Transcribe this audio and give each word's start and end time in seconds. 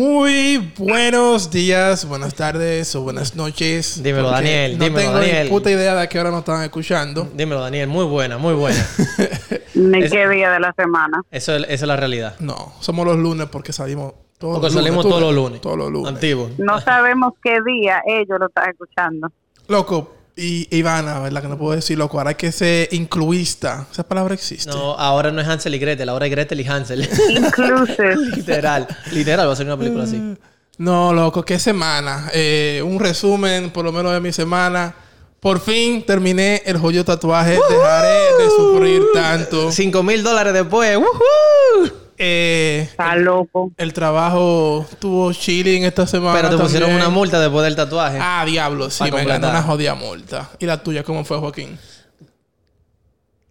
Muy 0.00 0.58
buenos 0.76 1.50
días, 1.50 2.06
buenas 2.06 2.34
tardes 2.34 2.94
o 2.94 3.00
buenas 3.00 3.34
noches. 3.34 4.02
Dímelo, 4.02 4.24
porque 4.28 4.42
Daniel, 4.44 4.76
No 4.76 4.84
dímelo, 4.84 5.00
tengo 5.06 5.18
Daniel. 5.20 5.44
ni 5.44 5.48
puta 5.50 5.70
idea 5.70 5.94
de 5.94 6.02
a 6.02 6.06
qué 6.06 6.20
hora 6.20 6.30
nos 6.30 6.40
están 6.40 6.62
escuchando. 6.64 7.26
Dímelo, 7.32 7.62
Daniel. 7.62 7.88
Muy 7.88 8.04
buena, 8.04 8.36
muy 8.36 8.52
buena. 8.52 8.86
Ni 9.74 10.02
Es- 10.04 10.12
qué 10.12 10.28
día 10.28 10.50
de 10.50 10.60
la 10.60 10.74
semana. 10.74 11.22
Eso 11.30 11.56
es, 11.56 11.62
esa 11.62 11.72
es 11.72 11.82
la 11.84 11.96
realidad. 11.96 12.34
No, 12.40 12.74
somos 12.80 13.06
los 13.06 13.16
lunes 13.16 13.48
porque 13.50 13.72
salimos 13.72 14.12
todos 14.36 14.56
Porque 14.60 14.66
los 14.66 14.74
salimos 14.74 15.02
lunes. 15.06 15.18
todos 15.18 15.18
¿tú 15.18 15.20
los 15.24 15.34
ves? 15.34 15.42
lunes. 15.44 15.60
Todos 15.62 15.78
los 15.78 15.90
lunes. 15.90 16.12
Antiguo. 16.12 16.50
No 16.58 16.78
sabemos 16.82 17.32
qué 17.42 17.56
día 17.66 18.02
ellos 18.06 18.38
lo 18.38 18.48
están 18.48 18.68
escuchando. 18.68 19.32
Loco, 19.68 20.12
y 20.36 20.68
Ivana, 20.76 21.18
¿verdad? 21.20 21.40
Que 21.40 21.48
no 21.48 21.56
puedo 21.56 21.74
decir 21.74 21.96
loco. 21.96 22.18
Ahora 22.18 22.30
hay 22.30 22.36
que 22.36 22.52
ser 22.52 22.88
incluista. 22.92 23.86
Esa 23.90 24.06
palabra 24.06 24.34
existe. 24.34 24.70
No, 24.70 24.92
ahora 24.92 25.32
no 25.32 25.40
es 25.40 25.48
Hansel 25.48 25.74
y 25.74 25.78
Gretel, 25.78 26.10
ahora 26.10 26.26
es 26.26 26.30
Gretel 26.30 26.60
y 26.60 26.66
Hansel. 26.66 27.08
Inclusive. 27.30 28.16
literal. 28.36 28.86
Literal, 29.12 29.48
va 29.48 29.52
a 29.54 29.56
ser 29.56 29.66
una 29.66 29.78
película 29.78 30.04
así. 30.04 30.36
No, 30.76 31.14
loco, 31.14 31.42
qué 31.42 31.58
semana. 31.58 32.30
Eh, 32.34 32.82
un 32.84 33.00
resumen, 33.00 33.70
por 33.70 33.84
lo 33.84 33.92
menos 33.92 34.12
de 34.12 34.20
mi 34.20 34.30
semana. 34.30 34.94
Por 35.40 35.58
fin 35.58 36.04
terminé 36.04 36.62
el 36.66 36.76
joyo 36.76 37.02
tatuaje. 37.02 37.58
Dejaré 37.70 38.18
de 38.38 38.50
sufrir 38.56 39.02
tanto. 39.14 39.72
Cinco 39.72 40.02
mil 40.02 40.22
dólares 40.22 40.52
después. 40.52 40.98
¡Woohoo! 40.98 42.05
Eh, 42.18 42.86
Está 42.90 43.16
loco. 43.16 43.72
el 43.76 43.92
trabajo 43.92 44.86
tuvo 44.98 45.32
chilling 45.32 45.84
esta 45.84 46.06
semana. 46.06 46.34
Pero 46.34 46.56
te 46.56 46.62
pusieron 46.62 46.88
también. 46.88 47.06
una 47.06 47.14
multa 47.14 47.40
después 47.40 47.64
del 47.64 47.76
tatuaje. 47.76 48.18
Ah, 48.20 48.44
diablo, 48.46 48.90
sí, 48.90 49.04
me 49.10 49.24
ganó 49.24 49.50
una 49.50 49.62
jodida 49.62 49.94
multa. 49.94 50.50
¿Y 50.58 50.66
la 50.66 50.82
tuya 50.82 51.02
cómo 51.02 51.24
fue, 51.24 51.38
Joaquín? 51.38 51.78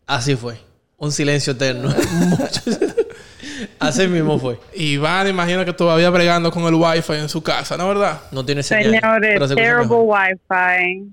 Así 0.07 0.35
fue. 0.35 0.57
Un 0.97 1.11
silencio 1.11 1.53
eterno. 1.53 1.93
Así 3.79 4.07
mismo 4.07 4.39
fue. 4.39 4.59
Iván, 4.73 5.27
imagino 5.27 5.65
que 5.65 5.73
todavía 5.73 6.09
bregando 6.09 6.51
con 6.51 6.63
el 6.63 6.73
wifi 6.73 7.13
en 7.13 7.29
su 7.29 7.41
casa, 7.43 7.77
¿no 7.77 7.87
verdad? 7.87 8.21
No 8.31 8.45
tiene 8.45 8.63
señal. 8.63 8.91
Señores, 8.99 9.49
se 9.49 9.55
terrible 9.55 9.95
wifi, 9.95 11.11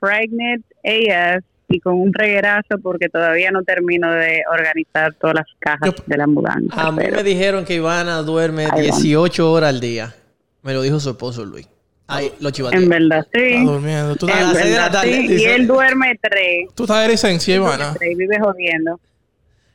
pregnant 0.00 0.64
AF 0.84 1.44
y 1.70 1.80
con 1.80 1.94
un 1.94 2.12
reguerazo 2.12 2.78
porque 2.82 3.08
todavía 3.08 3.50
no 3.52 3.62
termino 3.62 4.12
de 4.12 4.42
organizar 4.52 5.14
todas 5.14 5.36
las 5.36 5.46
cajas 5.58 5.90
Yo- 5.96 6.02
de 6.06 6.16
la 6.16 6.26
mudanza. 6.26 6.74
A 6.88 6.90
mí 6.92 6.98
pero- 7.00 7.16
me 7.16 7.22
dijeron 7.22 7.64
que 7.64 7.74
Ivana 7.74 8.16
duerme 8.22 8.64
Ahí 8.64 8.70
va. 8.70 8.96
18 8.98 9.50
horas 9.52 9.70
al 9.70 9.80
día. 9.80 10.14
Me 10.62 10.74
lo 10.74 10.82
dijo 10.82 10.98
su 11.00 11.10
esposo 11.10 11.44
Luis. 11.44 11.68
Ay, 12.08 12.32
lo 12.40 12.50
chivateé. 12.50 12.80
En 12.82 12.88
verdad, 12.88 13.20
Está 13.20 13.38
sí. 13.38 13.64
durmiendo. 13.64 14.16
¿Tú, 14.16 14.26
A 14.28 14.32
En 14.32 14.40
las 14.48 14.52
seis 14.56 14.64
de 14.64 14.70
la 14.76 14.82
verdad, 14.86 14.92
tarde, 15.00 15.12
sí. 15.28 15.34
Y 15.34 15.44
él 15.44 15.66
duerme 15.68 16.18
tres. 16.20 16.68
tú 16.74 16.82
estás 16.82 17.02
de 17.02 17.08
licencia, 17.12 17.54
Ivana? 17.54 17.94
Y 18.00 18.14
vive 18.16 18.38
jodiendo. 18.40 18.98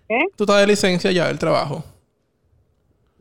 ¿Qué? 0.07 0.19
¿Tú 0.35 0.43
estás 0.43 0.59
de 0.59 0.67
licencia 0.67 1.11
ya 1.13 1.27
del 1.27 1.39
trabajo? 1.39 1.83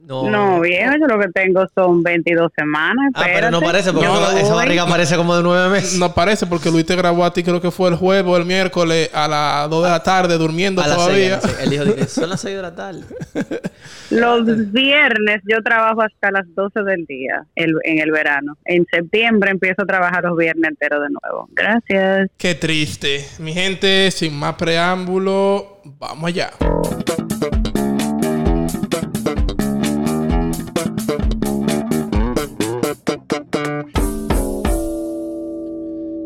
No. 0.07 0.29
No, 0.31 0.61
viejo, 0.61 0.93
yo 1.01 1.07
lo 1.07 1.19
que 1.19 1.29
tengo 1.29 1.65
son 1.75 2.03
22 2.03 2.51
semanas. 2.57 3.11
Ah, 3.15 3.23
pero 3.25 3.51
no 3.51 3.61
parece, 3.61 3.93
porque 3.93 4.07
esa 4.07 4.43
voy. 4.49 4.55
barriga 4.57 4.87
parece 4.87 5.17
como 5.17 5.35
de 5.37 5.43
nueve 5.43 5.69
meses. 5.71 5.99
No 5.99 6.13
parece 6.15 6.47
porque 6.47 6.71
Luis 6.71 6.85
te 6.85 6.95
grabó 6.95 7.25
a 7.25 7.33
ti, 7.33 7.43
creo 7.43 7.61
que 7.61 7.71
fue 7.71 7.89
el 7.89 7.97
jueves 7.97 8.31
o 8.31 8.37
el 8.37 8.45
miércoles 8.45 9.11
a 9.15 9.27
las 9.29 9.71
2 9.71 9.85
de 9.85 9.91
la 9.91 10.03
tarde 10.03 10.37
durmiendo 10.37 10.83
A 10.83 10.89
las 10.89 10.97
todavía. 10.97 11.41
Él 11.63 11.71
dijo, 11.71 11.85
que 11.95 12.05
son 12.05 12.29
las 12.29 12.41
6 12.41 12.57
de 12.57 12.63
la 12.63 12.75
tarde. 12.75 13.01
Los 14.11 14.45
viernes 14.73 15.41
yo 15.49 15.63
trabajo 15.63 16.03
hasta 16.03 16.31
las 16.31 16.45
12 16.55 16.83
del 16.83 17.05
día 17.07 17.45
el- 17.55 17.75
en 17.85 17.99
el 17.99 18.11
verano. 18.13 18.57
En 18.67 18.87
septiembre 18.91 19.51
empiezo 19.51 19.83
a 19.83 19.87
trabajar 19.87 20.25
los 20.25 20.37
viernes 20.37 20.71
enteros 20.71 21.03
de 21.03 21.09
nuevo. 21.11 21.49
Gracias. 21.53 22.31
Qué 22.37 22.55
triste. 22.55 23.27
Mi 23.39 23.53
gente, 23.53 24.11
sin 24.11 24.35
más 24.39 24.55
preámbulo, 24.55 25.81
vamos 25.99 26.29
allá. 26.29 26.51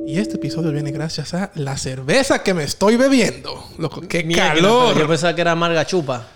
Y 0.09 0.19
este 0.19 0.37
episodio 0.37 0.73
viene 0.73 0.91
gracias 0.91 1.35
a 1.35 1.51
la 1.55 1.77
cerveza 1.77 2.43
que 2.43 2.55
me 2.55 2.63
estoy 2.65 2.97
bebiendo. 2.97 3.63
Loco, 3.77 4.01
qué 4.09 4.27
calor. 4.27 4.99
Yo 4.99 5.07
pensaba 5.07 5.35
que 5.35 5.43
era 5.43 5.53
amarga 5.53 5.85
chupa. 5.85 6.27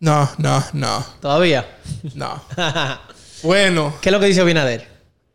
No, 0.00 0.30
no, 0.38 0.64
no, 0.72 1.04
Todavía. 1.20 1.76
no. 2.14 2.42
Bueno, 3.42 3.92
¿Qué 4.00 4.08
es 4.08 4.12
lo 4.14 4.18
que 4.18 4.24
dice 4.26 4.40
Abinader? 4.40 4.88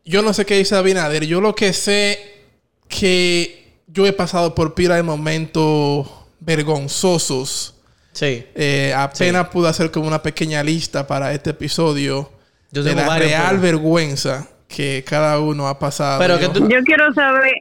yo 0.06 0.24
no 0.24 0.34
sé 0.34 0.44
qué 0.44 0.58
dice 0.58 0.76
Abinader. 0.76 1.24
Yo 1.28 1.40
lo 1.40 1.54
que 1.54 1.72
sé 1.72 2.42
que 2.90 3.76
yo 3.86 4.08
he 4.08 4.12
pasado 4.14 4.56
por 4.56 4.74
pila 4.74 4.96
de 4.96 5.04
momentos 5.04 6.10
vergonzosos. 6.40 7.76
Sí. 8.12 8.44
Eh, 8.56 8.92
apenas 8.98 9.50
pude 9.50 9.70
hacer 9.70 9.92
como 9.92 10.08
una 10.08 10.24
pequeña 10.24 10.64
lista 10.64 11.06
para 11.06 11.32
este 11.32 11.52
episodio 11.52 12.32
Yo 12.72 12.82
de 12.82 12.96
la 12.96 13.06
varios, 13.08 13.30
real 13.30 13.50
pero- 13.52 13.62
vergüenza 13.62 14.48
que 14.68 15.04
cada 15.08 15.38
uno 15.40 15.68
ha 15.68 15.78
pasado. 15.78 16.18
Pero 16.18 16.40
que 16.40 16.50
tú- 16.50 16.68
Yo 16.68 16.82
quiero 16.84 17.14
saber 17.14 17.54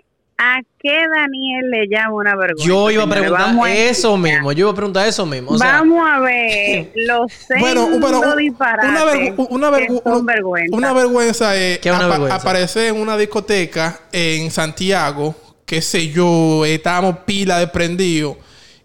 a 0.44 0.60
qué 0.78 1.02
Daniel 1.14 1.70
le 1.70 1.86
llama 1.88 2.14
una 2.14 2.34
vergüenza. 2.36 2.66
Yo 2.66 2.90
iba 2.90 3.04
a 3.04 3.08
preguntar 3.08 3.54
a- 3.64 3.70
eso 3.72 4.16
mismo. 4.16 4.52
Yo 4.52 4.60
iba 4.64 4.70
a 4.70 4.74
preguntar 4.74 5.06
eso 5.08 5.24
mismo. 5.24 5.50
O 5.52 5.58
sea, 5.58 5.72
Vamos 5.74 6.02
a 6.10 6.18
ver 6.20 6.90
los 6.96 7.32
seis 7.32 7.60
Bueno, 7.60 7.86
un- 7.86 8.36
disparates 8.38 8.90
una, 8.90 9.04
vergu- 9.04 9.46
una, 9.50 9.70
que 9.70 9.86
vergu- 9.88 10.02
son 10.02 10.12
una- 10.14 10.32
vergüenza. 10.32 10.76
una 10.76 10.92
vergüenza 10.92 11.56
es 11.56 11.78
¿Qué 11.78 11.88
es 11.90 11.94
una 11.96 12.06
vergüenza? 12.08 12.36
aparecer 12.36 12.88
en 12.94 13.00
una 13.00 13.16
discoteca 13.16 14.00
en 14.10 14.50
Santiago, 14.50 15.34
qué 15.64 15.80
sé 15.80 16.08
yo, 16.08 16.64
estábamos 16.64 17.18
pila 17.24 17.58
de 17.58 17.68
prendido. 17.68 18.36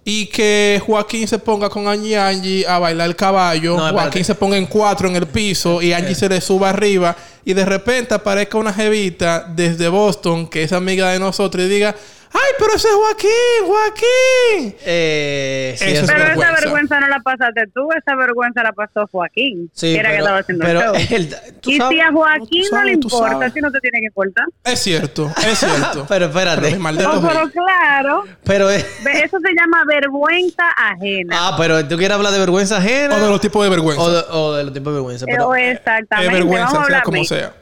Y 0.10 0.28
que 0.28 0.82
Joaquín 0.86 1.28
se 1.28 1.38
ponga 1.38 1.68
con 1.68 1.86
Angie 1.86 2.18
Angie 2.18 2.66
a 2.66 2.80
bailar 2.80 3.10
el 3.10 3.16
caballo. 3.18 3.76
No. 3.76 3.92
Joaquín 3.92 4.24
se 4.24 4.36
ponga 4.36 4.56
en 4.56 4.66
cuatro 4.66 5.10
en 5.10 5.18
el 5.18 5.28
piso 5.28 5.82
y 5.82 5.92
Angie 5.92 6.16
se 6.16 6.30
le 6.30 6.40
suba 6.40 6.70
arriba. 6.70 7.14
Y 7.44 7.52
de 7.54 7.66
repente 7.66 8.14
aparezca 8.14 8.58
una 8.58 8.72
jevita 8.72 9.46
desde 9.54 9.90
Boston, 9.90 10.48
que 10.48 10.64
es 10.64 10.72
amiga 10.72 11.12
de 11.12 11.20
nosotros, 11.20 11.66
y 11.66 11.68
diga: 11.68 11.94
¡Ay, 12.34 12.52
pero 12.60 12.74
ese 12.76 12.88
es 12.88 12.94
Joaquín! 12.94 13.30
¡Joaquín! 13.66 14.76
eh, 14.86 15.76
sí, 15.78 15.86
Eso 15.86 15.94
eso- 15.94 16.04
es 16.04 16.08
Pero 16.12 16.20
vergüenza. 16.26 16.52
esa 16.54 16.62
vergüenza 16.62 17.00
no 17.00 17.08
la 17.08 17.20
pasaste 17.20 17.68
tú, 17.74 17.90
esa 17.92 18.16
vergüenza 18.16 18.64
la 18.64 18.72
pasó 18.74 19.08
Joaquín. 19.12 19.72
Sí, 19.74 19.94
que 19.94 20.00
era 20.00 20.10
que 20.12 20.18
estaba 20.18 20.38
haciendo 20.40 20.66
pero 20.66 20.80
el 20.94 21.08
show. 21.08 21.08
el- 21.18 21.36
tú 21.62 21.72
y 21.72 21.78
sabes- 21.78 21.96
si 21.98 22.02
a 22.02 22.12
Joaquín 22.12 22.64
no 22.72 22.84
le 22.84 22.92
importa, 22.94 23.50
si 23.50 23.60
no 23.62 23.72
te 23.72 23.80
tiene 23.80 24.00
que 24.00 24.06
importar. 24.08 24.46
Es 24.64 24.80
cierto, 24.80 25.32
es 25.46 25.58
cierto. 25.60 26.06
pero 26.10 26.26
espérate. 26.26 26.78
Pero 26.82 27.12
Oh, 27.12 27.22
pero 27.22 27.50
claro, 27.52 28.24
Pero 28.44 28.70
es- 28.70 28.86
eso 29.06 29.38
se 29.40 29.54
llama 29.54 29.84
vergüenza 29.88 30.64
ajena. 30.76 31.36
Ah, 31.40 31.56
pero 31.58 31.86
tú 31.88 31.98
quieres 31.98 32.16
hablar 32.16 32.34
de 32.34 32.40
vergüenza 32.40 32.78
ajena. 32.78 33.16
O 33.16 33.20
de 33.20 33.30
los 33.30 33.42
tipos 33.42 33.64
de 33.64 33.70
vergüenza. 33.70 34.02
o 34.02 34.12
de, 34.12 34.24
o 34.32 34.54
de 34.54 34.64
los 34.66 34.74
tipos 34.74 34.92
de 34.94 35.00
vergüenza. 35.00 35.26
Eh, 35.26 35.30
Pero, 35.32 35.48
o 35.50 35.56
Es 35.56 35.78
exactamente. 35.78 36.34
vergüenza, 36.34 36.74
Vamos 36.74 36.88
a 36.90 36.92
sea 36.92 37.02
como 37.02 37.24
sea. 37.24 37.54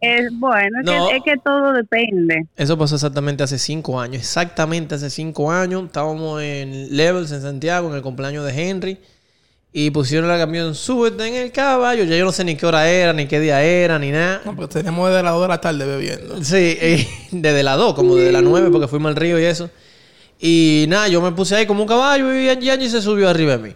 Es, 0.00 0.30
bueno, 0.32 0.80
es, 0.80 0.86
que, 0.86 1.16
es 1.16 1.22
que 1.22 1.36
todo 1.44 1.72
depende. 1.72 2.46
Eso 2.56 2.78
pasó 2.78 2.94
exactamente 2.94 3.42
hace 3.42 3.58
cinco 3.58 4.00
años. 4.00 4.16
Exactamente 4.22 4.94
hace 4.94 5.10
cinco 5.10 5.52
años. 5.52 5.84
Estábamos 5.84 6.42
en 6.42 6.96
Levels 6.96 7.30
en 7.32 7.42
Santiago, 7.42 7.88
en 7.90 7.96
el 7.96 8.02
cumpleaños 8.02 8.46
de 8.46 8.70
Henry. 8.70 8.98
Y 9.72 9.90
pusieron 9.90 10.28
la 10.28 10.36
camión, 10.36 10.74
súbete 10.74 11.28
en 11.28 11.34
el 11.34 11.52
caballo. 11.52 12.04
Ya 12.04 12.16
yo 12.16 12.24
no 12.24 12.32
sé 12.32 12.44
ni 12.44 12.56
qué 12.56 12.66
hora 12.66 12.90
era, 12.90 13.12
ni 13.12 13.26
qué 13.26 13.38
día 13.38 13.62
era, 13.62 13.98
ni 13.98 14.10
nada. 14.10 14.40
No, 14.44 14.56
pues 14.56 14.70
tenemos 14.70 15.08
desde 15.08 15.22
las 15.22 15.32
2 15.32 15.42
de 15.42 15.48
la 15.48 15.60
tarde 15.60 15.84
bebiendo. 15.84 16.42
Sí, 16.42 16.56
eh, 16.80 17.06
desde 17.30 17.62
las 17.62 17.76
2, 17.76 17.94
como 17.94 18.16
desde 18.16 18.32
las 18.32 18.42
9, 18.42 18.70
porque 18.72 18.88
fuimos 18.88 19.10
al 19.10 19.16
río 19.16 19.38
y 19.38 19.44
eso. 19.44 19.70
Y 20.40 20.86
nada, 20.88 21.06
yo 21.08 21.20
me 21.20 21.32
puse 21.32 21.54
ahí 21.54 21.66
como 21.66 21.82
un 21.82 21.88
caballo 21.88 22.34
y 22.34 22.48
Angie 22.48 22.88
se 22.88 23.02
subió 23.02 23.28
arriba 23.28 23.58
de 23.58 23.68
mí. 23.68 23.74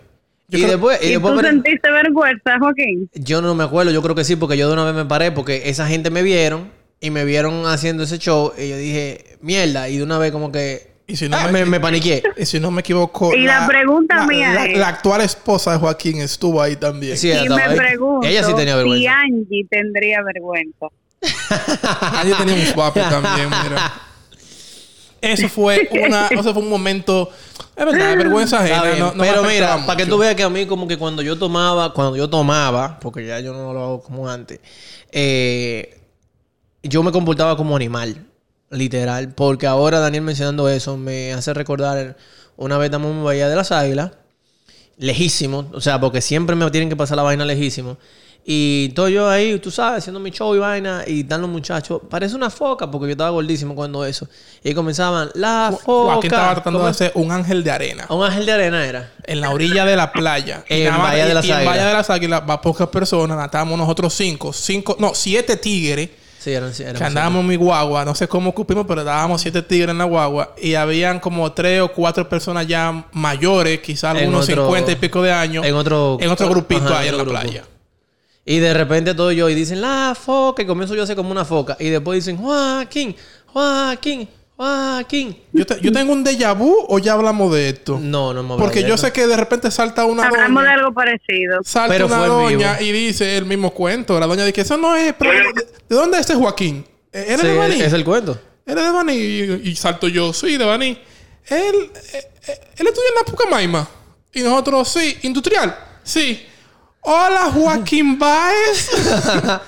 Yo 0.48 0.58
y 0.58 0.62
creo- 0.62 0.72
después, 0.72 0.98
y 1.02 1.06
¿Y 1.06 1.10
después 1.12 1.34
tú 1.34 1.40
me- 1.42 1.48
sentiste 1.48 1.90
vergüenza, 1.90 2.58
Joaquín? 2.58 3.08
yo 3.14 3.40
no 3.40 3.54
me 3.54 3.64
acuerdo, 3.64 3.90
yo 3.92 4.02
creo 4.02 4.14
que 4.14 4.24
sí, 4.24 4.36
porque 4.36 4.56
yo 4.56 4.66
de 4.68 4.74
una 4.74 4.84
vez 4.84 4.94
me 4.94 5.04
paré 5.06 5.32
porque 5.32 5.62
esa 5.70 5.86
gente 5.86 6.10
me 6.10 6.22
vieron 6.22 6.70
y 7.00 7.10
me 7.10 7.24
vieron 7.24 7.66
haciendo 7.66 8.02
ese 8.04 8.18
show 8.18 8.52
y 8.58 8.68
yo 8.68 8.76
dije, 8.76 9.38
mierda, 9.40 9.88
y 9.88 9.96
de 9.98 10.02
una 10.02 10.18
vez 10.18 10.32
como 10.32 10.52
que 10.52 10.92
Y 11.06 11.16
si 11.16 11.28
no 11.28 11.36
ah, 11.36 11.46
me- 11.48 11.52
me, 11.52 11.64
me 11.66 11.80
paniqué. 11.80 12.22
Y 12.38 12.46
si 12.46 12.58
no 12.60 12.70
me 12.70 12.80
equivoco. 12.80 13.34
Y 13.34 13.42
la 13.42 13.66
pregunta 13.66 14.16
la- 14.16 14.26
mía 14.26 14.52
la, 14.54 14.64
es- 14.66 14.78
la 14.78 14.88
actual 14.88 15.20
esposa 15.20 15.72
de 15.72 15.78
Joaquín 15.78 16.20
estuvo 16.22 16.62
ahí 16.62 16.76
también. 16.76 17.16
Sí, 17.18 17.30
y 17.30 17.46
me 17.48 17.62
ahí. 17.62 17.76
pregunto 17.76 18.26
Ella 18.26 18.42
sí 18.42 18.54
tenía 18.54 18.74
si. 18.76 19.12
Angie 19.22 19.66
tendría 19.68 20.22
vergüenza. 20.22 20.86
Angie 22.00 22.34
tenía 22.36 22.54
un 22.54 22.66
swap 22.66 22.94
también, 23.10 23.48
mira. 23.64 23.92
Eso 25.32 25.48
fue 25.48 25.88
una, 25.90 26.28
eso 26.28 26.52
fue 26.52 26.62
un 26.62 26.68
momento, 26.68 27.30
es 27.76 27.84
verdad, 27.84 28.16
vergüenza 28.16 28.62
Está 28.64 28.76
ajena. 28.76 28.90
bien, 28.90 28.98
no- 29.00 29.12
no 29.12 29.22
me 29.22 29.28
pero 29.28 29.40
afectaba 29.42 29.74
mira, 29.76 29.86
para 29.86 29.96
que 29.96 30.04
mucho. 30.04 30.14
tú 30.16 30.20
veas 30.20 30.34
que 30.34 30.42
a 30.42 30.50
mí 30.50 30.66
como 30.66 30.86
que 30.86 30.96
cuando 30.98 31.22
yo 31.22 31.38
tomaba, 31.38 31.92
cuando 31.94 32.16
yo 32.16 32.28
tomaba, 32.28 32.98
porque 33.00 33.26
ya 33.26 33.40
yo 33.40 33.52
no 33.52 33.72
lo 33.72 33.82
hago 33.82 34.02
como 34.02 34.28
antes, 34.28 34.60
eh, 35.12 35.98
yo 36.82 37.02
me 37.02 37.12
comportaba 37.12 37.56
como 37.56 37.74
animal, 37.76 38.26
literal, 38.70 39.32
porque 39.34 39.66
ahora 39.66 40.00
Daniel 40.00 40.22
mencionando 40.24 40.68
eso 40.68 40.96
me 40.96 41.32
hace 41.32 41.54
recordar 41.54 42.16
una 42.56 42.76
vez 42.78 42.86
estamos 42.86 43.10
en 43.12 43.24
Bahía 43.24 43.48
de 43.48 43.56
las 43.56 43.72
Águilas, 43.72 44.12
lejísimo, 44.98 45.70
o 45.72 45.80
sea, 45.80 46.00
porque 46.00 46.20
siempre 46.20 46.54
me 46.56 46.70
tienen 46.70 46.88
que 46.88 46.96
pasar 46.96 47.16
la 47.16 47.22
vaina 47.22 47.44
lejísimo, 47.44 47.96
Y 48.46 48.90
todo 48.90 49.08
yo 49.08 49.26
ahí, 49.28 49.58
tú 49.58 49.70
sabes, 49.70 50.00
haciendo 50.00 50.20
mi 50.20 50.30
show 50.30 50.54
y 50.54 50.58
vaina. 50.58 51.02
Y 51.06 51.20
están 51.20 51.40
los 51.40 51.48
muchachos. 51.48 52.02
Parece 52.10 52.34
una 52.36 52.50
foca, 52.50 52.90
porque 52.90 53.06
yo 53.06 53.12
estaba 53.12 53.30
gordísimo 53.30 53.74
cuando 53.74 54.04
eso. 54.04 54.28
Y 54.62 54.74
comenzaban, 54.74 55.30
la 55.34 55.70
foca. 55.72 56.12
Joaquín 56.14 56.30
estaba 56.30 56.52
tratando 56.54 56.78
¿Cómo 56.80 56.84
de 56.86 56.90
hacer 56.90 57.12
un 57.14 57.32
ángel 57.32 57.64
de 57.64 57.70
arena. 57.70 58.06
Un 58.10 58.22
ángel 58.22 58.44
de 58.44 58.52
arena 58.52 58.84
era. 58.86 59.12
En 59.24 59.40
la 59.40 59.50
orilla 59.50 59.86
de 59.86 59.96
la 59.96 60.12
playa. 60.12 60.62
En 60.68 60.90
más- 60.92 61.02
Bahía 61.02 61.26
de 61.26 61.32
las 61.34 61.44
y 61.46 61.48
en 61.50 61.54
Águilas. 61.56 61.74
Bahía 61.74 61.86
de 61.88 61.92
las 61.94 62.10
Águilas 62.10 62.42
va 62.48 62.60
pocas 62.60 62.88
personas. 62.88 63.42
Estábamos 63.44 63.78
nosotros 63.78 64.12
cinco. 64.12 64.52
Cinco, 64.52 64.96
no, 65.00 65.12
siete 65.14 65.56
tigres. 65.56 66.10
Sí, 66.38 66.52
eran, 66.52 66.70
eran 66.78 66.96
Que 66.96 67.04
andábamos 67.04 67.40
en 67.40 67.46
mi 67.46 67.56
guagua, 67.56 68.04
no 68.04 68.14
sé 68.14 68.28
cómo 68.28 68.50
ocupimos, 68.50 68.84
pero 68.86 69.02
dábamos 69.02 69.40
siete 69.40 69.62
tigres 69.62 69.88
en 69.92 69.96
la 69.96 70.04
guagua 70.04 70.54
y 70.60 70.74
habían 70.74 71.18
como 71.18 71.50
tres 71.52 71.80
o 71.80 71.88
cuatro 71.90 72.28
personas 72.28 72.66
ya 72.66 73.06
mayores, 73.12 73.80
quizás 73.80 74.14
otro- 74.14 74.42
50 74.42 74.92
y 74.92 74.96
pico 74.96 75.22
de 75.22 75.32
años, 75.32 75.64
en 75.64 75.74
otro- 75.74 76.18
en 76.20 76.28
otro 76.30 76.50
grupito 76.50 76.84
Ajá, 76.84 76.98
ahí 76.98 77.08
en 77.08 77.14
en 77.14 77.16
la 77.18 77.24
grupo. 77.24 77.40
playa. 77.40 77.64
Y 78.46 78.58
de 78.58 78.74
repente 78.74 79.14
todo 79.14 79.32
yo 79.32 79.48
y 79.48 79.54
dicen, 79.54 79.80
la 79.80 80.14
foca. 80.20 80.62
Y 80.62 80.66
comienzo 80.66 80.94
yo 80.94 81.00
a 81.00 81.04
hacer 81.04 81.16
como 81.16 81.30
una 81.30 81.44
foca. 81.44 81.76
Y 81.80 81.88
después 81.88 82.16
dicen, 82.24 82.36
Joaquín, 82.36 83.16
Joaquín, 83.46 84.28
Joaquín. 84.56 85.36
Yo, 85.52 85.64
te- 85.64 85.80
yo 85.80 85.90
tengo 85.92 86.12
un 86.12 86.24
déjà 86.24 86.52
vu 86.56 86.74
o 86.88 86.98
ya 86.98 87.14
hablamos 87.14 87.52
de 87.54 87.70
esto. 87.70 87.98
No, 88.00 88.34
no 88.34 88.40
hemos 88.40 88.60
Porque 88.60 88.82
de 88.82 88.88
yo 88.88 88.96
sé 88.98 89.12
que 89.12 89.26
de 89.26 89.36
repente 89.36 89.70
salta 89.70 90.04
una 90.04 90.24
Hablamos 90.26 90.62
de 90.62 90.68
doña, 90.68 90.74
algo 90.80 90.92
parecido. 90.94 91.60
salta 91.64 91.92
Pero 91.94 92.06
una 92.06 92.26
doña 92.26 92.80
y 92.80 92.92
dice 92.92 93.36
el 93.38 93.46
mismo 93.46 93.70
cuento. 93.72 94.20
La 94.20 94.26
doña 94.26 94.44
dice, 94.44 94.60
eso 94.60 94.76
no 94.76 94.94
es, 94.94 95.14
pero 95.18 95.30
¿de, 95.32 95.62
de 95.88 95.96
dónde 95.96 96.18
es 96.18 96.26
ese 96.28 96.34
Joaquín? 96.38 96.84
¿E-, 97.12 97.20
¿Eres 97.28 97.40
Sí, 97.40 97.46
de 97.46 97.56
Baní? 97.56 97.80
es 97.80 97.92
el 97.92 98.04
cuento. 98.04 98.38
¿Eres 98.66 98.84
de 98.84 98.90
Baní? 98.90 99.12
Y, 99.14 99.60
y 99.70 99.76
salto 99.76 100.06
yo, 100.08 100.32
sí, 100.32 100.56
de 100.58 100.64
Baní. 100.64 100.98
Él, 101.48 101.74
eh, 102.12 102.30
eh, 102.46 102.60
él 102.76 102.86
estudia 102.86 103.08
en 103.08 103.14
la 103.16 103.24
Pucamaima. 103.24 103.88
Y 104.34 104.40
nosotros, 104.42 104.88
sí. 104.88 105.16
¿Industrial? 105.22 105.74
Sí. 106.02 106.46
Hola, 107.06 107.50
Joaquín 107.52 108.18
Baez. 108.18 108.88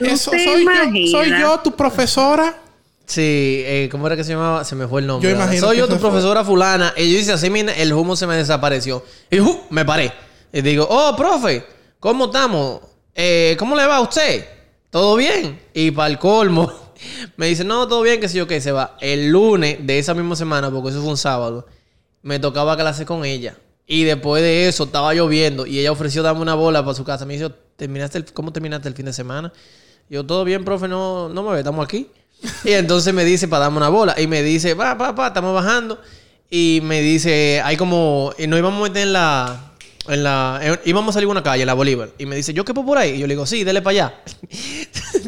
Eso 0.00 0.30
soy 0.30 0.64
yo, 0.64 1.10
soy 1.10 1.30
yo, 1.40 1.58
tu 1.58 1.72
profesora. 1.74 2.56
Sí, 3.04 3.62
eh, 3.64 3.88
¿cómo 3.90 4.06
era 4.06 4.16
que 4.16 4.22
se 4.22 4.30
llamaba? 4.32 4.64
Se 4.64 4.76
me 4.76 4.86
fue 4.86 5.00
el 5.00 5.08
nombre. 5.08 5.28
Yo 5.28 5.34
imagino 5.34 5.66
Soy 5.66 5.78
yo, 5.78 5.86
tu 5.86 5.94
fue. 5.94 6.02
profesora 6.08 6.44
fulana. 6.44 6.94
Y 6.96 7.12
yo 7.12 7.18
hice 7.18 7.32
así, 7.32 7.50
mira, 7.50 7.72
el 7.74 7.92
humo 7.92 8.14
se 8.14 8.28
me 8.28 8.36
desapareció. 8.36 9.04
Y 9.28 9.38
¡ju! 9.38 9.62
me 9.70 9.84
paré. 9.84 10.12
Y 10.52 10.62
digo, 10.62 10.86
oh, 10.88 11.16
profe, 11.16 11.66
¿cómo 11.98 12.26
estamos? 12.26 12.80
Eh, 13.12 13.56
¿Cómo 13.58 13.74
le 13.74 13.86
va 13.86 13.96
a 13.96 14.00
usted? 14.00 14.46
¿Todo 14.88 15.16
bien? 15.16 15.60
Y 15.74 15.90
para 15.90 16.08
el 16.08 16.18
colmo, 16.20 16.72
me 17.36 17.46
dice, 17.46 17.64
no, 17.64 17.88
todo 17.88 18.02
bien, 18.02 18.20
que 18.20 18.28
sé 18.28 18.38
yo 18.38 18.46
qué, 18.46 18.60
se 18.60 18.70
va. 18.70 18.96
El 19.00 19.30
lunes 19.30 19.78
de 19.80 19.98
esa 19.98 20.14
misma 20.14 20.36
semana, 20.36 20.70
porque 20.70 20.90
eso 20.90 21.00
fue 21.00 21.10
un 21.10 21.16
sábado, 21.16 21.66
me 22.22 22.38
tocaba 22.38 22.76
clase 22.76 23.04
con 23.04 23.24
ella. 23.24 23.56
Y 23.86 24.04
después 24.04 24.42
de 24.42 24.68
eso 24.68 24.84
estaba 24.84 25.12
lloviendo 25.14 25.66
y 25.66 25.78
ella 25.78 25.92
ofreció 25.92 26.22
darme 26.22 26.40
una 26.42 26.54
bola 26.54 26.82
para 26.82 26.94
su 26.94 27.04
casa. 27.04 27.26
Me 27.26 27.36
dijo, 27.36 27.50
¿Terminaste 27.76 28.18
el- 28.18 28.32
¿cómo 28.32 28.52
terminaste 28.52 28.88
el 28.88 28.94
fin 28.94 29.06
de 29.06 29.12
semana? 29.12 29.52
Yo, 30.08 30.24
todo 30.24 30.44
bien, 30.44 30.64
profe, 30.64 30.86
no, 30.86 31.28
no 31.28 31.42
me 31.42 31.52
ve, 31.52 31.58
estamos 31.58 31.84
aquí. 31.84 32.08
Y 32.64 32.72
entonces 32.72 33.12
me 33.12 33.24
dice 33.24 33.48
para 33.48 33.64
darme 33.64 33.78
una 33.78 33.88
bola. 33.88 34.14
Y 34.20 34.26
me 34.26 34.42
dice, 34.42 34.74
va, 34.74 34.96
pa, 34.96 35.14
pa, 35.14 35.26
estamos 35.28 35.52
bajando. 35.54 36.00
Y 36.50 36.80
me 36.84 37.00
dice, 37.00 37.60
hay 37.64 37.76
como, 37.76 38.32
y 38.38 38.46
nos 38.46 38.58
íbamos 38.60 38.80
a 38.80 38.82
meter 38.90 39.02
en 39.08 39.12
la, 39.12 39.72
en 40.06 40.22
la, 40.22 40.60
en- 40.62 40.80
íbamos 40.84 41.10
a 41.10 41.14
salir 41.14 41.26
a 41.28 41.32
una 41.32 41.42
calle, 41.42 41.66
la 41.66 41.74
Bolívar. 41.74 42.10
Y 42.18 42.26
me 42.26 42.36
dice, 42.36 42.54
¿yo 42.54 42.64
quepo 42.64 42.86
por 42.86 42.96
ahí? 42.96 43.14
Y 43.14 43.18
yo 43.18 43.26
le 43.26 43.34
digo, 43.34 43.44
sí, 43.44 43.64
dele 43.64 43.82
para 43.82 43.90
allá. 43.90 44.14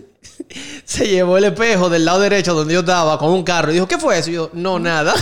Se 0.97 1.07
llevó 1.07 1.37
el 1.37 1.45
espejo 1.45 1.91
del 1.91 2.07
lado 2.07 2.21
derecho 2.21 2.55
donde 2.55 2.73
yo 2.73 2.81
estaba 2.81 3.19
con 3.19 3.31
un 3.31 3.45
carro. 3.45 3.71
Y 3.71 3.75
dijo, 3.75 3.87
¿qué 3.87 3.99
fue 3.99 4.19
eso? 4.19 4.31
Y 4.31 4.35
yo, 4.35 4.51
no, 4.55 4.79
nada. 4.79 5.13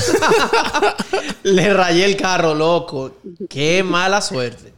Le 1.42 1.74
rayé 1.74 2.04
el 2.04 2.16
carro, 2.16 2.54
loco. 2.54 3.16
Qué 3.48 3.82
mala 3.82 4.20
suerte. 4.20 4.72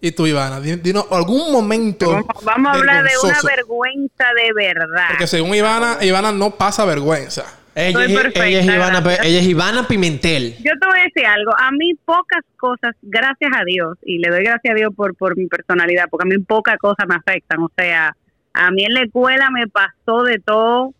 Y 0.00 0.10
tú, 0.12 0.26
Ivana, 0.26 0.60
di- 0.60 0.76
dinos 0.76 1.06
algún 1.10 1.52
momento. 1.52 2.10
Vamos, 2.10 2.26
vamos 2.44 2.72
a 2.72 2.78
hablar 2.78 3.04
de 3.04 3.10
una 3.22 3.40
vergüenza 3.42 4.24
de 4.36 4.52
verdad. 4.52 5.06
Porque 5.10 5.26
según 5.28 5.54
Ivana, 5.54 5.98
Ivana 6.00 6.32
no 6.32 6.50
pasa 6.50 6.84
vergüenza. 6.84 7.44
Ella, 7.74 7.98
perfecta, 8.06 8.46
ella 8.46 8.60
es 8.60 8.66
Ivana, 8.66 8.98
ella 9.22 9.38
es 9.38 9.46
Ivana 9.46 9.86
Pimentel. 9.86 10.56
Yo 10.58 10.72
te 10.80 10.86
voy 10.86 10.98
a 10.98 11.02
decir 11.02 11.26
algo. 11.26 11.52
A 11.58 11.70
mí 11.70 11.94
pocas 12.04 12.42
cosas, 12.56 12.94
gracias 13.02 13.50
a 13.54 13.64
Dios, 13.64 13.96
y 14.02 14.18
le 14.18 14.30
doy 14.30 14.42
gracias 14.44 14.72
a 14.72 14.74
Dios 14.74 14.92
por, 14.96 15.14
por 15.14 15.36
mi 15.36 15.46
personalidad, 15.46 16.06
porque 16.10 16.26
a 16.26 16.34
mí 16.36 16.42
pocas 16.42 16.78
cosas 16.78 17.06
me 17.06 17.14
afectan. 17.14 17.60
O 17.62 17.70
sea, 17.76 18.16
a 18.56 18.70
mí 18.70 18.84
en 18.84 18.94
la 18.94 19.02
escuela 19.02 19.50
me 19.50 19.66
pasó 19.68 20.22
de 20.24 20.38
todo, 20.38 20.92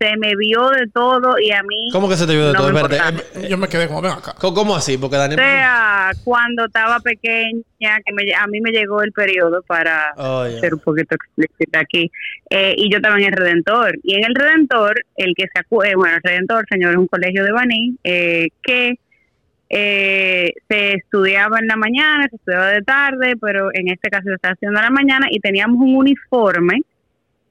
se 0.00 0.16
me 0.16 0.36
vio 0.36 0.68
de 0.70 0.86
todo 0.94 1.40
y 1.40 1.50
a 1.50 1.60
mí... 1.64 1.88
¿Cómo 1.90 2.08
que 2.08 2.14
se 2.14 2.24
te 2.24 2.32
vio 2.32 2.46
de 2.46 2.52
No 2.52 2.58
todo? 2.60 2.72
me 2.72 2.80
Espérate. 2.82 3.16
eh, 3.34 3.48
Yo 3.48 3.58
me 3.58 3.66
quedé 3.66 3.88
como, 3.88 4.00
ven 4.00 4.12
acá. 4.12 4.32
¿Cómo 4.38 4.54
cómo 4.54 4.76
así? 4.76 4.96
Porque 4.96 5.16
O 5.16 5.28
sea, 5.32 6.12
cuando 6.22 6.66
estaba 6.66 7.00
pequeña, 7.00 7.98
que 8.06 8.12
me- 8.14 8.32
a 8.32 8.46
mí 8.46 8.60
me 8.60 8.70
llegó 8.70 9.02
el 9.02 9.10
periodo 9.10 9.60
para 9.66 10.12
Oh, 10.16 10.46
ser 10.60 10.74
un 10.74 10.80
poquito 10.80 11.16
explícita 11.16 11.80
aquí, 11.80 12.08
eh, 12.48 12.74
y 12.76 12.88
yo 12.92 12.98
estaba 12.98 13.16
en 13.18 13.24
el 13.24 13.32
Redentor. 13.32 13.98
Y 14.04 14.14
en 14.14 14.24
el 14.24 14.36
Redentor, 14.36 15.00
el 15.16 15.34
que 15.36 15.46
se 15.52 15.60
acu- 15.64 15.84
eh, 15.84 15.96
bueno, 15.96 16.14
el 16.14 16.22
Redentor, 16.22 16.64
señor, 16.70 16.92
es 16.92 16.98
un 16.98 17.08
colegio 17.08 17.42
de 17.42 17.50
Baní, 17.50 17.96
eh, 18.04 18.48
que 18.62 18.94
eh, 19.70 20.52
se 20.68 20.92
estudiaba 20.94 21.58
en 21.58 21.66
la 21.66 21.76
mañana, 21.76 22.26
se 22.30 22.36
estudiaba 22.36 22.68
de 22.68 22.82
tarde, 22.82 23.34
pero 23.40 23.70
en 23.74 23.88
este 23.88 24.08
caso 24.10 24.24
se 24.28 24.34
está 24.34 24.50
haciendo 24.50 24.78
en 24.78 24.84
la 24.84 24.90
mañana, 24.90 25.26
y 25.30 25.40
teníamos 25.40 25.78
un 25.80 25.96
uniforme 25.96 26.82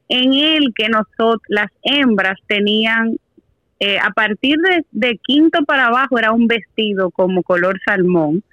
en 0.10 0.34
el 0.34 0.74
que 0.76 0.90
nosotros, 0.90 1.42
las 1.48 1.68
hembras 1.84 2.38
tenían, 2.48 3.18
eh, 3.80 4.00
a 4.00 4.10
partir 4.12 4.58
de, 4.58 4.86
de 4.92 5.20
quinto 5.24 5.64
para 5.66 5.88
abajo 5.88 6.18
era 6.18 6.32
un 6.32 6.48
vestido 6.48 7.12
como 7.12 7.44
color 7.44 7.80
salmón, 7.86 8.44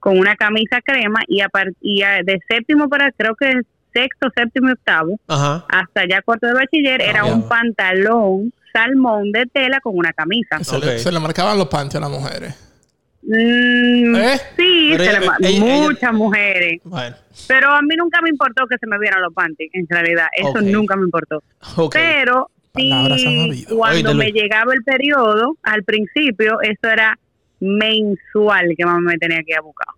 con 0.00 0.18
una 0.18 0.34
camisa 0.36 0.80
crema, 0.84 1.20
y, 1.28 1.40
a 1.40 1.48
par- 1.48 1.72
y 1.80 2.02
a- 2.02 2.22
de 2.22 2.38
séptimo 2.48 2.88
para, 2.88 3.10
creo 3.12 3.34
que 3.36 3.60
sexto, 3.92 4.28
séptimo 4.34 4.68
y 4.68 4.72
octavo, 4.72 5.18
Ajá. 5.28 5.64
hasta 5.68 6.06
ya 6.08 6.20
cuarto 6.22 6.46
de 6.46 6.54
bachiller, 6.54 7.00
era 7.00 7.20
Ah, 7.22 7.26
ya. 7.28 7.34
un 7.34 7.48
pantalón 7.48 8.52
salmón 8.72 9.30
de 9.30 9.46
tela 9.46 9.78
con 9.80 9.96
una 9.96 10.12
camisa. 10.12 10.58
Se, 10.64 10.78
le, 10.80 10.98
se 10.98 11.12
le 11.12 11.20
marcaban 11.20 11.56
los 11.56 11.68
panties 11.68 11.94
a 11.96 12.00
las 12.00 12.10
mujeres. 12.10 12.63
Mm, 13.26 14.14
¿Eh? 14.16 14.40
Sí, 14.56 14.88
Pero 14.92 15.04
se 15.04 15.10
ella- 15.10 15.20
le 15.20 15.26
ma- 15.26 15.36
ella- 15.40 15.48
ella- 15.76 15.82
muchas 15.88 16.12
mujeres. 16.12 16.80
Bueno. 16.84 17.16
Pero 17.48 17.70
a 17.70 17.82
mí 17.82 17.94
nunca 17.96 18.20
me 18.22 18.28
importó 18.30 18.66
que 18.66 18.76
se 18.78 18.86
me 18.86 18.98
vieran 18.98 19.22
los 19.22 19.32
panties, 19.32 19.70
en 19.74 19.86
realidad. 19.88 20.26
Eso 20.36 20.60
nunca 20.60 20.94
me 20.96 21.04
importó. 21.04 21.42
Pero 21.92 22.50
sí, 22.76 23.64
cuando 23.70 24.14
me 24.14 24.30
llegaba 24.30 24.74
el 24.74 24.82
periodo, 24.84 25.56
al 25.62 25.82
principio, 25.84 26.60
eso 26.62 26.88
era 26.92 27.18
mensual 27.60 28.74
que 28.76 28.84
mamá 28.84 29.00
me 29.00 29.18
tenía 29.18 29.38
que 29.38 29.52
ir 29.52 29.58
a 29.58 29.62
buscar. 29.62 29.88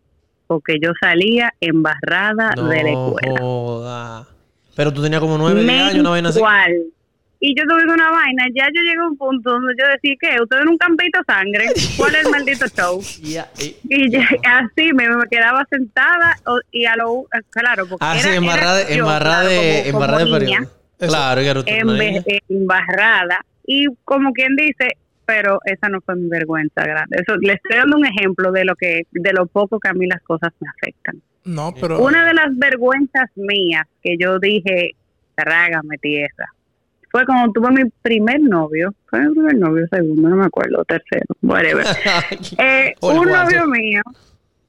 Porque 0.46 0.76
yo 0.80 0.92
salía 1.00 1.52
embarrada 1.60 2.52
No 2.56 2.68
de 2.68 2.82
la 2.84 2.90
escuela. 2.90 3.40
joda. 3.40 4.28
Pero 4.76 4.92
tú 4.92 5.02
tenías 5.02 5.20
como 5.20 5.36
nueve, 5.38 5.60
años, 5.68 5.94
una 6.00 6.10
vaina 6.10 6.28
así. 6.28 6.38
Mensual. 6.40 6.72
Y 7.38 7.54
yo 7.54 7.64
tuve 7.68 7.84
una 7.92 8.10
vaina, 8.10 8.44
ya 8.54 8.66
yo 8.74 8.80
llegué 8.82 8.98
a 8.98 9.06
un 9.08 9.16
punto 9.18 9.50
donde 9.50 9.74
yo 9.78 9.86
decía, 9.88 10.14
¿qué? 10.18 10.42
¿Ustedes 10.42 10.64
nunca 10.64 10.86
han 10.86 10.96
visto 10.96 11.20
sangre? 11.26 11.66
¿Cuál 11.98 12.14
es 12.14 12.24
el 12.24 12.30
maldito 12.30 12.66
show? 12.68 13.00
Y- 13.22 14.16
así 14.46 14.92
me, 14.94 15.08
me 15.08 15.26
quedaba 15.30 15.64
sentada 15.70 16.36
y 16.70 16.86
a 16.86 16.96
lo 16.96 17.26
claro 17.50 17.86
porque 17.86 18.04
Ah, 18.04 18.16
sí, 18.18 18.28
era- 18.28 18.36
embarrada, 18.36 18.80
era 18.82 18.90
yo, 18.94 19.04
embarrada 19.04 19.42
claro, 19.42 19.48
de, 19.62 19.82
como- 19.92 20.04
embarrada 20.04 20.24
de 20.24 20.44
niña. 20.46 20.66
Claro, 20.98 21.64
que 21.64 21.84
niña. 21.84 22.22
embarrada 22.48 23.44
y 23.66 23.86
como 24.04 24.32
quien 24.32 24.56
dice 24.56 24.88
pero 25.26 25.58
esa 25.64 25.88
no 25.88 26.00
fue 26.00 26.14
mi 26.16 26.28
vergüenza 26.28 26.84
grande 26.84 27.18
eso 27.20 27.36
le 27.36 27.54
estoy 27.54 27.76
dando 27.76 27.96
un 27.98 28.06
ejemplo 28.06 28.50
de 28.52 28.64
lo 28.64 28.74
que 28.76 29.02
de 29.10 29.32
lo 29.32 29.46
poco 29.46 29.78
que 29.80 29.88
a 29.88 29.92
mí 29.92 30.06
las 30.06 30.22
cosas 30.22 30.52
me 30.60 30.68
afectan 30.68 31.20
No, 31.44 31.74
pero. 31.78 31.98
una 32.00 32.24
de 32.26 32.32
las 32.32 32.56
vergüenzas 32.56 33.28
mías 33.34 33.86
que 34.02 34.16
yo 34.18 34.38
dije 34.38 34.92
trágame 35.34 35.98
tierra 35.98 36.46
fue 37.16 37.24
cuando 37.24 37.50
tuve 37.50 37.70
mi 37.70 37.90
primer 38.02 38.40
novio 38.40 38.92
fue 39.08 39.20
mi 39.20 39.32
primer 39.32 39.56
novio 39.56 39.86
segundo 39.90 40.28
no 40.28 40.36
me 40.36 40.44
acuerdo 40.44 40.84
tercero 40.84 41.24
whatever 41.40 41.86
Eh, 42.58 42.94
un 43.00 43.26
novio 43.26 43.66
mío 43.66 44.02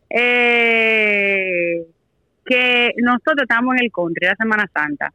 eh, 0.10 1.86
que 2.46 2.94
nosotros 2.98 3.42
estábamos 3.42 3.76
en 3.76 3.84
el 3.84 3.92
country 3.92 4.26
la 4.26 4.36
Semana 4.36 4.70
Santa. 4.74 5.12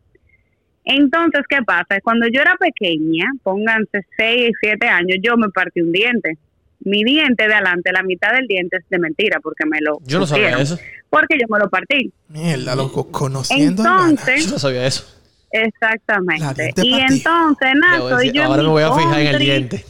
Entonces, 0.84 1.42
¿qué 1.48 1.62
pasa? 1.62 1.98
Cuando 2.02 2.26
yo 2.28 2.42
era 2.42 2.56
pequeña, 2.56 3.24
pónganse 3.42 4.00
6 4.18 4.50
y 4.50 4.52
7 4.60 4.86
años, 4.86 5.18
yo 5.22 5.38
me 5.38 5.48
partí 5.48 5.80
un 5.80 5.92
diente. 5.92 6.36
Mi 6.80 7.04
diente 7.04 7.46
de 7.46 7.54
adelante, 7.54 7.90
la 7.92 8.02
mitad 8.02 8.32
del 8.32 8.46
diente 8.48 8.76
es 8.76 8.84
de 8.90 8.98
mentira 8.98 9.38
porque 9.40 9.64
me 9.64 9.80
lo 9.80 10.00
Yo 10.04 10.18
no 10.18 10.26
sabía 10.26 10.58
eso. 10.58 10.78
Porque 11.08 11.38
yo 11.40 11.46
me 11.48 11.58
lo 11.58 11.70
partí. 11.70 12.12
Mierda, 12.28 12.74
loco, 12.74 13.10
conociendo. 13.10 13.82
Entonces, 13.82 14.44
Yo 14.44 14.52
no 14.52 14.58
sabía 14.58 14.86
eso. 14.86 15.21
Exactamente. 15.52 16.72
Y 16.76 16.94
entonces, 16.94 17.68
nada, 17.74 17.98
soy 18.16 18.32
yo 18.32 18.42
en 18.42 18.46
ahora 18.48 18.62
mi 18.62 18.68
me 18.68 18.72
voy 18.72 18.82
a 18.82 18.94
fijar 18.94 19.20
en 19.20 19.26
el 19.26 19.32
country, 19.32 19.44
diente. 19.44 19.84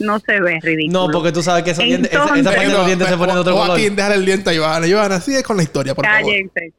No 0.00 0.18
se 0.18 0.40
ve 0.40 0.58
ridículo. 0.60 1.06
No, 1.06 1.12
porque 1.12 1.32
tú 1.32 1.42
sabes 1.42 1.62
que 1.62 1.70
esos 1.70 1.84
dientes, 1.84 2.12
esa, 2.12 2.36
esa 2.36 2.50
parte 2.50 2.66
de 2.66 2.72
los 2.72 2.86
dientes 2.86 3.08
se 3.08 3.16
ponen 3.16 3.34
de 3.36 3.40
otro 3.40 3.52
color. 3.52 3.66
Joaquín, 3.68 3.96
dejar 3.96 4.12
el 4.12 4.24
diente 4.24 4.50
a 4.50 4.54
Ivana. 4.54 4.86
Ivana, 4.86 5.20
sigue 5.20 5.42
con 5.42 5.56
la 5.56 5.62
historia, 5.62 5.94
por 5.94 6.04
favor. 6.04 6.20
Cállense. 6.22 6.72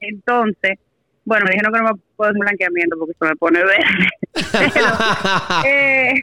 Entonces, 0.00 0.78
bueno, 1.24 1.46
me 1.46 1.52
dijeron 1.52 1.72
que 1.72 1.80
no 1.80 1.84
me 1.84 2.00
puedo 2.16 2.30
hacer 2.30 2.40
blanqueamiento 2.40 2.96
porque 2.98 3.14
se 3.18 3.24
me 3.26 3.36
pone 3.36 3.60
verde. 3.60 4.08
Pero, 4.74 4.88
eh, 5.66 6.14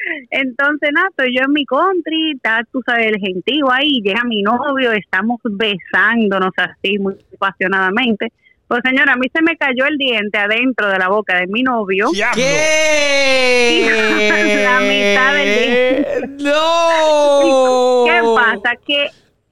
Entonces, 0.30 0.90
nada, 0.92 1.08
estoy 1.10 1.36
yo 1.36 1.44
en 1.44 1.52
mi 1.52 1.64
country, 1.64 2.32
está, 2.32 2.62
tú 2.72 2.80
sabes, 2.84 3.06
el 3.06 3.18
gentío 3.18 3.70
ahí, 3.70 4.00
llega 4.02 4.24
mi 4.24 4.42
novio, 4.42 4.92
estamos 4.92 5.40
besándonos 5.44 6.52
así 6.56 6.98
muy 6.98 7.16
apasionadamente. 7.34 8.32
Pues 8.70 8.82
señora, 8.84 9.14
a 9.14 9.16
mí 9.16 9.26
se 9.34 9.42
me 9.42 9.56
cayó 9.56 9.84
el 9.86 9.98
diente 9.98 10.38
adentro 10.38 10.86
de 10.86 10.96
la 10.96 11.08
boca 11.08 11.36
de 11.38 11.48
mi 11.48 11.64
novio. 11.64 12.06
¿Qué? 12.36 13.90
La 14.64 14.78
mitad 14.78 15.34
del 15.34 16.36
¡No! 16.36 18.04
¿Qué 18.06 18.22
pasa? 18.36 18.76
Que 18.86 19.06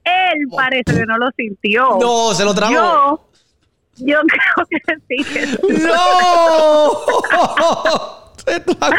él 0.05 0.47
parece 0.55 0.99
que 0.99 1.05
no 1.05 1.17
lo 1.17 1.29
sintió. 1.35 1.97
No, 1.99 2.33
se 2.33 2.45
lo 2.45 2.53
tragó. 2.55 2.71
Yo, 2.73 3.19
yo 3.97 4.19
creo 4.29 4.65
que 4.69 4.79
sí. 5.09 5.17
¡No! 5.83 7.01
Se 8.45 8.57
tragó. 8.61 8.95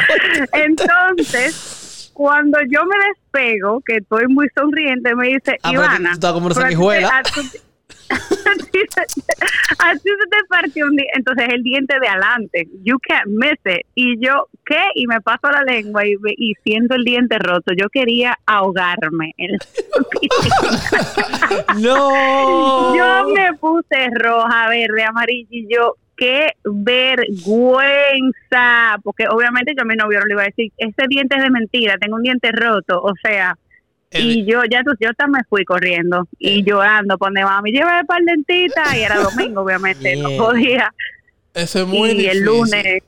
Entonces, 0.53 2.11
cuando 2.13 2.59
yo 2.71 2.85
me 2.85 2.97
despego, 3.09 3.81
que 3.87 3.97
estoy 3.97 4.27
muy 4.29 4.49
sonriente, 4.55 5.15
me 5.15 5.29
dice, 5.29 5.53
Ah, 5.63 5.71
pero 5.71 5.83
Ivana. 5.83 6.09
tú 6.11 6.15
estás 6.17 6.33
como 6.35 6.45
una 6.45 6.55
sanguijuela. 6.57 7.09
a 7.09 7.19
a 7.21 7.23
a 9.79 9.93
ti 9.95 10.01
se 10.03 10.27
te 10.31 10.45
partió 10.49 10.87
un 10.87 10.97
diente, 10.97 11.13
entonces 11.17 11.49
el 11.53 11.63
diente 11.63 12.01
de 12.01 12.09
adelante, 12.09 12.67
you 12.83 12.99
can't 13.07 13.27
miss 13.27 13.61
it. 13.65 13.87
Y 13.95 14.19
yo, 14.25 14.49
¿qué? 14.67 14.81
Y 14.95 15.07
me 15.07 15.21
paso 15.21 15.51
la 15.51 15.63
lengua 15.63 16.07
y, 16.07 16.17
y 16.37 16.55
siento 16.65 16.95
el 16.95 17.05
diente 17.05 17.39
roto. 17.39 17.75
Yo 17.77 17.91
quería 17.91 18.39
ahogarme. 18.47 19.35
en 19.37 19.53
la 19.53 19.59
¡No! 21.81 22.95
Yo 22.97 23.29
me 23.29 23.53
puse 23.55 24.09
roja, 24.15 24.69
verde, 24.69 25.03
amarilla 25.05 25.49
y 25.51 25.67
yo, 25.73 25.95
qué 26.17 26.49
vergüenza. 26.65 27.37
Porque 29.03 29.27
obviamente 29.29 29.75
yo 29.77 29.83
a 29.83 29.87
mi 29.87 29.97
novio 29.97 30.21
no 30.21 30.27
le 30.27 30.35
iba 30.35 30.43
a 30.43 30.47
decir, 30.47 30.71
ese 30.77 31.07
diente 31.09 31.37
es 31.37 31.43
de 31.43 31.51
mentira, 31.51 31.99
tengo 31.99 32.15
un 32.17 32.23
diente 32.23 32.53
roto. 32.53 33.03
O 33.03 33.13
sea, 33.23 33.57
y 34.13 34.45
yo 34.45 34.63
ya 34.71 34.83
tú, 34.83 34.93
yo 35.01 35.13
también 35.15 35.43
me 35.43 35.45
fui 35.49 35.65
corriendo 35.65 36.27
y 36.39 36.65
llorando, 36.65 37.17
pone 37.19 37.45
mami, 37.45 37.71
llévame 37.73 38.05
para 38.05 38.21
el 38.21 38.27
dentista. 38.27 38.97
Y 38.97 39.03
era 39.03 39.21
domingo, 39.21 39.63
obviamente, 39.63 40.17
no 40.17 40.29
Mierda. 40.29 40.45
podía. 40.47 40.95
Eso 41.55 41.81
es 41.83 41.87
muy 41.87 42.11
y 42.11 42.15
difícil. 42.15 42.31
el 42.39 42.45
lunes, 42.45 43.03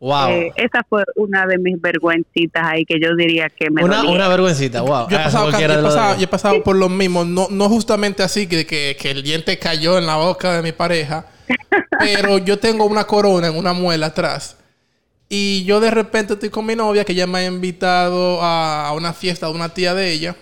Wow. 0.00 0.30
eh, 0.30 0.52
esa 0.56 0.82
fue 0.88 1.04
una 1.14 1.46
de 1.46 1.58
mis 1.58 1.80
vergüencitas 1.80 2.64
ahí 2.66 2.84
que 2.84 2.98
yo 3.00 3.14
diría 3.14 3.48
que 3.48 3.70
me 3.70 3.84
Una, 3.84 4.02
una 4.02 4.26
vergüencita, 4.26 4.80
wow. 4.82 5.08
Yo 5.08 5.16
he, 5.16 5.20
Ah, 5.20 5.24
pasado, 5.24 5.50
yo 5.52 5.58
yo 6.18 6.24
he 6.24 6.26
pasado 6.26 6.62
por 6.64 6.74
lo 6.74 6.88
mismo, 6.88 7.24
no, 7.24 7.46
no 7.50 7.68
justamente 7.68 8.24
así 8.24 8.48
que, 8.48 8.66
que, 8.66 8.96
que 9.00 9.12
el 9.12 9.22
diente 9.22 9.60
cayó 9.60 9.98
en 9.98 10.06
la 10.06 10.16
boca 10.16 10.56
de 10.56 10.62
mi 10.62 10.72
pareja, 10.72 11.26
pero 12.00 12.38
yo 12.38 12.58
tengo 12.58 12.84
una 12.86 13.04
corona 13.04 13.46
en 13.46 13.56
una 13.56 13.74
muela 13.74 14.06
atrás. 14.06 14.56
Y 15.34 15.64
yo 15.64 15.80
de 15.80 15.90
repente 15.90 16.34
estoy 16.34 16.50
con 16.50 16.66
mi 16.66 16.76
novia, 16.76 17.06
que 17.06 17.12
ella 17.12 17.26
me 17.26 17.38
ha 17.38 17.46
invitado 17.46 18.42
a, 18.42 18.92
una 18.94 19.14
fiesta 19.14 19.46
de 19.46 19.54
una 19.54 19.70
tía 19.70 19.94
de 19.94 20.12
ella. 20.12 20.36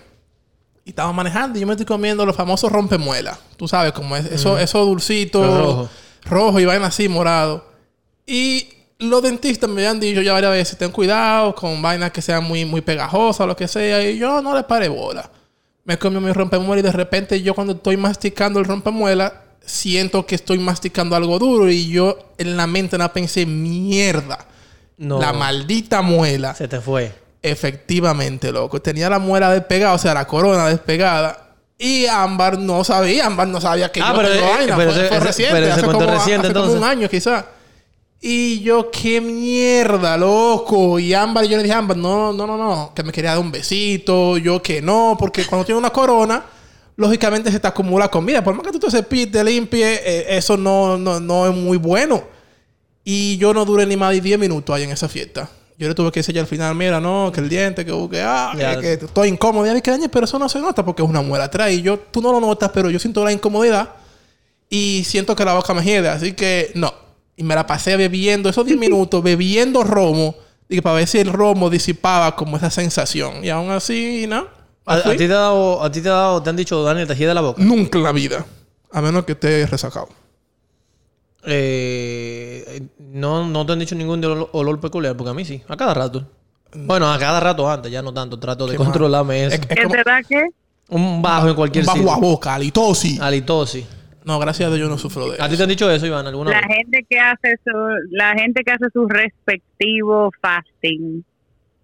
Y 0.83 0.89
estaba 0.89 1.13
manejando 1.13 1.57
y 1.57 1.61
yo 1.61 1.67
me 1.67 1.71
estoy 1.71 1.85
comiendo 1.85 2.25
los 2.25 2.35
famosos 2.35 2.69
rompemuelas. 2.69 3.39
Tú 3.55 3.69
sabes, 3.69 3.93
como 3.93 4.17
es, 4.17 4.25
eso, 4.25 4.59
eso 4.59 4.83
dulcito, 4.83 5.45
Los 5.45 5.57
rojos. 5.57 5.89
rojo 6.25 6.59
y 6.59 6.65
vaina 6.65 6.87
así, 6.87 7.07
morado. 7.07 7.71
Y 8.27 8.67
los 8.99 9.21
dentistas 9.21 9.69
me 9.69 9.87
han 9.87 9.97
dicho 9.97 10.21
ya 10.21 10.33
varias 10.33 10.51
veces, 10.51 10.77
ten 10.77 10.91
cuidado 10.91 11.55
con 11.55 11.81
vainas 11.81 12.11
que 12.11 12.21
sean 12.21 12.43
muy, 12.43 12.65
muy 12.65 12.81
pegajosas 12.81 13.39
o 13.39 13.47
lo 13.47 13.55
que 13.55 13.69
sea. 13.69 14.03
Y 14.03 14.17
yo 14.17 14.41
no 14.41 14.53
le 14.53 14.63
paré 14.63 14.89
bola. 14.89 15.31
Me 15.85 15.97
comí 15.97 16.19
mi 16.19 16.33
rompemuela 16.33 16.81
y 16.81 16.83
de 16.83 16.91
repente 16.91 17.41
yo 17.41 17.53
cuando 17.53 17.75
estoy 17.75 17.95
masticando 17.95 18.59
el 18.59 18.65
rompemuela, 18.65 19.41
siento 19.65 20.25
que 20.25 20.35
estoy 20.35 20.57
masticando 20.57 21.15
algo 21.15 21.39
duro 21.39 21.69
y 21.69 21.87
yo 21.87 22.33
en 22.37 22.57
la 22.57 22.67
mente 22.67 22.97
no 22.97 23.13
pensé, 23.13 23.45
mierda. 23.45 24.47
No. 25.01 25.19
La 25.19 25.33
maldita 25.33 26.01
muela. 26.03 26.53
Se 26.53 26.67
te 26.67 26.79
fue. 26.79 27.11
Efectivamente, 27.41 28.51
loco. 28.51 28.79
Tenía 28.81 29.09
la 29.09 29.17
muela 29.17 29.51
despegada, 29.51 29.95
o 29.95 29.97
sea, 29.97 30.13
la 30.13 30.27
corona 30.27 30.67
despegada. 30.67 31.47
Y 31.77 32.05
Ámbar 32.05 32.59
no 32.59 32.83
sabía, 32.83 33.25
Ámbar 33.25 33.47
no 33.47 33.59
sabía 33.59 33.91
que 33.91 33.99
Ah, 33.99 34.11
yo 34.13 34.17
pero, 34.21 34.29
tengo 34.33 34.45
eh, 34.45 34.49
vaina. 34.57 34.75
pero 34.77 34.91
fue, 34.91 34.99
ese- 35.01 35.09
fue 35.09 35.19
reciente, 35.19 35.55
pero 35.59 35.73
hace, 35.73 35.81
como, 35.83 35.99
reciente, 36.01 36.47
hace 36.47 36.53
como 36.53 36.65
entonces. 36.65 36.77
un 36.77 36.83
año 36.83 37.09
quizás. 37.09 37.45
Y 38.21 38.59
yo, 38.61 38.91
qué 38.91 39.19
mierda, 39.19 40.15
loco. 40.17 40.99
Y 40.99 41.15
Ámbar, 41.15 41.45
yo 41.45 41.57
le 41.57 41.63
dije, 41.63 41.73
Ámbar, 41.73 41.97
no, 41.97 42.31
no, 42.31 42.45
no, 42.45 42.55
no, 42.55 42.91
que 42.95 43.01
me 43.01 43.11
quería 43.11 43.31
dar 43.31 43.39
un 43.39 43.51
besito. 43.51 44.37
Yo 44.37 44.61
que 44.61 44.79
no, 44.83 45.15
porque 45.17 45.45
cuando 45.47 45.65
tiene 45.65 45.79
una 45.79 45.89
corona, 45.89 46.43
lógicamente 46.97 47.51
se 47.51 47.59
te 47.59 47.67
acumula 47.67 48.07
comida. 48.09 48.43
Por 48.43 48.53
más 48.53 48.63
que 48.67 48.71
tú 48.71 48.77
te 48.79 48.91
cepilles, 48.91 49.31
te 49.31 49.43
limpies, 49.43 50.01
eh, 50.03 50.25
eso 50.37 50.55
no, 50.57 50.97
no, 50.97 51.19
no 51.19 51.47
es 51.47 51.55
muy 51.55 51.77
bueno. 51.77 52.21
Y 53.03 53.37
yo 53.37 53.53
no 53.53 53.65
duré 53.65 53.85
ni 53.85 53.97
más 53.97 54.11
de 54.11 54.21
10 54.21 54.39
minutos 54.39 54.75
ahí 54.75 54.83
en 54.83 54.91
esa 54.91 55.09
fiesta. 55.09 55.49
Yo 55.77 55.87
le 55.87 55.95
tuve 55.95 56.11
que 56.11 56.19
decir 56.19 56.39
al 56.39 56.45
final, 56.45 56.75
mira, 56.75 56.99
no, 56.99 57.31
que 57.33 57.39
el 57.39 57.49
diente, 57.49 57.83
que, 57.83 57.91
que, 58.11 58.21
ah, 58.21 58.53
que, 58.55 58.81
que 58.81 58.93
estoy 59.05 59.29
incómodo. 59.29 59.75
Y 59.75 59.81
que 59.81 59.89
dañe, 59.89 60.09
pero 60.09 60.25
eso 60.25 60.37
no 60.37 60.47
se 60.47 60.59
nota 60.59 60.85
porque 60.85 61.01
es 61.01 61.09
una 61.09 61.21
muela 61.21 61.45
atrás. 61.45 61.71
Y 61.71 61.81
yo, 61.81 61.97
tú 61.97 62.21
no 62.21 62.31
lo 62.31 62.39
notas, 62.39 62.69
pero 62.71 62.91
yo 62.91 62.99
siento 62.99 63.23
la 63.23 63.31
incomodidad 63.31 63.95
y 64.69 65.03
siento 65.05 65.35
que 65.35 65.43
la 65.43 65.53
boca 65.53 65.73
me 65.73 65.83
hiede. 65.83 66.09
Así 66.09 66.33
que 66.33 66.71
no. 66.75 66.93
Y 67.35 67.43
me 67.43 67.55
la 67.55 67.65
pasé 67.65 67.97
bebiendo 67.97 68.49
esos 68.49 68.65
10 68.65 68.77
minutos, 68.79 69.23
bebiendo 69.23 69.83
romo, 69.83 70.35
y 70.69 70.79
para 70.81 70.95
ver 70.95 71.07
si 71.07 71.19
el 71.19 71.33
romo 71.33 71.69
disipaba 71.69 72.35
como 72.35 72.57
esa 72.57 72.69
sensación. 72.69 73.43
Y 73.43 73.49
aún 73.49 73.71
así, 73.71 74.25
¿no? 74.27 74.47
¿A, 74.85 75.01
ti 75.11 75.17
te 75.17 75.25
ha 75.25 75.27
dado, 75.27 75.83
a 75.83 75.91
ti 75.91 76.01
te 76.01 76.09
ha 76.09 76.13
dado, 76.13 76.41
te 76.41 76.49
han 76.49 76.55
dicho, 76.55 76.81
Daniel, 76.83 77.07
te 77.07 77.15
de 77.15 77.33
la 77.33 77.41
boca? 77.41 77.61
Nunca 77.61 77.97
en 77.97 78.03
la 78.03 78.11
vida. 78.11 78.45
A 78.91 79.01
menos 79.01 79.25
que 79.25 79.33
esté 79.33 79.65
resacado. 79.67 80.09
Eh, 81.45 82.50
no, 83.11 83.47
no 83.47 83.65
te 83.65 83.73
han 83.73 83.79
dicho 83.79 83.95
ningún 83.95 84.23
olor, 84.23 84.49
olor 84.53 84.79
peculiar, 84.79 85.15
porque 85.17 85.31
a 85.31 85.33
mí 85.33 85.45
sí, 85.45 85.61
a 85.67 85.75
cada 85.77 85.93
rato. 85.93 86.27
Bueno, 86.73 87.11
a 87.11 87.19
cada 87.19 87.39
rato 87.39 87.69
antes, 87.69 87.91
ya 87.91 88.01
no 88.01 88.13
tanto, 88.13 88.39
trato 88.39 88.65
de 88.67 88.75
controlarme 88.77 89.45
eso. 89.45 89.55
Es, 89.55 89.61
es 89.69 89.77
¿Es 89.77 89.83
como 89.83 89.93
verdad 89.93 90.19
que? 90.27 90.41
Un 90.89 91.21
bajo 91.21 91.49
en 91.49 91.55
cualquier 91.55 91.83
un 91.83 91.87
bajo 91.87 91.97
sitio. 91.99 92.13
a 92.13 92.17
boca, 92.17 92.53
halitosis. 92.55 93.19
Halitosis. 93.19 93.85
No, 94.23 94.39
gracias 94.39 94.67
a 94.67 94.75
Dios 94.75 94.79
yo 94.87 94.89
no 94.89 94.97
sufro 94.97 95.31
de 95.31 95.41
¿A 95.41 95.47
ti 95.47 95.53
eso. 95.53 95.57
te 95.57 95.63
han 95.63 95.69
dicho 95.69 95.89
eso, 95.91 96.05
Iván, 96.05 96.27
alguna 96.27 96.51
La 96.51 96.61
vez? 96.61 96.67
gente 96.77 97.05
que 97.09 97.19
hace 97.19 97.55
su, 97.65 97.71
la 98.11 98.33
gente 98.35 98.63
que 98.63 98.71
hace 98.71 98.85
su 98.93 99.07
respectivo 99.07 100.29
fasting, 100.41 101.25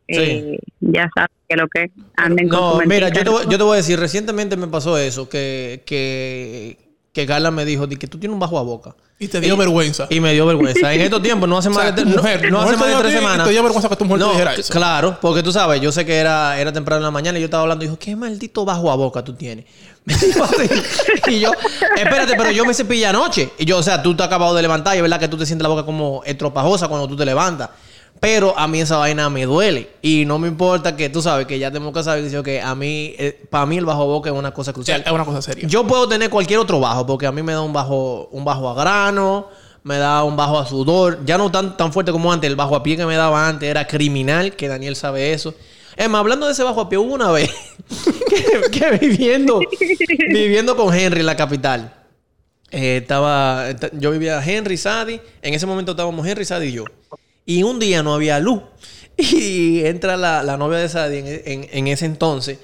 eh, 0.07 0.59
ya 0.79 1.09
sabe 1.15 1.27
que 1.49 1.55
lo 1.57 1.67
que 1.67 1.91
anden 2.15 2.47
con 2.47 2.59
No, 2.59 2.79
su 2.81 2.87
mira, 2.87 3.09
yo 3.09 3.23
te, 3.23 3.29
voy, 3.29 3.43
yo 3.49 3.57
te 3.57 3.63
voy 3.63 3.73
a 3.73 3.77
decir, 3.77 3.99
recientemente 3.99 4.55
me 4.55 4.67
pasó 4.67 4.97
eso, 4.97 5.27
que, 5.27 5.83
que, 5.85 6.77
que 7.11 7.25
Carla 7.25 7.49
me 7.51 7.65
dijo 7.65 7.87
de 7.87 7.97
que 7.97 8.07
tú 8.07 8.19
tienes 8.19 8.33
un 8.33 8.39
bajo 8.39 8.59
a 8.59 8.63
boca. 8.63 8.95
Y 9.19 9.27
te 9.27 9.39
dio 9.41 9.57
vergüenza. 9.57 10.05
Y 10.11 10.19
me 10.19 10.31
dio 10.33 10.45
vergüenza. 10.45 10.93
En 10.93 11.01
estos 11.01 11.21
tiempos, 11.23 11.49
no 11.49 11.57
hace 11.57 11.69
O 11.69 11.71
más 11.71 11.95
de, 11.95 12.05
no- 12.05 12.17
mujer, 12.17 12.51
no, 12.51 12.59
tu 12.61 12.67
hace 12.69 12.77
más 12.77 12.87
de 12.89 12.95
tres 12.97 13.13
semanas. 13.13 13.47
te 13.47 13.51
dio 13.51 13.63
vergüenza 13.63 13.89
que 13.89 13.95
tu 13.95 14.05
mujer 14.05 14.19
te 14.21 14.25
No, 14.27 14.31
dijera 14.33 14.53
c- 14.55 14.61
eso. 14.61 14.73
Claro, 14.73 15.17
porque 15.19 15.41
tú 15.41 15.51
sabes, 15.51 15.81
yo 15.81 15.91
sé 15.91 16.05
que 16.05 16.17
era, 16.17 16.59
era 16.59 16.71
temprano 16.71 16.99
en 16.99 17.05
la 17.05 17.11
mañana 17.11 17.37
y 17.39 17.41
yo 17.41 17.45
estaba 17.45 17.63
hablando 17.63 17.83
y 17.83 17.87
dijo, 17.87 17.97
¿qué 17.99 18.15
maldito 18.15 18.63
bajo 18.63 18.91
a 18.91 18.95
boca 18.95 19.23
tú 19.23 19.33
tienes? 19.33 19.65
Me 20.05 20.15
dijo 20.15 20.43
así. 20.43 20.69
y 21.27 21.39
yo, 21.39 21.51
espérate, 21.97 22.35
pero 22.37 22.51
yo 22.51 22.63
me 22.63 22.73
cepillé 22.73 23.07
anoche. 23.07 23.49
Y 23.57 23.65
yo, 23.65 23.77
o 23.79 23.83
sea, 23.83 24.01
tú 24.01 24.15
te 24.15 24.23
has 24.23 24.27
acabado 24.27 24.53
de 24.55 24.61
levantar 24.61 24.93
y 24.93 24.97
es 24.97 25.01
verdad 25.01 25.19
que 25.19 25.27
tú 25.27 25.35
te 25.37 25.45
sientes 25.45 25.63
la 25.63 25.69
boca 25.69 25.83
como 25.83 26.21
estropajosa 26.23 26.87
cuando 26.87 27.07
tú 27.09 27.17
te 27.17 27.25
levantas. 27.25 27.69
Pero 28.19 28.57
a 28.57 28.67
mí 28.67 28.81
esa 28.81 28.97
vaina 28.97 29.29
me 29.29 29.45
duele. 29.45 29.89
Y 30.01 30.25
no 30.25 30.39
me 30.39 30.47
importa 30.47 30.95
que 30.95 31.09
tú 31.09 31.21
sabes 31.21 31.45
que 31.45 31.59
ya 31.59 31.69
tenemos 31.71 31.93
que 31.93 32.03
saber 32.03 32.43
que 32.43 32.61
a 32.61 32.73
mí, 32.73 33.15
para 33.49 33.65
mí 33.65 33.77
el 33.77 33.85
bajo 33.85 34.01
a 34.01 34.05
boca 34.05 34.29
es 34.31 34.35
una 34.35 34.51
cosa 34.53 34.73
crucial. 34.73 35.03
es 35.05 35.11
una 35.11 35.23
cosa 35.25 35.41
seria. 35.41 35.67
Yo 35.67 35.85
puedo 35.85 36.07
tener 36.09 36.29
cualquier 36.29 36.59
otro 36.59 36.79
bajo, 36.79 37.05
porque 37.05 37.27
a 37.27 37.31
mí 37.31 37.43
me 37.43 37.53
da 37.53 37.61
un 37.61 37.73
bajo, 37.73 38.27
un 38.31 38.43
bajo 38.43 38.69
a 38.69 38.73
grano, 38.73 39.47
me 39.83 39.97
da 39.97 40.23
un 40.23 40.35
bajo 40.35 40.57
a 40.57 40.65
sudor. 40.65 41.19
Ya 41.25 41.37
no 41.37 41.51
tan, 41.51 41.77
tan 41.77 41.93
fuerte 41.93 42.11
como 42.11 42.33
antes. 42.33 42.49
El 42.49 42.55
bajo 42.55 42.75
a 42.75 42.81
pie 42.83 42.97
que 42.97 43.05
me 43.05 43.15
daba 43.15 43.47
antes 43.47 43.69
era 43.69 43.85
criminal, 43.87 44.55
que 44.55 44.67
Daniel 44.67 44.95
sabe 44.95 45.31
eso. 45.33 45.53
Es 45.95 46.09
más, 46.09 46.19
hablando 46.19 46.45
de 46.47 46.53
ese 46.53 46.63
bajo 46.63 46.81
a 46.81 46.89
pie, 46.89 46.97
hubo 46.97 47.13
una 47.13 47.31
vez 47.31 47.49
que, 48.29 48.69
que 48.79 48.91
viviendo, 48.97 49.59
viviendo 50.29 50.75
con 50.75 50.93
Henry 50.93 51.19
en 51.21 51.25
la 51.25 51.35
capital. 51.35 51.93
eh, 52.71 52.97
estaba, 52.97 53.69
esta- 53.69 53.89
yo 53.93 54.11
vivía 54.11 54.43
Henry, 54.43 54.75
Sadie. 54.77 55.21
En 55.41 55.53
ese 55.53 55.65
momento 55.65 55.91
estábamos 55.91 56.25
Henry, 56.27 56.45
Sadie 56.45 56.69
y 56.69 56.73
yo. 56.73 56.85
Y 57.47 57.63
un 57.63 57.79
día 57.79 58.03
no 58.03 58.13
había 58.13 58.39
luz. 58.39 58.61
Y 59.17 59.83
entra 59.83 60.15
la, 60.15 60.43
la 60.43 60.57
novia 60.57 60.77
de 60.77 60.87
Sadie 60.89 61.19
en, 61.19 61.27
en- 61.63 61.69
en 61.71 61.87
ese 61.87 62.05
entonces. 62.05 62.59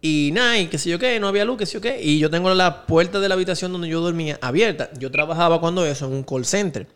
Y 0.00 0.30
nada, 0.32 0.56
y 0.58 0.68
qué 0.68 0.78
sé 0.78 0.88
yo 0.88 0.98
qué, 0.98 1.20
no 1.20 1.28
había 1.28 1.44
luz, 1.44 1.58
qué 1.58 1.66
sé 1.66 1.74
yo 1.74 1.80
qué. 1.82 2.00
Y 2.02 2.18
yo 2.18 2.30
tengo 2.30 2.54
la 2.54 2.86
puerta 2.86 3.20
de 3.20 3.28
la 3.28 3.34
habitación 3.34 3.70
donde 3.70 3.86
yo 3.88 4.00
dormía 4.00 4.38
abierta. 4.40 4.88
Yo 4.98 5.10
trabajaba 5.10 5.60
cuando 5.60 5.84
eso 5.84 6.06
en 6.06 6.14
un 6.14 6.22
call 6.22 6.46
center. 6.46 6.86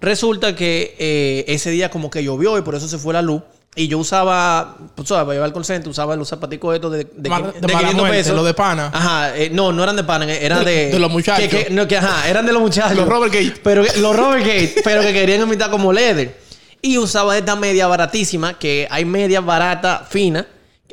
Resulta 0.00 0.54
que 0.54 0.94
eh, 0.98 1.44
ese 1.48 1.70
día 1.70 1.90
como 1.90 2.08
que 2.10 2.22
llovió 2.22 2.56
y 2.58 2.62
por 2.62 2.76
eso 2.76 2.86
se 2.86 2.98
fue 2.98 3.12
la 3.14 3.22
luz. 3.22 3.42
Y 3.74 3.88
yo 3.88 3.98
usaba, 3.98 4.76
pues, 4.94 5.08
¿sabes? 5.08 5.24
para 5.24 5.32
llevar 5.32 5.46
al 5.48 5.52
call 5.54 5.64
center, 5.64 5.88
usaba 5.88 6.14
los 6.14 6.28
zapaticos 6.28 6.74
estos 6.74 6.92
de, 6.92 7.04
de, 7.16 7.30
Mal- 7.30 7.52
de 7.54 7.60
de 7.60 7.66
mala 7.66 7.78
500 7.88 7.94
muerte, 7.96 8.16
pesos. 8.18 8.36
los 8.36 8.44
de 8.44 8.54
pana. 8.54 8.90
Ajá, 8.92 9.36
eh, 9.36 9.48
no, 9.50 9.72
no 9.72 9.82
eran 9.82 9.96
de 9.96 10.04
pana, 10.04 10.30
eran 10.32 10.64
De- 10.64 10.90
de... 10.90 10.98
los 11.00 11.10
muchachos. 11.10 11.48
que- 11.48 11.64
que- 11.64 11.70
no, 11.70 11.88
que, 11.88 11.96
ajá, 11.96 12.28
eran 12.28 12.44
de 12.46 12.52
los 12.52 12.60
muchachos. 12.62 12.96
Los 12.96 13.08
Robert 13.08 13.32
Gate. 13.32 13.54
Pero 13.64 13.82
que- 13.82 13.98
los 13.98 14.14
Robert 14.14 14.44
Gate, 14.46 14.74
pero 14.84 15.00
que 15.02 15.12
querían 15.12 15.40
imitar 15.42 15.70
como 15.70 15.92
leather. 15.92 16.41
Y 16.82 16.98
usaba 16.98 17.38
esta 17.38 17.54
media 17.56 17.86
baratísima, 17.86 18.58
que 18.58 18.86
hay 18.90 19.04
media 19.04 19.40
barata, 19.40 20.04
fina. 20.08 20.46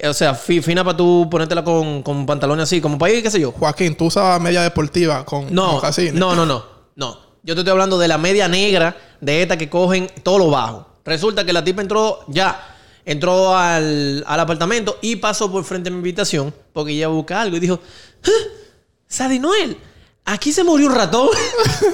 O 0.07 0.13
sea, 0.13 0.33
fi- 0.35 0.61
fina 0.61 0.83
para 0.83 0.95
tú 0.95 1.27
ponértela 1.29 1.63
con, 1.63 2.03
con 2.03 2.25
pantalones 2.25 2.63
así, 2.63 2.79
como 2.79 2.97
para 2.97 3.11
ir, 3.11 3.23
qué 3.23 3.31
sé 3.31 3.39
yo. 3.39 3.51
Joaquín, 3.51 3.95
tú 3.95 4.05
usabas 4.05 4.39
media 4.39 4.61
deportiva 4.61 5.25
con 5.25 5.53
No, 5.53 5.73
mocasines. 5.73 6.13
no, 6.13 6.35
no, 6.35 6.45
no, 6.45 6.63
no. 6.95 7.17
Yo 7.43 7.55
te 7.55 7.61
estoy 7.61 7.71
hablando 7.71 7.97
de 7.97 8.07
la 8.07 8.17
media 8.17 8.47
negra, 8.47 8.95
de 9.19 9.41
esta 9.41 9.57
que 9.57 9.69
cogen 9.69 10.09
todo 10.23 10.37
lo 10.37 10.49
bajo. 10.49 10.87
Resulta 11.03 11.43
que 11.43 11.51
la 11.53 11.63
tipa 11.63 11.81
entró 11.81 12.19
ya 12.27 12.75
Entró 13.05 13.57
al, 13.57 14.23
al 14.27 14.39
apartamento 14.39 14.99
y 15.01 15.15
pasó 15.15 15.51
por 15.51 15.63
frente 15.63 15.89
a 15.89 15.91
mi 15.91 15.97
habitación 15.99 16.53
porque 16.73 16.91
ella 16.91 17.07
busca 17.07 17.41
algo 17.41 17.57
y 17.57 17.59
dijo, 17.59 17.79
"¿Ah? 18.23 18.29
Sadie 19.07 19.39
Noel, 19.39 19.77
aquí 20.29 20.51
se 20.51 20.63
murió 20.63 20.87
un 20.87 20.95
ratón. 20.95 21.29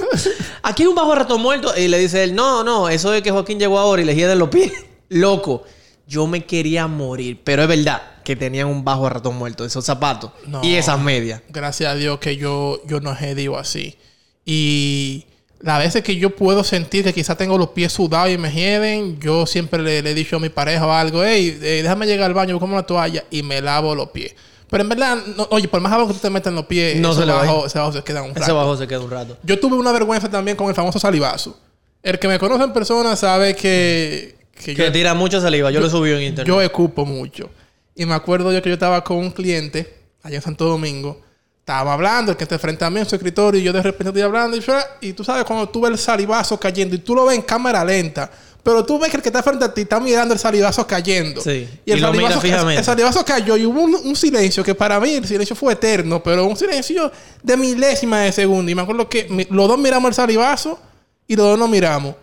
aquí 0.62 0.82
hay 0.82 0.88
un 0.88 0.94
bajo 0.94 1.14
ratón 1.14 1.40
muerto. 1.40 1.72
Y 1.76 1.88
le 1.88 1.98
dice 1.98 2.22
él, 2.22 2.34
no, 2.34 2.62
no, 2.62 2.88
eso 2.88 3.12
es 3.14 3.22
que 3.22 3.30
Joaquín 3.30 3.58
llegó 3.58 3.78
ahora 3.78 4.02
y 4.02 4.04
le 4.04 4.14
de 4.14 4.36
los 4.36 4.48
pies. 4.48 4.72
Loco, 5.08 5.64
yo 6.06 6.26
me 6.26 6.44
quería 6.44 6.86
morir, 6.86 7.40
pero 7.42 7.62
es 7.62 7.68
verdad 7.68 8.02
que 8.24 8.36
tenían 8.36 8.66
un 8.66 8.84
bajo 8.84 9.08
ratón 9.08 9.36
muerto, 9.36 9.64
esos 9.64 9.84
zapatos 9.84 10.32
No. 10.46 10.62
y 10.62 10.74
esas 10.74 11.00
medias. 11.00 11.42
Gracias 11.48 11.92
a 11.92 11.94
Dios 11.94 12.18
que 12.18 12.36
yo, 12.36 12.80
yo 12.86 13.00
no 13.00 13.16
he 13.18 13.34
digo 13.34 13.56
así. 13.56 13.96
Y 14.44 15.26
las 15.60 15.78
veces 15.78 16.02
que 16.02 16.16
yo 16.16 16.30
puedo 16.30 16.64
sentir 16.64 17.04
que 17.04 17.12
quizás 17.12 17.36
tengo 17.36 17.56
los 17.56 17.68
pies 17.70 17.92
sudados 17.92 18.30
y 18.30 18.38
me 18.38 18.50
hieden, 18.52 19.20
yo 19.20 19.46
siempre 19.46 19.80
le, 19.82 20.02
le 20.02 20.10
he 20.10 20.14
dicho 20.14 20.36
a 20.36 20.40
mi 20.40 20.48
pareja 20.48 20.86
o 20.86 20.92
algo, 20.92 21.24
hey, 21.24 21.56
eh, 21.62 21.80
déjame 21.82 22.06
llegar 22.06 22.26
al 22.26 22.34
baño, 22.34 22.54
buscame 22.54 22.72
una 22.74 22.82
toalla 22.82 23.24
y 23.30 23.42
me 23.42 23.60
lavo 23.60 23.94
los 23.94 24.10
pies. 24.10 24.34
Pero 24.68 24.82
en 24.82 24.88
verdad, 24.88 25.16
no- 25.36 25.46
oye, 25.50 25.68
por 25.68 25.80
más 25.80 25.92
abajo 25.92 26.08
que 26.08 26.14
tú 26.14 26.20
te 26.20 26.30
metas 26.30 26.50
en 26.50 26.56
los 26.56 26.66
pies, 26.66 26.96
No 27.00 27.12
se 27.14 27.22
ese 27.22 27.30
bajo 27.78 27.92
se 27.92 28.02
queda 28.02 28.22
un 28.22 28.30
Ese 28.32 28.40
rato. 28.40 28.56
bajo 28.56 28.76
se 28.76 28.86
queda 28.88 29.00
un 29.00 29.10
rato. 29.10 29.38
Yo 29.42 29.58
tuve 29.60 29.76
una 29.76 29.92
vergüenza 29.92 30.28
también 30.28 30.56
con 30.56 30.68
el 30.68 30.74
famoso 30.74 30.98
salivazo. 30.98 31.58
El 32.02 32.18
que 32.18 32.28
me 32.28 32.38
conoce 32.38 32.64
en 32.64 32.72
persona 32.72 33.14
sabe 33.16 33.54
que, 33.54 34.36
que 34.52 34.74
Que 34.74 34.86
yo, 34.86 34.92
tira 34.92 35.14
mucha 35.14 35.40
saliva. 35.40 35.70
Yo 35.70 35.80
lo 35.80 35.88
subí 35.90 36.10
en 36.10 36.22
internet. 36.22 36.46
yo 36.46 36.60
escupo 36.60 37.04
mucho. 37.06 37.50
Y 37.94 38.04
me 38.06 38.14
acuerdo 38.14 38.52
yo 38.52 38.60
que 38.62 38.68
yo 38.68 38.74
estaba 38.74 39.02
con 39.04 39.16
un 39.18 39.30
cliente 39.30 39.92
allá 40.22 40.36
en 40.36 40.42
Santo 40.42 40.64
Domingo. 40.66 41.20
Estábamos 41.60 41.94
hablando, 41.94 42.30
el 42.32 42.36
que 42.38 42.44
está 42.44 42.58
frente 42.60 42.84
a 42.84 42.90
mí 42.90 43.00
en 43.00 43.06
su 43.06 43.16
escritorio, 43.16 43.60
y 43.60 43.64
yo 43.64 43.72
de 43.72 43.82
repente 43.82 44.10
estoy 44.10 44.22
hablando. 44.22 44.56
Y, 44.56 44.60
yo- 44.60 44.74
y 45.00 45.12
tú 45.14 45.24
sabes, 45.24 45.44
cuando 45.44 45.68
tú 45.68 45.80
ves 45.80 45.92
el 45.92 45.98
salivazo 45.98 46.58
cayendo 46.60 46.94
y 46.94 46.98
tú 46.98 47.14
lo 47.14 47.24
ves 47.26 47.36
en 47.36 47.42
cámara 47.42 47.84
lenta, 47.84 48.30
pero 48.66 48.84
tú 48.84 48.98
ves 48.98 49.10
que 49.10 49.16
el 49.18 49.22
que 49.22 49.28
está 49.28 49.44
frente 49.44 49.64
a 49.64 49.72
ti 49.72 49.82
está 49.82 50.00
mirando 50.00 50.34
el 50.34 50.40
salivazo 50.40 50.84
cayendo. 50.86 51.40
Sí. 51.40 51.68
Y 51.84 51.92
el, 51.92 51.98
Y 51.98 52.00
lo 52.00 52.10
mira 52.10 52.22
salivazo, 52.24 52.40
fijamente. 52.40 52.78
el 52.80 52.84
salivazo 52.84 53.24
cayó 53.24 53.56
y 53.56 53.64
hubo 53.64 53.80
un, 53.80 53.94
un 53.94 54.16
silencio 54.16 54.64
que 54.64 54.74
para 54.74 54.98
mí 54.98 55.14
el 55.14 55.24
silencio 55.24 55.54
fue 55.54 55.74
eterno, 55.74 56.20
pero 56.20 56.44
un 56.46 56.56
silencio 56.56 57.12
de 57.44 57.56
milésima 57.56 58.22
de 58.22 58.32
segundo. 58.32 58.68
Y 58.70 58.74
me 58.74 58.82
acuerdo 58.82 59.08
que 59.08 59.28
mi- 59.30 59.46
los 59.50 59.68
dos 59.68 59.78
miramos 59.78 60.08
el 60.08 60.14
salivazo 60.14 60.80
y 61.28 61.36
los 61.36 61.46
dos 61.46 61.58
nos 61.58 61.68
miramos. 61.68 62.16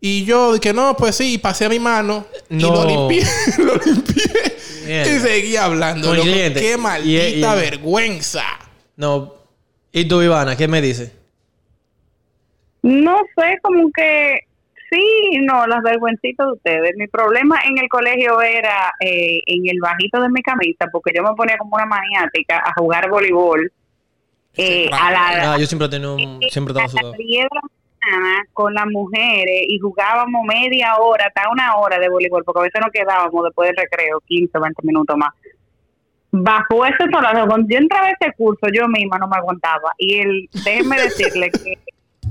Y 0.00 0.24
yo 0.24 0.54
dije, 0.54 0.72
no, 0.72 0.96
pues 0.96 1.16
sí, 1.16 1.34
y 1.34 1.38
pasé 1.38 1.64
a 1.64 1.68
mi 1.68 1.78
mano 1.80 2.24
y 2.48 2.54
lo 2.60 2.84
limpié, 2.86 3.26
lo 3.58 3.74
limpié 3.76 4.22
y 5.16 5.18
seguí 5.20 5.56
hablando. 5.56 6.12
El 6.14 6.18
loco. 6.18 6.30
Qué 6.60 6.74
Y- 6.74 6.80
maldita 6.80 7.56
y- 7.56 7.60
vergüenza. 7.60 8.44
No. 8.96 9.34
¿Y 9.92 10.04
tú, 10.06 10.22
Ivana, 10.22 10.56
qué 10.56 10.68
me 10.68 10.80
dices? 10.80 11.10
No 12.82 13.16
sé, 13.36 13.58
como 13.62 13.90
que 13.92 14.38
sí, 14.90 15.38
no, 15.42 15.66
las 15.66 15.82
vergüencitas 15.82 16.46
de 16.46 16.52
ustedes. 16.52 16.92
Mi 16.96 17.06
problema 17.08 17.58
en 17.68 17.78
el 17.78 17.88
colegio 17.88 18.40
era 18.42 18.92
eh, 19.00 19.40
en 19.46 19.68
el 19.68 19.78
bajito 19.80 20.20
de 20.20 20.28
mi 20.28 20.42
camisa, 20.42 20.86
porque 20.92 21.12
yo 21.14 21.22
me 21.22 21.34
ponía 21.34 21.56
como 21.58 21.76
una 21.76 21.86
maniática 21.86 22.58
a 22.64 22.72
jugar 22.76 23.08
voleibol. 23.08 23.72
eh, 24.56 24.88
Sí, 24.88 24.90
a 24.92 25.10
la, 25.10 25.52
Ah, 25.54 25.58
yo 25.58 25.66
siempre 25.66 25.86
he 25.86 25.90
tenido 25.90 26.14
un... 26.16 26.40
Siempre 26.50 26.72
estaba 26.72 26.88
sudado. 26.88 27.10
las 27.10 27.18
10 27.18 27.42
de 27.42 27.48
la 27.54 27.60
mañana 27.62 28.42
con 28.52 28.74
las 28.74 28.86
mujeres 28.86 29.62
y 29.68 29.78
jugábamos 29.78 30.42
media 30.44 30.96
hora, 30.96 31.26
hasta 31.26 31.50
una 31.50 31.76
hora 31.76 31.98
de 31.98 32.08
voleibol, 32.08 32.42
porque 32.44 32.60
a 32.60 32.62
veces 32.64 32.80
nos 32.80 32.90
quedábamos 32.90 33.44
después 33.44 33.68
del 33.68 33.76
recreo, 33.76 34.20
15, 34.26 34.58
20 34.58 34.82
minutos 34.84 35.16
más. 35.16 35.30
Bajo 36.32 36.86
ese 36.86 37.04
solazo, 37.12 37.46
cuando 37.48 37.68
yo 37.68 37.78
entraba 37.78 38.06
a 38.06 38.10
ese 38.10 38.32
curso, 38.36 38.66
yo 38.72 38.86
misma 38.88 39.18
no 39.18 39.26
me 39.28 39.36
aguantaba. 39.36 39.92
Y 39.98 40.18
el, 40.20 40.48
déjenme 40.64 40.96
decirle 41.02 41.50
que 41.50 41.76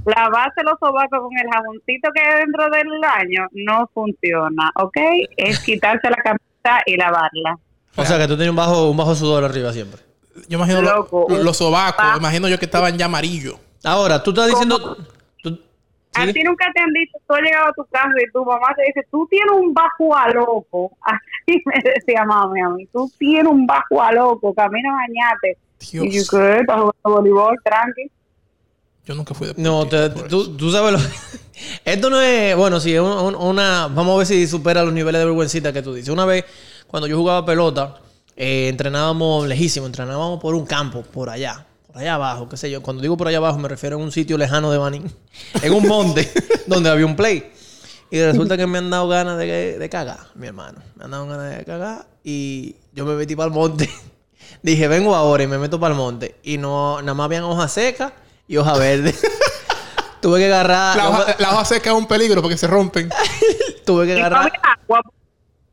lavarse 0.05 0.63
los 0.63 0.75
sobacos 0.79 1.19
con 1.19 1.38
el 1.38 1.48
jaboncito 1.51 2.10
que 2.13 2.22
hay 2.22 2.39
dentro 2.39 2.69
del 2.69 2.88
baño 3.01 3.48
no 3.51 3.89
funciona, 3.93 4.72
¿ok? 4.75 4.98
Es 5.38 5.60
quitarse 5.60 6.10
la 6.10 6.17
camisa 6.17 6.81
y 6.86 6.96
lavarla. 6.98 7.58
O 7.96 8.05
sea, 8.05 8.17
que 8.17 8.27
tú 8.27 8.34
tenías 8.36 8.51
un 8.51 8.55
bajo, 8.55 8.89
un 8.89 8.98
bajo 8.98 9.15
sudor 9.15 9.43
arriba 9.43 9.74
siempre. 9.74 10.01
Yo 10.48 10.58
imagino 10.58 10.81
lo- 10.81 10.96
Loco. 10.98 11.25
lo- 11.29 11.43
los 11.43 11.58
sobacos, 11.58 12.05
imagino 12.17 12.48
yo 12.48 12.58
que 12.60 12.65
estaban 12.65 12.98
ya 12.98 13.05
amarillos. 13.05 13.55
Ahora, 13.84 14.22
tú 14.24 14.29
estás 14.31 14.48
diciendo... 14.48 14.77
tú- 15.43 15.60
A 16.15 16.25
ti 16.27 16.41
nunca 16.43 16.65
te 16.74 16.81
han 16.81 16.91
dicho, 16.93 17.17
tú 17.27 17.34
has 17.34 17.41
llegado 17.41 17.67
a 17.69 17.74
tu 17.74 17.86
casa 17.86 18.10
y 18.25 18.31
tu 18.31 18.43
mamá 18.46 18.67
te 18.75 18.84
dice, 18.84 19.05
tú 19.12 19.27
tienes 19.29 19.51
un 19.51 19.74
bajo 19.74 20.15
a 20.15 20.29
loco. 20.29 20.91
Así 21.01 21.62
me 21.65 21.81
decía 21.93 22.24
mami 22.25 22.62
a 22.62 22.69
mí, 22.69 22.88
tú 22.91 23.12
tienes 23.17 23.51
un 23.51 23.65
bajo 23.67 24.01
a 24.01 24.12
loco, 24.12 24.53
camina 24.53 24.91
a 24.91 24.96
bañarte. 25.08 25.58
Dios, 25.91 26.05
Y 26.05 26.12
yo, 26.12 26.24
¿qué? 26.31 26.58
¿Estás 26.62 26.75
jugando 26.77 26.93
voleibol? 27.03 27.58
Tranqui. 27.63 28.12
Yo 29.09 29.15
nunca 29.15 29.33
fui 29.33 29.47
de 29.47 29.55
No, 29.57 29.87
te- 29.87 30.09
tú, 30.09 30.55
tú 30.55 30.71
sabes 30.71 30.93
lo... 30.93 30.99
Esto 31.83 32.09
no 32.11 32.21
es... 32.21 32.55
Bueno, 32.55 32.79
sí, 32.79 32.93
es 32.93 33.01
un- 33.01 33.07
un- 33.07 33.35
una... 33.35 33.87
Vamos 33.87 34.13
a 34.13 34.17
ver 34.19 34.27
si 34.27 34.45
supera 34.47 34.84
los 34.84 34.93
niveles 34.93 35.19
de 35.19 35.25
vergüencita 35.25 35.73
que 35.73 35.81
tú 35.81 35.95
dices. 35.95 36.10
Una 36.10 36.25
vez, 36.25 36.45
cuando 36.88 37.07
yo 37.07 37.17
jugaba 37.17 37.43
pelota, 37.43 37.95
eh, 38.38 38.67
entrenábamos 38.69 39.47
lejísimo. 39.47 39.88
Entrenábamos 39.88 40.39
por 40.39 40.53
un 40.53 40.63
campo, 40.67 41.01
por 41.01 41.29
allá. 41.31 41.65
Por 41.88 41.97
allá 41.97 42.13
abajo, 42.13 42.47
qué 42.47 42.55
sé 42.55 42.69
yo. 42.69 42.84
Cuando 42.84 43.01
digo 43.01 43.17
por 43.17 43.27
allá 43.27 43.38
abajo, 43.39 43.57
me 43.57 43.67
refiero 43.67 43.95
a 43.95 43.99
un 43.99 44.12
sitio 44.12 44.38
lejano 44.38 44.71
de 44.71 44.77
Banín. 44.77 45.12
En 45.63 45.73
un 45.73 45.88
monte 45.88 46.31
donde 46.67 46.88
había 46.91 47.07
un 47.07 47.15
play. 47.15 47.51
Y 48.12 48.21
resulta 48.21 48.57
que 48.57 48.67
me 48.67 48.77
han 48.77 48.91
dado 48.91 49.07
ganas 49.07 49.39
de, 49.39 49.79
de 49.79 49.89
cagar, 49.89 50.19
mi 50.36 50.45
hermano. 50.45 50.79
Me 50.95 51.05
han 51.05 51.12
dado 51.12 51.25
ganas 51.27 51.57
de 51.57 51.65
cagar 51.65 52.05
y 52.23 52.75
yo 52.93 53.05
me 53.05 53.15
metí 53.15 53.36
para 53.36 53.47
el 53.47 53.53
monte. 53.53 53.89
Dije, 54.62 54.88
vengo 54.88 55.15
ahora 55.15 55.41
y 55.43 55.47
me 55.47 55.57
meto 55.57 55.79
para 55.79 55.93
el 55.93 55.97
monte. 55.97 56.36
Y 56.43 56.57
no, 56.60 57.01
nada 57.01 57.13
más 57.15 57.25
habían 57.25 57.43
hojas 57.43 57.71
secas 57.71 58.13
y 58.49 58.57
hoja 58.57 58.73
verde. 58.77 59.15
tuve 60.21 60.39
que 60.39 60.45
agarrar. 60.47 60.97
La 60.97 61.09
hoja, 61.09 61.35
la 61.39 61.53
hoja 61.53 61.65
seca 61.65 61.91
es 61.91 61.95
un 61.95 62.05
peligro 62.07 62.41
porque 62.41 62.57
se 62.57 62.67
rompen. 62.67 63.09
tuve 63.85 64.05
que 64.07 64.13
Y 64.17 64.19
no 64.19 64.25
agarrar. 64.25 64.41
había 64.47 64.59
agua, 64.83 65.01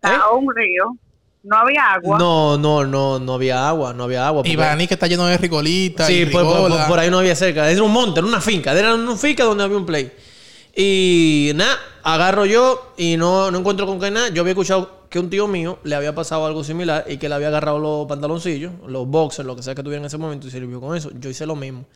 a 0.03 0.31
un 0.33 0.55
río, 0.55 0.97
no 1.43 1.57
había 1.57 1.95
agua. 1.95 2.17
¿Eh? 2.17 2.21
No, 2.21 2.57
no, 2.59 2.85
no, 2.85 3.19
no 3.19 3.35
había 3.35 3.69
agua, 3.69 3.93
no 3.93 4.05
había 4.05 4.27
agua. 4.29 4.43
Y 4.45 4.55
Baní 4.55 4.87
que 4.87 4.95
está 4.95 5.09
lleno 5.09 5.27
de 5.27 5.37
rigolitas. 5.39 6.07
Sí, 6.07 6.23
y 6.23 6.27
por, 6.27 6.45
por- 6.45 6.55
rigola. 6.57 6.77
por- 6.77 6.87
por 6.89 6.99
ahí 7.01 7.11
no 7.11 7.19
había 7.19 7.35
cerca. 7.35 7.69
Era 7.69 7.83
un 7.83 7.93
monte, 7.93 8.21
era 8.21 8.29
una 8.29 8.41
finca. 8.41 8.73
Era 8.79 8.95
una 8.95 9.17
finca 9.17 9.43
donde 9.45 9.65
había 9.65 9.77
un 9.79 9.87
play. 9.87 10.13
Y 10.79 11.53
nada, 11.55 11.75
agarro 12.03 12.45
yo 12.45 12.93
y 12.99 13.17
no, 13.17 13.51
no 13.51 13.59
encuentro 13.59 13.87
con 13.87 13.99
qué 13.99 14.11
nada. 14.11 14.29
Yo 14.29 14.43
había 14.43 14.53
escuchado 14.53 15.07
que 15.09 15.19
un 15.19 15.31
tío 15.31 15.49
mío 15.49 15.79
le 15.85 15.95
había 15.95 16.15
pasado 16.15 16.45
algo 16.45 16.63
similar 16.65 17.05
y 17.09 17.17
que 17.17 17.29
le 17.31 17.35
había 17.35 17.49
agarrado 17.49 17.79
los 17.79 18.07
pantaloncillos, 18.07 18.73
los 18.87 19.07
boxers, 19.09 19.47
lo 19.47 19.57
que 19.57 19.63
sea 19.63 19.75
que 19.75 19.83
tuviera 19.83 20.01
en 20.01 20.07
ese 20.07 20.19
momento 20.19 20.47
y 20.49 20.51
se 20.51 20.61
limpió 20.61 20.81
con 20.81 20.95
eso. 20.97 21.11
Yo 21.19 21.31
hice 21.31 21.47
lo 21.47 21.57
mismo. 21.57 21.87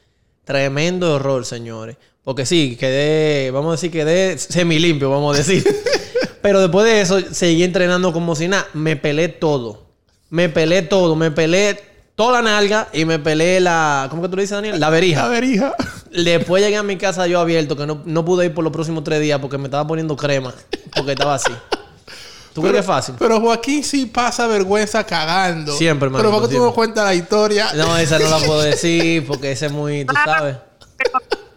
Tremendo 0.50 1.14
error, 1.14 1.46
señores. 1.46 1.96
Porque 2.24 2.44
sí, 2.44 2.76
quedé, 2.76 3.52
vamos 3.52 3.68
a 3.68 3.72
decir, 3.74 3.92
quedé 3.92 4.36
semilimpio, 4.36 5.08
vamos 5.08 5.36
a 5.36 5.38
decir. 5.38 5.64
Pero 6.42 6.60
después 6.60 6.84
de 6.86 7.00
eso, 7.00 7.20
seguí 7.30 7.62
entrenando 7.62 8.12
como 8.12 8.34
si 8.34 8.48
nada. 8.48 8.66
Me 8.74 8.96
pelé 8.96 9.28
todo. 9.28 9.86
Me 10.28 10.48
pelé 10.48 10.82
todo. 10.82 11.14
Me 11.14 11.30
pelé 11.30 11.80
toda 12.16 12.42
la 12.42 12.50
nalga 12.50 12.88
y 12.92 13.04
me 13.04 13.20
pelé 13.20 13.60
la. 13.60 14.08
¿Cómo 14.10 14.22
que 14.22 14.28
tú 14.28 14.34
le 14.34 14.42
dices, 14.42 14.56
Daniel? 14.56 14.80
La 14.80 14.90
verija. 14.90 15.22
La 15.22 15.28
verija. 15.28 15.76
Después 16.10 16.64
llegué 16.64 16.78
a 16.78 16.82
mi 16.82 16.96
casa 16.96 17.28
yo 17.28 17.38
abierto, 17.38 17.76
que 17.76 17.86
no, 17.86 18.02
no 18.04 18.24
pude 18.24 18.46
ir 18.46 18.52
por 18.52 18.64
los 18.64 18.72
próximos 18.72 19.04
tres 19.04 19.20
días 19.20 19.38
porque 19.38 19.56
me 19.56 19.66
estaba 19.68 19.86
poniendo 19.86 20.16
crema. 20.16 20.52
Porque 20.96 21.12
estaba 21.12 21.36
así. 21.36 21.52
¿Tú 22.52 22.62
crees 22.62 22.74
que 22.74 22.80
es 22.80 22.86
fácil? 22.86 23.14
Pero 23.18 23.40
Joaquín 23.40 23.84
sí 23.84 24.06
pasa 24.06 24.46
vergüenza 24.46 25.04
cagando. 25.06 25.72
Siempre, 25.72 26.06
hermano, 26.06 26.24
Pero 26.24 26.36
¿por 26.36 26.48
qué 26.48 26.56
tú 26.56 26.62
no 26.62 26.72
cuentas 26.74 27.04
la 27.04 27.14
historia? 27.14 27.72
No, 27.74 27.96
esa 27.96 28.18
no 28.18 28.28
la 28.28 28.38
puedo 28.38 28.60
decir 28.62 29.24
porque 29.26 29.52
ese 29.52 29.66
es 29.66 29.72
muy. 29.72 30.04
Tú 30.04 30.14
sabes. 30.24 30.56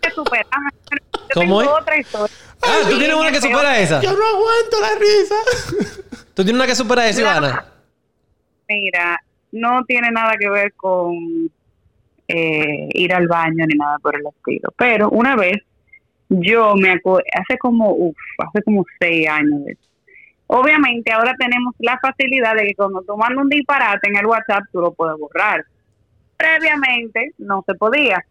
Que 0.01 0.12
superame. 0.12 0.69
Yo 0.91 1.41
¿Cómo 1.41 1.60
tengo 1.60 1.75
es? 1.75 1.82
otra 1.82 1.99
historia. 1.99 2.36
Ah, 2.62 2.79
tú 2.89 2.97
tienes 2.97 3.15
una 3.15 3.32
que 3.32 3.41
supera 3.41 3.79
esa. 3.79 4.01
Yo 4.01 4.12
no 4.12 4.25
aguanto 4.25 4.82
la 4.82 4.95
risa. 4.99 5.36
Tú 6.34 6.43
tienes 6.43 6.53
una 6.53 6.67
que 6.67 6.75
supera 6.75 7.08
esa, 7.10 7.21
Ivana. 7.21 7.65
Mira, 8.69 9.19
no 9.51 9.84
tiene 9.86 10.12
nada 10.12 10.34
que 10.39 10.49
ver 10.49 10.73
con 10.73 11.15
eh, 12.27 12.89
ir 12.93 13.13
al 13.13 13.27
baño 13.27 13.65
ni 13.67 13.75
nada 13.77 13.97
por 13.99 14.15
el 14.15 14.21
estilo. 14.25 14.69
Pero 14.77 15.10
una 15.10 15.36
vez, 15.36 15.58
yo 16.29 16.75
me 16.75 16.91
acuerdo, 16.91 17.23
hace 17.34 17.58
como, 17.58 17.91
uf, 17.93 18.15
hace 18.47 18.63
como 18.63 18.86
seis 18.99 19.27
años. 19.27 19.65
de 19.65 19.71
eso. 19.73 19.82
Obviamente 20.47 21.12
ahora 21.12 21.34
tenemos 21.38 21.73
la 21.79 21.97
facilidad 21.99 22.56
de 22.56 22.67
que 22.67 22.75
cuando 22.75 23.01
tú 23.01 23.15
mandas 23.17 23.43
un 23.43 23.49
disparate 23.49 24.08
en 24.10 24.17
el 24.17 24.25
WhatsApp, 24.25 24.63
tú 24.71 24.82
lo 24.82 24.93
puedes 24.93 25.17
borrar. 25.17 25.65
Previamente 26.38 27.32
no 27.38 27.63
se 27.65 27.73
podía. 27.75 28.23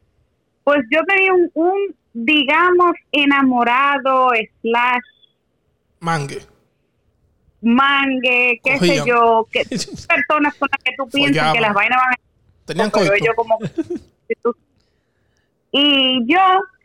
Pues 0.65 0.83
yo 0.91 1.01
tenía 1.05 1.33
un, 1.35 1.51
un 1.55 1.97
digamos, 2.13 2.93
enamorado, 3.11 4.31
slash, 4.61 5.01
Mangue. 6.01 6.41
mangue, 7.61 8.61
qué 8.63 8.79
sé 8.79 9.03
yo, 9.07 9.47
que 9.51 9.63
personas 10.09 10.55
con 10.59 10.69
las 10.71 10.83
que 10.85 10.93
tú 10.97 11.09
piensas 11.09 11.35
Follaban. 11.37 11.55
que 11.55 11.61
las 11.61 11.75
vainas 11.75 11.99
van 11.99 12.13
a 12.13 12.17
Tenían 12.67 12.91
coito. 12.91 13.13
yo 13.25 13.35
como 13.35 13.59
y 15.71 16.25
yo 16.27 16.39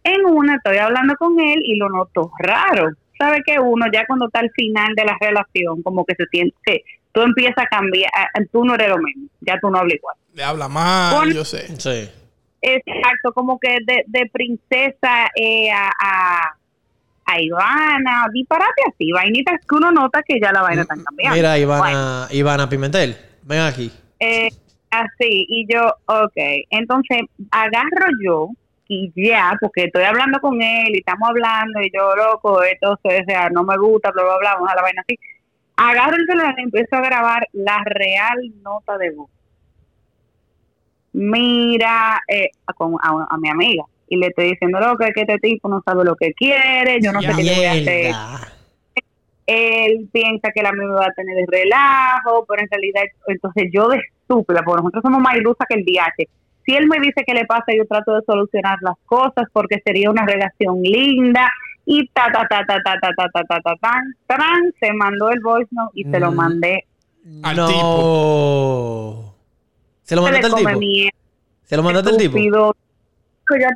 en 0.04 0.26
una 0.26 0.56
estoy 0.56 0.78
hablando 0.78 1.16
con 1.18 1.40
él 1.40 1.60
y 1.66 1.76
lo 1.76 1.90
noto 1.90 2.32
raro 2.40 2.90
sabe 3.18 3.42
que 3.46 3.60
uno 3.60 3.86
ya 3.92 4.06
cuando 4.06 4.28
está 4.28 4.40
al 4.40 4.52
final 4.52 4.94
de 4.96 5.06
la 5.06 5.18
relación 5.20 5.82
como 5.84 6.06
que 6.06 6.16
se 6.16 6.26
siente 6.32 6.84
tú 7.12 7.22
empiezas 7.22 7.66
a 7.66 7.68
cambiar 7.68 8.12
tú 8.52 8.64
no 8.66 8.76
eres 8.76 8.90
lo 8.90 8.98
mismo 9.00 9.28
ya 9.42 9.58
tú 9.60 9.70
no 9.70 9.80
hablas 9.80 9.96
igual 9.96 10.16
Le 10.34 10.44
habla 10.44 10.68
mal, 10.68 11.16
Con- 11.16 11.34
yo 11.34 11.44
sé. 11.46 11.68
Sí. 11.80 12.10
exacto 12.62 13.34
como 13.34 13.58
que 13.60 13.78
de, 13.86 14.04
de 14.08 14.30
princesa 14.32 15.28
eh, 15.36 15.70
a, 15.72 15.90
a 16.00 16.54
a 17.30 17.42
Ivana, 17.42 18.26
disparate 18.32 18.84
así, 18.88 19.12
vainitas 19.12 19.60
que 19.68 19.76
uno 19.76 19.92
nota 19.92 20.24
que 20.26 20.40
ya 20.42 20.54
la 20.54 20.62
vaina 20.62 20.84
está 20.84 20.96
cambiando. 20.96 21.36
Mira, 21.36 21.50
Bueno, 21.58 21.62
Ivana, 21.76 22.28
Ivana 22.32 22.70
Pimentel, 22.70 23.18
ven 23.44 23.60
aquí. 23.60 23.92
eh, 24.22 24.48
así, 24.90 25.46
y 25.50 25.68
yo, 25.70 25.82
ok, 26.06 26.32
entonces 26.70 27.20
agarro 27.52 28.08
yo 28.24 28.48
y 28.88 29.12
ya, 29.16 29.54
porque 29.60 29.84
estoy 29.86 30.04
hablando 30.04 30.40
con 30.40 30.62
él 30.62 30.90
y 30.96 31.00
estamos 31.00 31.30
hablando 31.30 31.82
y 31.82 31.92
yo, 31.94 32.16
loco, 32.16 32.64
esto 32.64 32.94
o 32.94 33.00
sea, 33.28 33.50
no 33.50 33.64
me 33.64 33.78
gusta, 33.78 34.12
bla, 34.12 34.24
bla, 34.24 34.38
bla, 34.40 34.54
vamos 34.56 34.70
a 34.72 34.76
la 34.76 34.82
vaina 34.82 35.02
así. 35.02 35.18
Agarro 35.76 36.16
el 36.16 36.26
celular 36.26 36.56
y 36.58 36.64
empiezo 36.64 36.96
a 36.96 37.02
grabar 37.02 37.48
la 37.54 37.82
real 37.86 38.38
nota 38.64 38.98
de 38.98 39.12
voz. 39.12 39.30
Mira, 41.14 42.22
eh, 42.28 42.50
a, 42.66 42.74
con- 42.74 42.98
a- 43.02 43.28
a 43.30 43.38
mi 43.38 43.50
amiga, 43.50 43.84
y 44.08 44.18
le 44.18 44.28
estoy 44.28 44.52
diciendo, 44.52 44.80
loco, 44.80 45.04
es 45.04 45.14
que 45.14 45.22
este 45.22 45.40
tipo 45.40 45.68
no 45.70 45.82
sabe 45.86 46.04
lo 46.04 46.16
que 46.16 46.34
quiere, 46.34 47.00
yo 47.02 47.12
no 47.12 47.22
sé 47.22 47.28
qué 47.38 47.44
le 47.44 47.56
voy 47.56 47.66
a 47.66 47.72
hacer 47.72 48.16
él 49.48 50.10
piensa 50.12 50.52
que 50.52 50.62
la 50.62 50.74
misma 50.74 50.96
va 50.96 51.06
a 51.06 51.14
tener 51.14 51.38
de 51.38 51.46
relajo, 51.50 52.46
pero 52.48 52.62
en 52.62 52.68
realidad, 52.70 53.04
entonces 53.28 53.70
yo 53.72 53.88
de 53.88 53.98
estúpida, 53.98 54.62
porque 54.62 54.82
nosotros 54.82 55.02
somos 55.04 55.22
más 55.22 55.38
ilusas 55.38 55.66
que 55.70 55.76
el 55.80 55.86
DH. 55.86 56.28
Si 56.68 56.76
él 56.76 56.88
me 56.88 56.98
dice 57.00 57.24
qué 57.26 57.34
le 57.34 57.46
pasa, 57.46 57.64
yo 57.76 57.86
trato 57.88 58.14
de 58.14 58.22
solucionar 58.26 58.78
las 58.82 58.96
cosas 59.06 59.46
porque 59.54 59.82
sería 59.86 60.12
una 60.12 60.26
relación 60.26 60.82
linda 60.84 61.50
y 61.86 62.06
ta 62.10 62.26
ta 62.32 62.46
ta 62.50 62.66
ta 62.68 62.76
ta 62.84 62.94
ta 63.00 63.10
ta 63.16 63.28
ta 63.34 63.44
ta 63.48 63.60
ta 63.64 63.74
tan, 63.80 64.04
tarán, 64.28 64.74
se 64.80 64.92
mandó 64.92 65.30
el 65.32 65.40
voice 65.40 65.70
note 65.72 65.92
y 65.96 66.04
se 66.04 66.20
lo 66.20 66.32
Mm. 66.32 66.36
mandé. 66.36 66.84
Al 67.44 67.56
no. 67.56 69.34
¿Se 70.04 70.16
lo 70.16 70.22
mandaste 70.24 70.48
al 70.48 70.56
tipo? 70.56 70.70
¿Se 71.64 71.78
lo 71.78 71.84
mandaste 71.84 72.10
al 72.10 72.18
tipo? 72.18 72.34
Que 72.36 72.44
Yo 72.50 72.74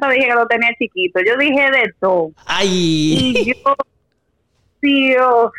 te 0.01 0.13
dije 0.13 0.27
que 0.27 0.33
lo 0.35 0.45
tenía 0.47 0.69
chiquito, 0.77 1.19
yo 1.25 1.37
dije 1.37 1.61
de 1.71 1.93
todo. 2.01 2.31
Ay. 2.45 3.33
Y 3.37 3.53
yo, 3.53 5.51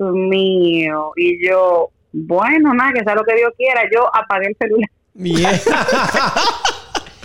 Dios 0.00 0.12
mío, 0.12 1.12
y 1.16 1.46
yo, 1.46 1.90
bueno, 2.12 2.74
nada, 2.74 2.92
que 2.92 3.04
sea 3.04 3.14
lo 3.14 3.22
que 3.22 3.36
Dios 3.36 3.52
quiera, 3.56 3.82
yo 3.94 4.04
apagué 4.12 4.48
el 4.48 4.56
celular. 4.56 4.90
Mierda. 5.14 5.86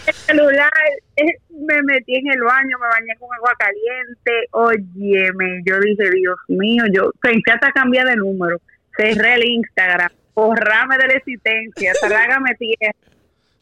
El 0.05 0.13
celular, 0.27 0.69
eh, 1.15 1.23
me 1.49 1.81
metí 1.83 2.15
en 2.15 2.31
el 2.31 2.41
baño, 2.43 2.77
me 2.79 2.87
bañé 2.87 3.15
con 3.19 3.29
agua 3.37 3.53
caliente, 3.57 4.31
óyeme, 4.51 5.61
yo 5.65 5.79
dije, 5.79 6.09
Dios 6.11 6.37
mío, 6.47 6.83
yo 6.93 7.11
pensé 7.21 7.51
hasta 7.51 7.71
cambiar 7.71 8.07
de 8.07 8.15
número, 8.15 8.57
cerré 8.97 9.35
el 9.35 9.45
Instagram, 9.45 10.09
borrame 10.35 10.97
de 10.97 11.07
la 11.07 11.13
existencia, 11.13 11.93
trágame 12.01 12.53
tierra. 12.55 12.93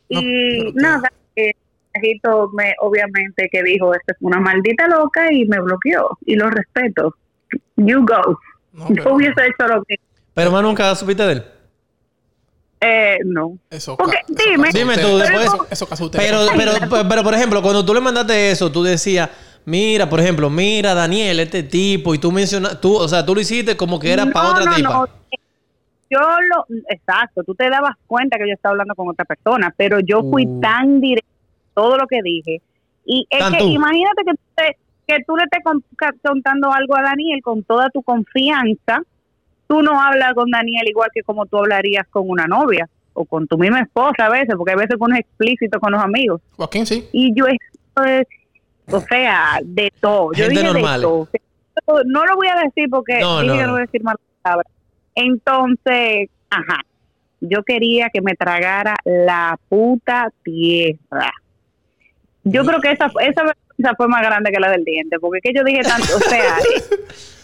No, 0.10 0.19
Y 0.19 0.73
qué- 0.73 0.82
nada, 0.82 1.12
eh, 1.38 1.53
me, 2.53 2.73
obviamente 2.79 3.47
que 3.51 3.63
dijo, 3.63 3.93
esta 3.93 4.12
es 4.13 4.17
una 4.21 4.39
maldita 4.39 4.88
loca 4.88 5.32
y 5.32 5.45
me 5.45 5.60
bloqueó, 5.60 6.17
y 6.25 6.36
lo 6.36 6.49
respeto. 6.49 7.15
You 7.77 8.06
go. 8.06 8.38
No, 8.73 8.88
Yo 8.93 9.13
hubiese 9.13 9.45
hecho 9.45 9.67
lo 9.67 9.84
que... 9.84 9.95
Pero 10.34 10.49
más 10.51 10.63
nunca 10.63 10.93
supiste 10.95 11.23
de 11.23 11.34
él. 11.34 11.43
Eh, 12.86 13.19
no. 13.26 13.58
eso 13.69 13.96
Porque, 13.96 14.17
ca- 14.17 14.24
eso 14.28 14.50
dime. 14.52 14.69
Dime 14.74 14.98
tú, 14.98 15.17
después- 15.17 15.46
Eso, 15.46 15.67
eso 15.69 15.88
caso 15.88 16.06
usted. 16.06 16.19
Pero, 16.19 16.39
pero, 16.58 16.72
pero, 16.89 17.08
pero, 17.08 17.24
por 17.24 17.34
ejemplo, 17.34 17.62
cuando 17.62 17.86
tú 17.86 17.93
le 17.93 18.02
mandaste 18.02 18.52
eso, 18.52 18.72
tú 18.72 18.84
decías, 18.84 19.30
mira, 19.65 20.10
por 20.10 20.19
ejemplo, 20.19 20.50
mira, 20.50 20.93
Daniel, 20.93 21.39
este 21.39 21.63
tipo, 21.63 22.13
y 22.13 22.19
tú 22.19 22.32
mencionas, 22.32 22.82
tú, 22.82 22.96
o 22.96 23.08
sea, 23.08 23.26
tú 23.26 23.36
lo 23.36 23.41
hiciste 23.41 23.78
como 23.78 24.00
que 24.00 24.12
era 24.12 24.26
para 24.26 24.50
otra 24.52 24.65
no, 24.65 24.76
tipa. 24.76 24.89
no. 24.89 25.08
Yo 26.10 26.19
lo, 26.19 26.65
exacto, 26.89 27.43
tú 27.43 27.56
te 27.56 27.69
dabas 27.69 27.96
cuenta 28.06 28.38
que 28.38 28.48
yo 28.48 28.54
estaba 28.54 28.74
hablando 28.74 28.93
con 28.96 29.10
otra 29.10 29.26
persona, 29.26 29.74
pero 29.76 30.00
yo 30.00 30.22
fui 30.30 30.46
Uh. 30.46 30.60
tan 30.62 31.00
directo 31.02 31.28
todo 31.74 31.98
lo 31.98 32.06
que 32.08 32.19
dije. 32.24 32.62
Y 33.06 33.26
es 33.30 33.43
que 33.50 33.58
tú. 33.58 33.67
imagínate 33.69 34.24
que, 34.26 34.32
tú 34.34 34.41
te- 34.56 34.78
que 35.08 35.24
tú 35.26 35.36
le 35.36 35.43
estés 35.46 35.63
contando 36.24 36.72
algo 36.72 36.96
a 36.98 37.02
Daniel 37.02 37.41
con 37.41 37.63
toda 37.63 37.89
tu 37.89 38.04
confianza. 38.04 39.02
Tú 39.73 39.81
no 39.81 39.99
hablas 39.99 40.33
con 40.36 40.51
Daniel 40.51 40.88
igual 40.88 41.09
que 41.13 41.23
como 41.23 41.45
tú 41.47 41.57
hablarías 41.57 42.05
con 42.12 42.29
una 42.29 42.45
novia 42.45 42.88
o 43.13 43.25
con 43.25 43.47
tu 43.47 43.57
misma 43.57 43.81
esposa 43.81 44.25
a 44.27 44.29
veces, 44.29 44.53
porque 44.55 44.73
a 44.73 44.75
veces 44.75 44.97
uno 44.99 45.15
es 45.15 45.21
explícito 45.21 45.79
con 45.79 45.91
los 45.93 46.01
amigos. 46.03 46.41
Joaquín, 46.57 46.86
sí. 46.86 47.07
Y 47.12 47.33
yo 47.36 47.45
estoy, 47.47 48.23
o 48.91 48.99
sea, 49.01 49.59
de 49.63 49.91
todo. 49.99 50.31
Yo 50.33 50.45
Gente 50.45 50.59
dije 50.62 50.63
normal. 50.73 51.01
de 51.01 51.41
todo. 51.86 52.01
No 52.05 52.25
lo 52.25 52.36
voy 52.36 52.47
a 52.49 52.62
decir 52.63 52.88
porque 52.89 53.19
No, 53.19 53.41
dije 53.41 53.47
no, 53.47 53.53
que 53.53 53.62
no 53.62 53.67
no. 53.67 53.73
voy 53.73 53.81
a 53.81 53.86
decir 53.86 54.03
malas 54.03 54.21
palabras. 54.43 54.71
Entonces, 55.15 56.29
ajá, 56.49 56.79
yo 57.41 57.63
quería 57.63 58.09
que 58.13 58.21
me 58.21 58.36
tragara 58.36 58.95
la 59.05 59.57
puta 59.69 60.29
tierra. 60.43 61.31
Yo 62.43 62.63
creo 62.65 62.79
que 62.79 62.91
esa, 62.91 63.05
esa 63.21 63.43
vergüenza 63.43 63.95
fue 63.97 64.07
más 64.07 64.21
grande 64.21 64.51
que 64.51 64.59
la 64.59 64.69
del 64.69 64.83
diente, 64.83 65.17
porque 65.19 65.39
es 65.39 65.43
que 65.43 65.57
yo 65.57 65.63
dije 65.63 65.81
tanto, 65.81 66.15
o 66.15 66.19
sea, 66.19 66.57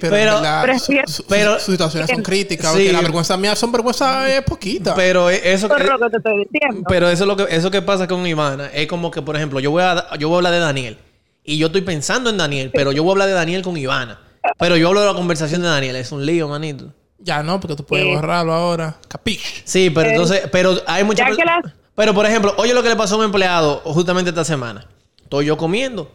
Pero, 0.00 0.10
Pero- 0.10 0.78
su- 0.78 0.92
su- 1.06 1.70
situaciones 1.72 2.10
son 2.10 2.22
críticas. 2.22 2.72
Sí. 2.74 2.90
la 2.90 3.00
vergüenza 3.00 3.36
mía 3.36 3.54
son 3.54 3.70
vergüenza 3.72 4.28
eh, 4.36 4.42
poquita. 4.42 4.94
Pero 4.94 5.30
eso, 5.30 5.66
eso 5.66 5.76
es 5.76 5.88
lo 5.88 5.98
que 5.98 6.10
te 6.10 6.16
estoy 6.16 6.46
diciendo. 6.50 6.82
pero 6.88 7.08
eso 7.08 7.24
es 7.24 7.28
lo 7.28 7.36
que, 7.36 7.46
eso 7.54 7.70
que 7.70 7.82
pasa 7.82 8.06
con 8.08 8.26
Ivana, 8.26 8.70
es 8.74 8.86
como 8.88 9.10
que, 9.10 9.22
por 9.22 9.36
ejemplo, 9.36 9.60
yo 9.60 9.70
voy 9.70 9.82
a, 9.82 10.08
yo 10.18 10.28
voy 10.28 10.36
a 10.36 10.38
hablar 10.38 10.52
de 10.52 10.58
Daniel. 10.58 10.98
Y 11.44 11.56
yo 11.58 11.66
estoy 11.68 11.82
pensando 11.82 12.28
en 12.28 12.36
Daniel, 12.36 12.70
pero 12.74 12.92
yo 12.92 13.02
voy 13.02 13.10
a 13.10 13.12
hablar 13.12 13.28
de 13.28 13.34
Daniel 13.34 13.62
con 13.62 13.76
Ivana. 13.76 14.18
Pero 14.58 14.76
yo 14.76 14.88
hablo 14.88 15.00
de 15.00 15.06
la 15.06 15.14
conversación 15.14 15.62
de 15.62 15.68
Daniel. 15.68 15.96
Es 15.96 16.12
un 16.12 16.24
lío, 16.26 16.48
manito. 16.48 16.92
ya 17.20 17.42
no, 17.42 17.58
porque 17.58 17.74
tú 17.74 17.84
puedes 17.84 18.06
Sí. 18.06 18.14
borrarlo 18.14 18.52
ahora. 18.52 18.96
Capiche. 19.08 19.62
Sí, 19.64 19.90
pero 19.90 20.10
entonces, 20.10 20.42
pero 20.52 20.80
hay 20.86 21.02
muchas 21.04 21.28
las- 21.36 21.72
Pero 21.96 22.14
por 22.14 22.24
ejemplo, 22.26 22.54
oye 22.58 22.72
lo 22.74 22.82
que 22.82 22.88
le 22.90 22.96
pasó 22.96 23.16
a 23.16 23.18
un 23.18 23.24
empleado 23.24 23.80
justamente 23.84 24.30
esta 24.30 24.44
semana. 24.44 24.86
Estoy 25.22 25.46
yo 25.46 25.56
comiendo 25.56 26.12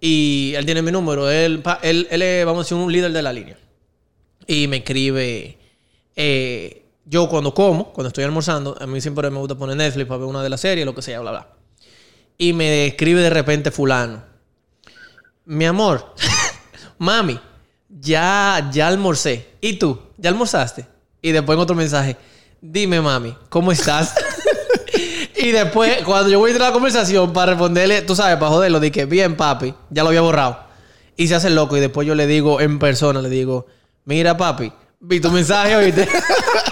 y 0.00 0.52
él 0.56 0.64
tiene 0.64 0.82
mi 0.82 0.92
número. 0.92 1.30
Él, 1.30 1.62
él, 1.82 2.08
él 2.10 2.22
es, 2.22 2.46
vamos 2.46 2.60
a 2.60 2.64
decir, 2.64 2.76
un 2.76 2.92
líder 2.92 3.12
de 3.12 3.22
la 3.22 3.32
línea. 3.32 3.56
Y 4.46 4.66
me 4.68 4.78
escribe. 4.78 5.58
eh, 6.16 6.84
yo 7.10 7.26
cuando 7.28 7.54
como, 7.54 7.90
cuando 7.92 8.08
estoy 8.08 8.24
almorzando, 8.24 8.76
a 8.78 8.86
mí 8.86 9.00
siempre 9.00 9.30
me 9.30 9.38
gusta 9.38 9.54
poner 9.54 9.76
Netflix 9.76 10.06
para 10.06 10.18
ver 10.18 10.28
una 10.28 10.42
de 10.42 10.50
las 10.50 10.60
series, 10.60 10.84
lo 10.84 10.94
que 10.94 11.00
sea, 11.00 11.20
bla, 11.20 11.30
bla. 11.30 11.48
Y 12.36 12.52
me 12.52 12.86
escribe 12.86 13.22
de 13.22 13.30
repente 13.30 13.70
fulano. 13.70 14.22
Mi 15.46 15.64
amor, 15.64 16.14
mami, 16.98 17.40
ya, 17.88 18.68
ya 18.70 18.88
almorcé. 18.88 19.46
¿Y 19.62 19.78
tú? 19.78 19.98
¿Ya 20.18 20.28
almorzaste? 20.28 20.86
Y 21.22 21.32
después 21.32 21.56
en 21.56 21.62
otro 21.62 21.74
mensaje, 21.74 22.18
dime 22.60 23.00
mami, 23.00 23.34
¿cómo 23.48 23.72
estás? 23.72 24.14
y 25.40 25.50
después, 25.52 26.02
cuando 26.04 26.28
yo 26.30 26.38
voy 26.38 26.50
a 26.52 26.54
ir 26.56 26.62
a 26.62 26.66
la 26.66 26.72
conversación 26.72 27.32
para 27.32 27.52
responderle, 27.52 28.02
tú 28.02 28.14
sabes, 28.16 28.36
para 28.36 28.50
joderlo, 28.50 28.80
dije, 28.80 29.04
bien 29.06 29.36
papi, 29.36 29.74
ya 29.90 30.02
lo 30.02 30.08
había 30.08 30.20
borrado. 30.20 30.58
Y 31.16 31.28
se 31.28 31.34
hace 31.34 31.50
loco 31.50 31.76
y 31.76 31.80
después 31.80 32.06
yo 32.06 32.14
le 32.14 32.26
digo 32.26 32.60
en 32.60 32.78
persona, 32.78 33.20
le 33.20 33.28
digo, 33.28 33.66
mira 34.04 34.36
papi, 34.36 34.72
vi 35.00 35.20
tu 35.20 35.30
mensaje, 35.30 35.74
oíste. 35.76 36.08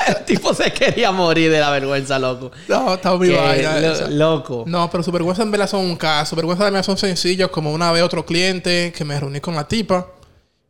El 0.06 0.24
tipo 0.24 0.54
se 0.54 0.72
quería 0.72 1.10
morir 1.10 1.50
de 1.50 1.58
la 1.58 1.70
vergüenza, 1.70 2.16
loco. 2.18 2.52
No, 2.68 2.94
está 2.94 3.14
muy 3.16 3.30
vaina 3.30 3.80
lo- 3.80 4.08
loco. 4.10 4.62
No, 4.66 4.88
pero 4.88 5.02
su 5.02 5.10
vergüenza 5.10 5.42
en 5.42 5.50
verdad 5.50 5.68
son 5.68 5.80
un 5.84 5.96
caso. 5.96 6.30
Su 6.30 6.36
vergüenza 6.36 6.62
también 6.64 6.84
son 6.84 6.96
sencillos, 6.96 7.50
como 7.50 7.72
una 7.72 7.90
vez 7.90 8.02
otro 8.04 8.24
cliente 8.24 8.92
que 8.96 9.04
me 9.04 9.18
reuní 9.18 9.40
con 9.40 9.56
la 9.56 9.66
tipa 9.66 10.06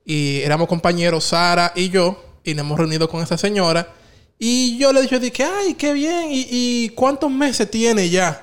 y 0.07 0.41
éramos 0.41 0.69
compañeros 0.69 1.25
Sara 1.25 1.73
y 1.75 1.91
yo 1.91 2.23
y 2.45 2.55
nos 2.55 2.65
hemos 2.65 2.79
reunido 2.79 3.09
con 3.11 3.23
esa 3.23 3.37
señora 3.37 3.89
y 4.39 4.77
yo 4.79 4.93
le 4.93 5.03
dije, 5.03 5.19
dije, 5.19 5.45
ay, 5.45 5.75
qué 5.75 5.93
bien, 5.93 6.27
¿y, 6.31 6.47
y 6.51 6.89
cuántos 6.91 7.31
meses 7.31 7.71
tiene 7.71 8.09
ya? 8.11 8.43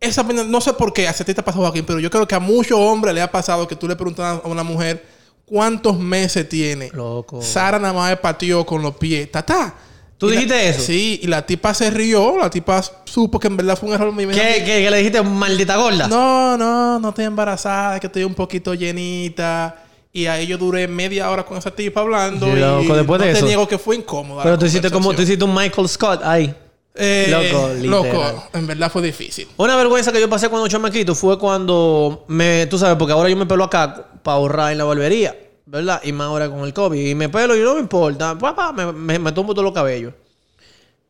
Esa 0.00 0.22
no 0.22 0.60
sé 0.60 0.72
por 0.74 0.92
qué, 0.92 1.08
a 1.08 1.12
ti 1.12 1.24
te 1.32 1.40
ha 1.40 1.44
pasado 1.44 1.66
aquí, 1.66 1.82
pero 1.82 1.98
yo 2.00 2.10
creo 2.10 2.26
que 2.28 2.34
a 2.34 2.38
muchos 2.40 2.78
hombres 2.78 3.14
le 3.14 3.22
ha 3.22 3.30
pasado 3.30 3.66
que 3.66 3.76
tú 3.76 3.88
le 3.88 3.96
preguntas 3.96 4.40
a 4.44 4.48
una 4.48 4.62
mujer 4.62 5.04
cuántos 5.46 5.98
meses 5.98 6.48
tiene. 6.48 6.90
Loco. 6.92 7.40
Sara 7.42 7.78
nada 7.78 7.94
más 7.94 8.18
pateó 8.18 8.66
con 8.66 8.82
los 8.82 8.96
pies. 8.96 9.30
Tata. 9.30 9.74
¿Tú 10.18 10.26
la- 10.28 10.32
dijiste 10.32 10.68
eso? 10.68 10.80
Sí, 10.82 11.20
y 11.22 11.26
la 11.26 11.44
tipa 11.46 11.72
se 11.74 11.90
rió. 11.90 12.36
La 12.38 12.50
tipa 12.50 12.82
supo 13.04 13.38
que 13.38 13.46
en 13.48 13.56
verdad 13.56 13.76
fue 13.78 13.88
un 13.90 13.94
error. 13.94 14.14
¿Qué, 14.16 14.24
qué, 14.34 14.64
qué 14.64 14.90
le 14.90 14.98
dijiste, 14.98 15.22
maldita 15.22 15.76
gorda? 15.76 16.08
No, 16.08 16.56
no, 16.56 16.98
no 16.98 17.08
estoy 17.10 17.24
embarazada, 17.26 18.00
que 18.00 18.06
estoy 18.06 18.24
un 18.24 18.34
poquito 18.34 18.74
llenita. 18.74 19.82
Y 20.16 20.26
ahí 20.26 20.46
yo 20.46 20.56
duré 20.56 20.88
media 20.88 21.30
hora 21.30 21.44
con 21.44 21.58
esa 21.58 21.70
tipa 21.70 22.00
hablando. 22.00 22.46
Sí, 22.46 22.56
loco, 22.56 22.82
y 22.84 22.96
después 22.96 23.20
no 23.20 23.26
de 23.26 23.32
te 23.32 23.38
eso. 23.38 23.46
niego 23.46 23.68
que 23.68 23.76
fue 23.78 23.96
incómoda. 23.96 24.42
Pero 24.44 24.58
tú 24.58 24.64
hiciste 24.66 24.90
como, 24.90 25.12
tú 25.12 25.20
hiciste 25.22 25.44
un 25.44 25.54
Michael 25.54 25.88
Scott 25.88 26.22
ahí. 26.24 26.54
Eh, 26.98 27.26
Loco, 27.28 27.68
literal. 27.74 27.90
loco, 27.90 28.48
en 28.54 28.66
verdad 28.66 28.90
fue 28.90 29.02
difícil. 29.02 29.46
Una 29.58 29.76
vergüenza 29.76 30.10
que 30.12 30.18
yo 30.20 30.30
pasé 30.30 30.48
cuando 30.48 30.66
chamaquito 30.68 31.14
fue 31.14 31.38
cuando 31.38 32.24
me, 32.28 32.66
tú 32.66 32.78
sabes, 32.78 32.96
porque 32.96 33.12
ahora 33.12 33.28
yo 33.28 33.36
me 33.36 33.44
pelo 33.44 33.64
acá 33.64 34.06
para 34.22 34.36
ahorrar 34.38 34.72
en 34.72 34.78
la 34.78 34.84
barbería, 34.84 35.36
¿verdad? 35.66 36.00
Y 36.02 36.12
más 36.12 36.28
ahora 36.28 36.48
con 36.48 36.60
el 36.60 36.72
COVID. 36.72 36.98
Y 37.10 37.14
me 37.14 37.28
pelo 37.28 37.54
y 37.54 37.60
no 37.60 37.74
me 37.74 37.80
importa. 37.80 38.38
Papá, 38.38 38.72
me, 38.72 38.90
me, 38.92 39.18
me 39.18 39.32
tumbo 39.32 39.52
todos 39.52 39.64
los 39.64 39.74
cabellos. 39.74 40.14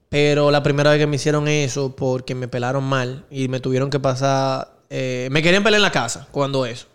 Pero 0.09 0.51
la 0.51 0.63
primera 0.65 0.91
vez 0.91 0.99
que 0.99 1.07
me 1.07 1.17
hicieron 1.17 1.47
eso, 1.47 1.95
porque 1.95 2.35
me 2.35 2.49
pelaron 2.49 2.83
mal 2.83 3.25
y 3.31 3.47
me 3.47 3.61
tuvieron 3.61 3.89
que 3.91 4.01
pasar. 4.01 4.73
eh, 4.91 5.29
me 5.31 5.41
querían 5.43 5.63
pelar 5.63 5.79
en 5.79 5.83
la 5.83 5.93
casa 5.93 6.27
cuando 6.33 6.67
eso. 6.67 6.87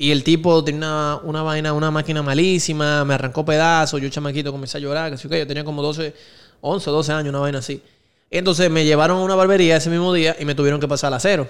Y 0.00 0.12
el 0.12 0.22
tipo 0.22 0.62
tenía 0.62 0.86
una, 0.86 1.16
una 1.24 1.42
vaina, 1.42 1.72
una 1.72 1.90
máquina 1.90 2.22
malísima, 2.22 3.04
me 3.04 3.14
arrancó 3.14 3.44
pedazos. 3.44 4.00
Yo, 4.00 4.08
chamaquito, 4.08 4.52
comencé 4.52 4.78
a 4.78 4.80
llorar. 4.80 5.14
Que 5.14 5.38
yo 5.38 5.46
tenía 5.46 5.64
como 5.64 5.82
12, 5.82 6.14
11, 6.60 6.90
12 6.90 7.12
años, 7.12 7.30
una 7.30 7.40
vaina 7.40 7.58
así. 7.58 7.82
Entonces 8.30 8.70
me 8.70 8.84
llevaron 8.84 9.18
a 9.18 9.22
una 9.22 9.34
barbería 9.34 9.76
ese 9.76 9.90
mismo 9.90 10.12
día 10.12 10.36
y 10.38 10.44
me 10.44 10.54
tuvieron 10.54 10.78
que 10.80 10.86
pasar 10.86 11.08
al 11.08 11.14
acero. 11.14 11.48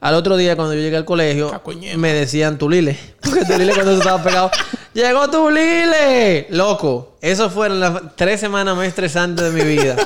Al 0.00 0.14
otro 0.14 0.36
día, 0.36 0.54
cuando 0.54 0.74
yo 0.74 0.80
llegué 0.80 0.96
al 0.96 1.04
colegio, 1.04 1.50
Cacoñema. 1.50 1.96
me 1.96 2.12
decían 2.12 2.58
Tulile. 2.58 2.96
Porque 3.20 3.44
Tulile 3.44 3.72
cuando 3.72 3.90
eso 3.92 4.00
estaba 4.00 4.22
pegado. 4.22 4.50
¡Llegó 4.92 5.28
Tulile! 5.28 6.46
Loco. 6.50 7.16
Eso 7.20 7.50
fueron 7.50 7.80
las 7.80 8.14
tres 8.14 8.38
semanas 8.38 8.76
más 8.76 8.86
estresantes 8.86 9.52
de 9.52 9.64
mi 9.64 9.68
vida. 9.68 9.96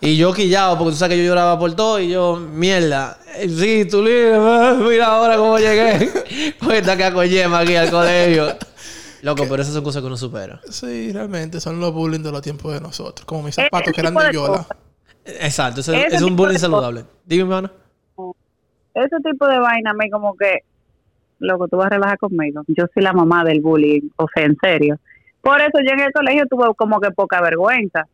Y 0.00 0.16
yo 0.16 0.32
quillado, 0.32 0.78
porque 0.78 0.92
tú 0.92 0.96
sabes 0.96 1.16
que 1.16 1.24
yo 1.24 1.30
lloraba 1.30 1.58
por 1.58 1.74
todo. 1.74 1.98
Y 1.98 2.10
yo, 2.10 2.36
mierda. 2.36 3.18
Sí, 3.48 3.86
ah, 4.34 4.76
mira 4.88 5.06
ahora 5.06 5.36
cómo 5.36 5.58
llegué. 5.58 6.10
Con 6.60 6.72
esta 6.72 6.96
cacoñema 6.96 7.60
aquí 7.60 7.74
al 7.74 7.90
colegio. 7.90 8.56
Loco, 9.22 9.44
pero 9.48 9.62
esas 9.62 9.74
son 9.74 9.82
cosas 9.82 10.00
que 10.00 10.06
uno 10.06 10.16
supera. 10.16 10.60
Sí, 10.70 11.12
realmente 11.12 11.60
son 11.60 11.80
los 11.80 11.92
bullying 11.92 12.22
de 12.22 12.30
los 12.30 12.42
tiempos 12.42 12.72
de 12.72 12.80
nosotros. 12.80 13.24
Como 13.24 13.42
mis 13.42 13.56
zapatos 13.56 13.92
que 13.92 14.00
eran 14.00 14.14
de 14.14 14.34
cosas. 14.34 14.66
Exacto. 15.24 15.80
Eso, 15.80 15.92
Ese 15.92 16.16
es 16.16 16.22
un 16.22 16.36
bullying 16.36 16.58
saludable. 16.58 17.04
Dime, 17.26 17.42
hermano. 17.42 17.70
ese 18.94 19.16
tipo 19.24 19.46
de 19.46 19.58
vaina 19.58 19.90
a 19.90 19.94
mí 19.94 20.08
como 20.10 20.36
que 20.36 20.60
loco 21.40 21.68
tú 21.68 21.76
vas 21.76 21.86
a 21.86 21.90
relajar 21.90 22.18
conmigo 22.18 22.62
yo 22.66 22.86
soy 22.92 23.02
la 23.02 23.12
mamá 23.12 23.44
del 23.44 23.60
bullying 23.60 24.08
o 24.16 24.26
sea 24.34 24.44
en 24.44 24.56
serio 24.60 24.98
por 25.40 25.60
eso 25.60 25.78
yo 25.86 25.92
en 25.92 26.00
el 26.00 26.12
colegio 26.12 26.46
tuve 26.50 26.74
como 26.74 26.98
que 27.00 27.12
poca 27.12 27.40
vergüenza 27.40 28.08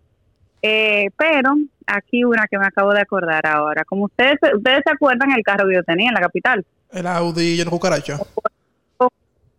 eh, 0.67 1.11
pero 1.19 1.55
aquí 1.87 2.25
una 2.25 2.47
que 2.47 2.59
me 2.59 2.65
acabo 2.67 2.93
de 2.95 3.01
acordar 3.03 3.47
ahora 3.47 3.85
como 3.85 4.05
ustedes 4.05 4.37
ustedes 4.57 4.81
se 4.87 4.93
acuerdan 4.93 5.31
el 5.33 5.43
carro 5.43 5.69
que 5.69 5.75
yo 5.75 5.83
tenía 5.83 6.09
en 6.09 6.15
la 6.15 6.21
capital 6.21 6.65
El 6.91 7.07
Audi 7.07 7.57
lleno 7.57 7.71
de 7.71 7.77
cucaracha. 7.77 8.19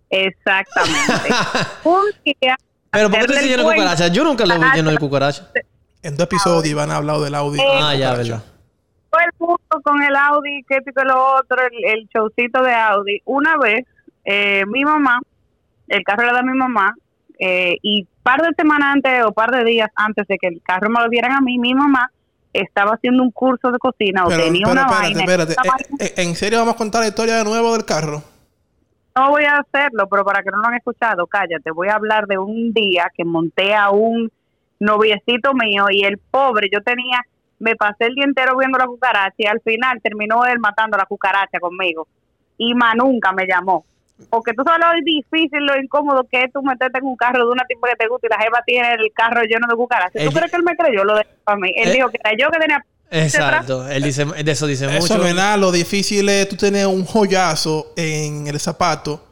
exactamente 0.10 1.30
un 1.84 2.04
día 2.24 2.56
Pero 2.92 3.10
¿por 3.10 3.20
qué 3.20 3.28
te 3.28 3.42
lleno 3.48 3.64
el 3.64 3.70
de 3.70 3.74
cucaracha? 3.76 4.08
Yo 4.08 4.24
nunca 4.24 4.46
lo 4.46 4.56
vi 4.60 4.66
lleno 4.74 4.92
de 4.92 4.98
cucaracha. 4.98 5.50
En 6.02 6.16
dos 6.16 6.26
episodios 6.26 6.66
Iván 6.68 6.92
ha 6.92 6.98
hablado 6.98 7.24
del 7.24 7.36
Audi. 7.36 7.60
Eh, 7.60 7.64
Ah, 7.68 7.96
ya, 7.96 8.12
Cucaracha. 8.12 8.32
verdad. 8.36 8.44
todo 9.10 9.22
el 9.22 9.32
mundo 9.40 9.82
con 9.84 10.04
el 10.04 10.16
Audi, 10.16 10.64
que 10.68 10.78
y 10.78 10.94
que 10.94 11.04
lo 11.04 11.36
otro, 11.38 11.58
el, 11.68 11.86
el 12.00 12.08
showcito 12.14 12.62
de 12.64 12.74
Audi. 12.74 13.22
Una 13.26 13.58
vez, 13.58 13.86
eh, 14.24 14.64
mi 14.68 14.84
mamá, 14.86 15.20
el 15.88 16.04
carro 16.04 16.24
era 16.24 16.38
de 16.38 16.44
mi 16.44 16.54
mamá, 16.58 16.94
eh, 17.40 17.78
y 17.82 18.08
par 18.24 18.42
de 18.42 18.50
semanas 18.56 18.96
antes 18.96 19.24
o 19.26 19.32
par 19.32 19.52
de 19.52 19.64
días 19.64 19.90
antes 19.96 20.28
de 20.28 20.38
que 20.38 20.48
el 20.48 20.62
carro 20.62 20.90
me 20.90 21.02
lo 21.02 21.10
dieran 21.10 21.32
a 21.32 21.42
mí, 21.42 21.58
mi 21.58 21.74
mamá 21.74 22.12
estaba 22.54 22.94
haciendo 22.94 23.22
un 23.22 23.32
curso 23.32 23.72
de 23.72 23.78
cocina 23.78 24.26
o 24.26 24.30
tenía 24.30 24.66
pero 24.66 24.72
una 24.72 24.82
espérate, 24.82 25.04
vaina. 25.04 25.20
espérate. 25.20 25.54
Eh, 26.00 26.06
eh, 26.06 26.14
¿En 26.24 26.36
serio 26.36 26.60
vamos 26.60 26.76
a 26.76 26.78
contar 26.78 27.02
la 27.02 27.08
historia 27.08 27.38
de 27.38 27.44
nuevo 27.44 27.74
del 27.74 27.86
carro? 27.86 28.24
No 29.16 29.30
voy 29.30 29.44
a 29.46 29.60
hacerlo, 29.60 30.08
pero 30.10 30.26
para 30.26 30.44
que 30.44 30.52
no 30.52 30.58
lo 30.58 30.68
han 30.68 30.76
escuchado, 30.76 31.26
cállate. 31.28 31.72
Voy 31.72 31.88
a 31.88 31.96
hablar 31.96 32.28
de 32.28 32.38
un 32.38 32.74
día 32.74 33.12
que 33.16 33.24
monté 33.24 33.74
a 33.74 33.90
un 33.90 34.32
noviecito 34.80 35.54
mío 35.54 35.86
y 35.90 36.04
el 36.04 36.18
pobre, 36.18 36.70
yo 36.72 36.82
tenía, 36.82 37.22
me 37.60 37.76
pasé 37.76 38.06
el 38.06 38.16
día 38.16 38.26
entero 38.26 38.58
viendo 38.58 38.78
la 38.78 38.88
cucaracha 38.88 39.36
y 39.38 39.46
al 39.46 39.62
final 39.62 40.02
terminó 40.02 40.46
él 40.46 40.60
matando 40.60 40.98
la 40.98 41.06
cucaracha 41.06 41.60
conmigo. 41.60 42.08
Y 42.58 42.74
más 42.74 42.96
nunca 42.96 43.32
me 43.32 43.46
llamó. 43.46 43.86
Porque 44.30 44.54
tú 44.54 44.64
sabes 44.66 44.80
lo 44.80 45.04
difícil, 45.04 45.66
lo 45.66 45.78
incómodo 45.82 46.26
que 46.32 46.44
es 46.44 46.54
tú 46.54 46.62
meterte 46.64 47.00
en 47.00 47.06
un 47.06 47.18
carro 47.18 47.46
de 47.46 47.52
una 47.52 47.66
tipo 47.66 47.86
que 47.86 47.96
te 47.98 48.08
gusta 48.08 48.28
y 48.28 48.30
la 48.30 48.38
jeva 48.40 48.64
tiene 48.66 48.94
el 48.94 49.12
carro 49.14 49.42
lleno 49.44 49.68
de 49.70 49.76
cucarachas. 49.76 50.24
¿Tú 50.24 50.32
crees 50.32 50.50
que 50.52 50.58
él 50.58 50.64
me 50.64 50.76
creyó 50.76 51.04
lo 51.04 51.16
de 51.16 51.28
para 51.44 51.58
mí? 51.58 51.72
Él 51.76 51.90
Eh. 51.90 51.94
dijo 51.94 52.10
que 52.10 52.18
era 52.24 52.32
yo 52.40 52.50
que 52.50 52.60
tenía... 52.60 52.86
Exacto. 53.12 53.88
Él 53.88 54.04
dice, 54.04 54.26
de 54.26 54.52
eso 54.52 54.66
dice 54.68 54.86
Eso 54.86 55.00
mucho. 55.00 55.18
no 55.18 55.28
es 55.28 55.36
nada. 55.36 55.58
Lo 55.58 55.72
difícil 55.72 56.28
es 56.30 56.50
tú 56.50 56.56
tener 56.56 56.88
un 56.88 57.06
joyazo 57.06 57.94
en 57.96 58.48
el 58.48 58.60
zapato 58.60 59.24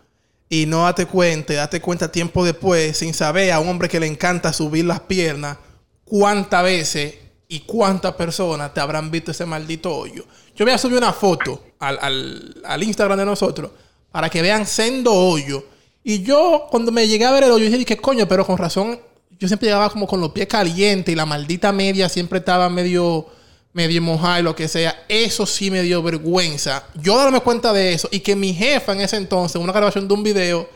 y 0.49 0.65
no 0.67 0.83
date 0.83 1.05
cuenta, 1.05 1.53
date 1.53 1.81
cuenta 1.81 2.11
tiempo 2.11 2.43
después, 2.45 2.97
sin 2.97 3.13
saber 3.13 3.51
a 3.51 3.59
un 3.59 3.69
hombre 3.69 3.89
que 3.89 3.99
le 3.99 4.05
encanta 4.07 4.53
subir 4.53 4.85
las 4.85 4.99
piernas, 4.99 5.57
cuántas 6.05 6.63
veces 6.63 7.15
y 7.47 7.61
cuántas 7.61 8.13
personas 8.13 8.73
te 8.73 8.79
habrán 8.81 9.09
visto 9.09 9.31
ese 9.31 9.45
maldito 9.45 9.95
hoyo. 9.95 10.25
Yo 10.55 10.65
voy 10.65 10.73
a 10.73 10.77
subir 10.77 10.97
una 10.97 11.13
foto 11.13 11.63
al, 11.79 11.97
al- 12.01 12.55
al 12.65 12.83
Instagram 12.83 13.17
de 13.17 13.25
nosotros 13.25 13.71
para 14.13 14.29
que 14.29 14.43
vean 14.43 14.67
sendo 14.67 15.11
hoyo. 15.11 15.65
Y 16.03 16.21
yo, 16.21 16.67
cuando 16.69 16.91
me 16.91 17.07
llegué 17.07 17.25
a 17.25 17.31
ver 17.31 17.45
el 17.45 17.51
hoyo, 17.51 17.65
dije, 17.65 17.83
¿qué 17.83 17.97
coño? 17.97 18.27
Pero 18.27 18.45
con 18.45 18.59
razón, 18.59 18.99
yo 19.39 19.47
siempre 19.47 19.69
llegaba 19.69 19.89
como 19.89 20.05
con 20.05 20.21
los 20.21 20.29
pies 20.29 20.45
calientes 20.45 21.11
y 21.11 21.15
la 21.15 21.25
maldita 21.25 21.71
media 21.71 22.07
siempre 22.07 22.37
estaba 22.37 22.69
medio, 22.69 23.25
medio 23.73 24.03
mojada 24.03 24.39
y 24.39 24.43
lo 24.43 24.55
que 24.55 24.67
sea. 24.67 25.03
Eso 25.09 25.47
sí 25.47 25.71
me 25.71 25.81
dio 25.81 26.03
vergüenza. 26.03 26.83
Yo 26.93 27.17
darme 27.17 27.39
cuenta 27.39 27.73
de 27.73 27.93
eso 27.93 28.07
y 28.11 28.19
que 28.19 28.35
mi 28.35 28.53
jefa 28.53 28.93
en 28.93 29.01
ese 29.01 29.17
entonces, 29.17 29.55
en 29.55 29.63
una 29.63 29.73
grabación 29.73 30.07
de 30.07 30.13
un 30.13 30.21
video, 30.21 30.69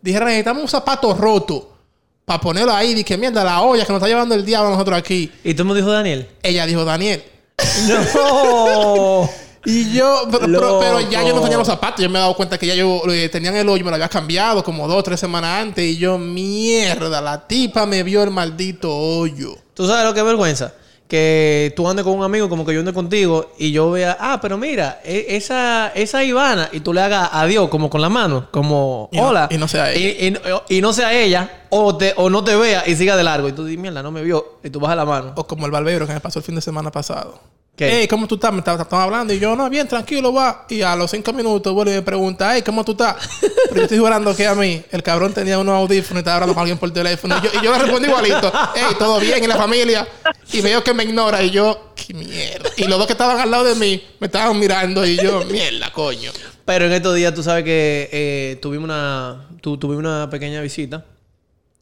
dijera, 0.00 0.24
necesitamos 0.24 0.62
un 0.62 0.68
zapato 0.70 1.12
roto 1.12 1.76
para 2.24 2.40
ponerlo 2.40 2.72
ahí. 2.72 2.94
Dije, 2.94 3.18
mierda, 3.18 3.44
la 3.44 3.60
olla 3.60 3.84
que 3.84 3.92
nos 3.92 4.00
está 4.00 4.08
llevando 4.08 4.34
el 4.34 4.46
diablo 4.46 4.68
a 4.68 4.72
nosotros 4.72 4.96
aquí. 4.96 5.30
¿Y 5.44 5.52
tú 5.52 5.66
me 5.66 5.74
dijo 5.74 5.90
Daniel? 5.90 6.26
Ella 6.42 6.64
dijo, 6.64 6.86
Daniel. 6.86 7.22
No. 8.14 9.28
Y 9.68 9.92
yo, 9.92 10.22
pero, 10.30 10.78
pero- 10.80 11.00
ya 11.10 11.22
yo 11.26 11.34
no 11.34 11.40
tenía 11.42 11.58
los 11.58 11.66
zapatos. 11.66 12.02
Yo 12.02 12.08
me 12.10 12.18
he 12.18 12.22
dado 12.22 12.34
cuenta 12.34 12.56
que 12.58 12.66
ya 12.66 12.74
yo 12.74 13.02
eh, 13.12 13.28
tenían 13.28 13.54
el 13.56 13.68
hoyo, 13.68 13.84
me 13.84 13.90
lo 13.90 13.96
había 13.96 14.08
cambiado 14.08 14.64
como 14.64 14.88
dos 14.88 14.96
o 14.98 15.02
tres 15.02 15.20
semanas 15.20 15.62
antes. 15.62 15.84
Y 15.84 15.98
yo, 15.98 16.18
mierda, 16.18 17.20
la 17.20 17.46
tipa 17.46 17.86
me 17.86 18.02
vio 18.02 18.22
el 18.22 18.30
maldito 18.30 18.90
hoyo. 18.94 19.54
¿Tú 19.74 19.86
sabes 19.86 20.04
lo 20.04 20.14
que 20.14 20.20
es 20.20 20.26
vergüenza? 20.26 20.72
Que 21.06 21.72
tú 21.74 21.88
andes 21.88 22.04
con 22.04 22.14
un 22.18 22.22
amigo 22.22 22.50
como 22.50 22.66
que 22.66 22.74
yo 22.74 22.80
ande 22.80 22.92
contigo 22.92 23.52
y 23.58 23.72
yo 23.72 23.90
vea, 23.90 24.16
ah, 24.20 24.40
pero 24.42 24.58
mira, 24.58 25.00
e- 25.04 25.24
esa, 25.30 25.88
esa 25.94 26.22
Ivana, 26.22 26.68
y 26.70 26.80
tú 26.80 26.92
le 26.92 27.00
hagas 27.00 27.30
adiós 27.32 27.70
como 27.70 27.88
con 27.88 28.02
la 28.02 28.10
mano, 28.10 28.48
como 28.50 29.08
Y 29.10 29.16
no- 29.16 29.28
hola. 29.28 29.48
y 29.50 29.56
no 29.56 29.66
sea 29.68 29.90
ella. 29.90 30.06
Y, 30.06 30.28
y- 30.28 30.76
y 30.76 30.80
no 30.82 30.92
sea 30.92 31.14
ella, 31.14 31.62
o, 31.70 31.96
te, 31.96 32.12
o 32.16 32.28
no 32.28 32.44
te 32.44 32.56
vea 32.56 32.84
y 32.86 32.94
siga 32.94 33.16
de 33.16 33.24
largo. 33.24 33.48
Y 33.48 33.52
tú 33.52 33.64
dices, 33.64 33.80
mierda, 33.80 34.02
no 34.02 34.10
me 34.10 34.22
vio. 34.22 34.58
Y 34.62 34.68
tú 34.68 34.80
bajas 34.80 34.98
la 34.98 35.06
mano. 35.06 35.32
O 35.36 35.46
como 35.46 35.64
el 35.64 35.72
barbero 35.72 36.06
que 36.06 36.12
me 36.12 36.20
pasó 36.20 36.40
el 36.40 36.44
fin 36.44 36.54
de 36.56 36.60
semana 36.60 36.90
pasado. 36.90 37.40
¿Qué? 37.78 37.88
Hey, 38.00 38.08
¿cómo 38.08 38.26
tú 38.26 38.34
estás? 38.34 38.52
Me 38.52 38.58
estaba 38.58 38.82
estaba 38.82 39.04
hablando 39.04 39.32
y 39.32 39.38
yo, 39.38 39.54
no, 39.56 39.70
bien, 39.70 39.86
tranquilo, 39.88 40.32
va. 40.32 40.66
Y 40.68 40.82
a 40.82 40.96
los 40.96 41.10
cinco 41.12 41.32
minutos 41.32 41.72
vuelve 41.72 41.92
y 41.92 41.94
me 41.94 42.02
pregunta, 42.02 42.50
hey, 42.54 42.62
¿cómo 42.66 42.84
tú 42.84 42.92
estás? 42.92 43.16
Pero 43.68 43.76
yo 43.76 43.82
estoy 43.82 43.98
jurando 43.98 44.34
que 44.34 44.46
a 44.46 44.54
mí, 44.56 44.82
el 44.90 45.02
cabrón 45.02 45.32
tenía 45.32 45.58
unos 45.58 45.74
audífonos 45.76 46.16
y 46.16 46.18
estaba 46.18 46.34
hablando 46.36 46.54
con 46.54 46.62
alguien 46.62 46.76
por 46.76 46.90
teléfono. 46.90 47.36
Y 47.38 47.40
yo, 47.44 47.50
y 47.60 47.64
yo 47.64 47.72
le 47.72 47.78
respondí 47.78 48.08
igualito, 48.08 48.52
hey, 48.74 48.96
todo 48.98 49.20
bien 49.20 49.42
en 49.44 49.48
la 49.48 49.56
familia. 49.56 50.06
Y 50.52 50.60
veo 50.60 50.82
que 50.82 50.92
me 50.92 51.04
ignora 51.04 51.40
y 51.42 51.50
yo, 51.50 51.92
qué 51.94 52.12
mierda. 52.14 52.68
Y 52.76 52.84
los 52.88 52.98
dos 52.98 53.06
que 53.06 53.12
estaban 53.12 53.38
al 53.38 53.50
lado 53.50 53.64
de 53.64 53.76
mí 53.76 54.02
me 54.18 54.26
estaban 54.26 54.58
mirando 54.58 55.06
y 55.06 55.16
yo, 55.16 55.44
mierda, 55.44 55.92
coño. 55.92 56.32
Pero 56.64 56.84
en 56.86 56.92
estos 56.92 57.14
días 57.14 57.32
tú 57.32 57.42
sabes 57.44 57.62
que 57.64 58.08
eh, 58.12 58.58
tuvimos 58.60 58.84
una 58.86 59.46
tu- 59.60 59.78
tuvimos 59.78 60.00
una 60.00 60.28
pequeña 60.28 60.60
visita 60.60 61.04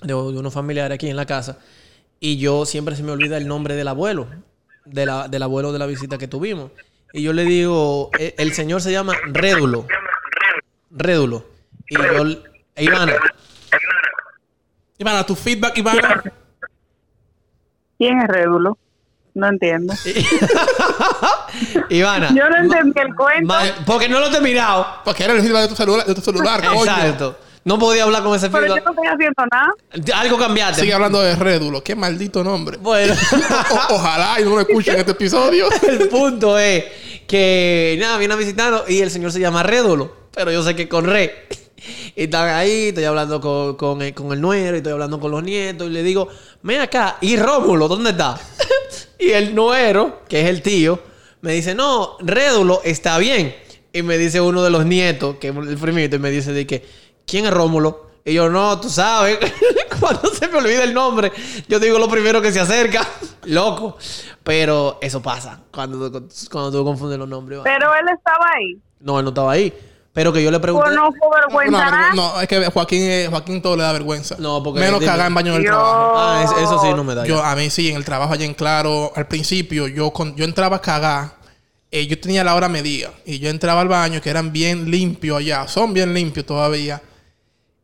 de, 0.03 0.09
de 0.09 0.15
unos 0.15 0.53
familiares 0.53 0.95
aquí 0.95 1.09
en 1.09 1.17
la 1.17 1.25
casa 1.27 1.59
y 2.21 2.37
yo 2.37 2.67
siempre 2.67 2.95
se 2.97 3.03
me 3.03 3.13
olvida 3.13 3.37
el 3.39 3.49
nombre 3.49 3.75
del 3.75 3.89
abuelo, 3.89 4.27
de 4.87 5.07
la- 5.07 5.29
del 5.29 5.43
abuelo 5.43 5.73
de 5.73 5.79
la 5.79 5.87
visita 5.87 6.17
que 6.19 6.29
tuvimos. 6.29 6.71
Y 7.13 7.23
yo 7.23 7.33
le 7.33 7.45
digo, 7.45 8.11
eh, 8.19 8.35
el 8.39 8.53
señor 8.53 8.81
se 8.81 8.93
llama 8.93 9.15
Rédulo. 9.27 9.87
Rédulo. 10.91 11.45
Y 11.89 11.95
yo, 11.97 12.03
e 12.75 12.85
Ivana, 12.85 13.15
Ivana, 14.99 15.25
tu 15.25 15.35
feedback, 15.35 15.77
Ivana. 15.79 16.23
¿Quién 17.99 18.19
es 18.21 18.29
Rédulo? 18.29 18.77
No 19.35 19.49
entiendo. 19.49 19.93
Ivana. 21.91 22.29
Yo 22.35 22.49
no 22.49 22.57
entendí 22.57 23.01
el 23.01 23.15
cuento. 23.15 23.55
porque 23.87 24.09
no 24.09 24.19
lo 24.21 24.27
he 24.35 24.41
mirado. 24.41 24.87
Porque 25.05 25.25
era 25.25 25.33
el 25.35 25.41
feedback 25.43 25.63
de 25.63 25.69
tu 25.69 25.77
celular, 25.77 26.07
de 26.07 26.15
tu 26.15 26.21
celular 26.21 26.63
coño. 26.67 27.37
No 27.67 27.81
podía 27.81 28.05
hablar 28.05 28.23
con 28.23 28.37
ese 28.37 28.49
Pero 28.49 28.69
yo 28.69 28.77
no 28.77 28.91
estoy 28.91 29.07
haciendo 29.09 29.43
nada. 29.51 30.21
Algo 30.21 30.39
cambiaste. 30.39 30.83
Sigue 30.83 30.95
hablando 30.95 31.21
de 31.21 31.35
Rédulo. 31.35 31.83
Qué 31.83 31.97
maldito 31.97 32.45
nombre. 32.45 32.77
Bueno. 32.77 33.13
O- 33.91 33.95
ojalá 33.97 34.41
y 34.41 34.45
no 34.45 34.51
lo 34.51 34.61
escuchen 34.61 34.95
en 34.95 35.01
este 35.01 35.11
episodio. 35.11 35.69
El 35.89 36.09
punto 36.09 36.57
es 36.61 36.85
que 37.27 37.97
nada, 37.99 38.19
viene 38.19 38.35
a 38.35 38.37
visitarnos 38.37 38.89
y 38.89 39.01
el 39.01 39.11
señor 39.11 39.33
se 39.33 39.41
llama 39.41 39.65
Rédolo, 39.65 40.29
pero 40.33 40.53
yo 40.53 40.63
sé 40.63 40.77
que 40.77 40.89
con 40.89 41.07
Re. 41.07 41.49
Y 42.15 42.23
están 42.25 42.49
ahí, 42.51 42.89
estoy 42.91 43.03
hablando 43.03 43.41
con, 43.41 43.75
con 43.75 44.01
el, 44.01 44.15
con 44.15 44.33
el 44.33 44.41
nuero 44.41 44.77
y 44.77 44.79
estoy 44.79 44.93
hablando 44.93 45.19
con 45.19 45.33
los 45.33 45.43
nietos 45.43 45.89
y 45.89 45.91
le 45.91 46.05
digo, 46.05 46.29
ven 46.63 46.81
acá, 46.83 47.17
¿y 47.21 47.37
Rómulo 47.37 47.89
dónde 47.89 48.11
está? 48.11 48.39
y 49.19 49.31
el 49.33 49.57
nuero, 49.57 50.23
que 50.29 50.41
es 50.43 50.47
el 50.47 50.63
tío, 50.63 51.01
me 51.41 51.53
dice, 51.53 51.75
no, 51.75 52.17
Rédulo 52.21 52.81
está 52.85 53.19
bien. 53.19 53.57
Y 53.93 54.03
me 54.03 54.19
dice 54.19 54.41
uno 54.41 54.63
de 54.63 54.71
los 54.71 54.85
nietos, 54.87 55.37
que 55.41 55.49
es 55.49 55.57
el 55.57 55.79
primito, 55.79 56.15
y 56.15 56.19
me 56.21 56.31
dice 56.31 56.53
de 56.53 56.65
que, 56.67 56.87
¿quién 57.27 57.45
es 57.47 57.51
Rómulo? 57.53 58.07
Y 58.25 58.35
yo, 58.35 58.49
no, 58.49 58.81
tú 58.81 58.89
sabes, 58.91 59.39
cuando 60.01 60.29
se 60.35 60.49
me 60.49 60.59
olvida 60.59 60.83
el 60.83 60.93
nombre, 60.95 61.31
yo 61.69 61.79
digo 61.79 61.99
lo 61.99 62.09
primero 62.09 62.43
que 62.43 62.53
se 62.53 62.59
acerca, 62.61 63.07
loco. 63.45 63.97
Pero 64.43 64.99
eso 65.01 65.21
pasa 65.23 65.61
cuando, 65.73 66.11
cuando 66.51 66.73
tú 66.73 66.85
confundes 66.85 67.19
los 67.19 67.29
nombres. 67.29 67.61
Pero 67.65 67.95
él 67.95 68.07
estaba 68.17 68.47
ahí. 68.57 68.79
No, 69.01 69.19
él 69.19 69.25
no 69.25 69.29
estaba 69.31 69.53
ahí. 69.53 69.73
Pero 70.13 70.33
que 70.33 70.43
yo 70.43 70.51
le 70.51 70.59
pregunté. 70.59 70.87
Pues 70.87 70.97
no 70.97 71.09
fue 71.11 71.19
No, 71.21 71.31
vergüenza 71.37 71.85
no, 71.85 71.91
nada. 71.91 72.13
no, 72.15 72.41
es 72.41 72.49
que 72.49 72.67
Joaquín, 72.71 73.03
eh, 73.03 73.27
Joaquín 73.29 73.61
todo 73.61 73.77
le 73.77 73.83
da 73.83 73.93
vergüenza. 73.93 74.37
No, 74.39 74.63
porque- 74.63 74.81
Menos 74.81 74.99
dime. 75.01 75.13
cagar 75.13 75.27
en 75.27 75.35
baño 75.35 75.53
del 75.53 75.63
Dios. 75.63 75.75
trabajo. 75.75 76.13
Ah, 76.17 76.43
es- 76.43 76.63
eso 76.63 76.81
sí 76.83 76.89
no 76.95 77.05
me 77.05 77.15
da. 77.15 77.27
Yo, 77.27 77.37
ya. 77.37 77.51
a 77.51 77.55
mí 77.55 77.69
sí, 77.69 77.91
en 77.91 77.97
el 77.97 78.05
trabajo 78.05 78.33
allá 78.33 78.47
en 78.47 78.55
Claro, 78.55 79.13
al 79.15 79.27
principio, 79.29 79.87
yo, 79.89 80.11
con, 80.13 80.35
yo 80.35 80.45
entraba 80.45 80.77
a 80.77 80.81
cagar. 80.81 81.37
eh, 81.91 82.07
yo 82.07 82.19
tenía 82.19 82.43
la 82.45 82.55
hora 82.55 82.69
medida. 82.69 83.11
Y 83.27 83.39
yo 83.41 83.49
entraba 83.51 83.83
al 83.83 83.89
baño, 83.89 84.21
que 84.23 84.31
eran 84.31 84.53
bien 84.53 84.91
limpios 84.91 85.39
allá. 85.39 85.69
Son 85.69 85.93
bien 85.93 86.13
limpios 86.15 86.47
todavía. 86.47 87.01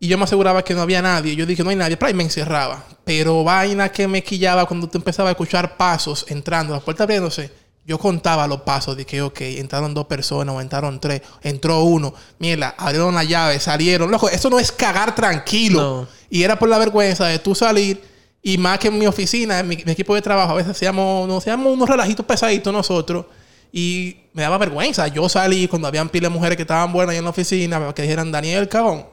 Y 0.03 0.09
yo 0.09 0.19
me 0.19 0.25
aseguraba 0.25 0.65
que 0.65 0.75
no 0.75 0.83
había 0.83 1.01
nadie. 1.01 1.37
Yo 1.37 1.47
dije, 1.47 1.63
no 1.63 1.71
hay 1.71 1.77
nadie. 1.77 1.97
Pero 1.97 2.09
ahí 2.09 2.15
me 2.15 2.25
encerraba. 2.25 2.85
Pero 3.05 3.45
vaina 3.45 3.89
que 3.93 4.09
me 4.09 4.21
quillaba 4.21 4.67
cuando 4.67 4.89
tú 4.89 4.99
empezabas 4.99 5.29
a 5.29 5.31
escuchar 5.31 5.77
pasos 5.77 6.27
entrando, 6.29 6.75
las 6.75 6.83
puertas 6.83 7.05
abriéndose. 7.05 7.53
Yo 7.87 7.99
contaba 7.99 8.49
los 8.49 8.63
pasos 8.63 8.97
de 8.97 9.07
que, 9.07 9.23
ok, 9.23 9.41
entraron 9.43 9.95
dos 9.95 10.07
personas 10.07 10.57
o 10.57 10.61
entraron 10.61 10.99
tres, 10.99 11.23
entró 11.41 11.85
uno, 11.85 12.13
mierda, 12.41 12.75
abrieron 12.77 13.15
la 13.15 13.23
llave, 13.23 13.61
salieron. 13.61 14.11
Loco, 14.11 14.29
eso 14.29 14.51
no 14.51 14.59
es 14.59 14.73
cagar 14.73 15.15
tranquilo. 15.15 15.81
No. 15.81 16.09
Y 16.29 16.43
era 16.43 16.59
por 16.59 16.69
la 16.69 16.79
vergüenza 16.79 17.27
de 17.27 17.39
tú 17.39 17.55
salir 17.55 18.03
y 18.43 18.59
más 18.59 18.81
que 18.81 18.89
en 18.89 18.99
mi 18.99 19.07
oficina, 19.07 19.61
en 19.61 19.69
mi, 19.69 19.77
mi 19.87 19.93
equipo 19.93 20.17
de 20.17 20.23
trabajo, 20.23 20.51
a 20.51 20.57
veces 20.57 20.73
hacíamos, 20.73 21.29
nos 21.29 21.45
hacíamos 21.45 21.73
unos 21.73 21.89
relajitos 21.89 22.27
pesaditos 22.27 22.73
nosotros. 22.73 23.27
Y 23.71 24.17
me 24.33 24.43
daba 24.43 24.59
vergüenza. 24.59 25.07
Yo 25.07 25.29
salí 25.29 25.69
cuando 25.69 25.87
habían 25.87 26.09
pila 26.09 26.29
de 26.29 26.35
mujeres 26.35 26.57
que 26.57 26.63
estaban 26.63 26.93
buenas 26.93 27.13
ahí 27.13 27.19
en 27.19 27.25
la 27.25 27.31
oficina 27.31 27.95
que 27.95 28.03
dijeran 28.03 28.33
Daniel 28.33 28.69
Cabón. 28.69 29.12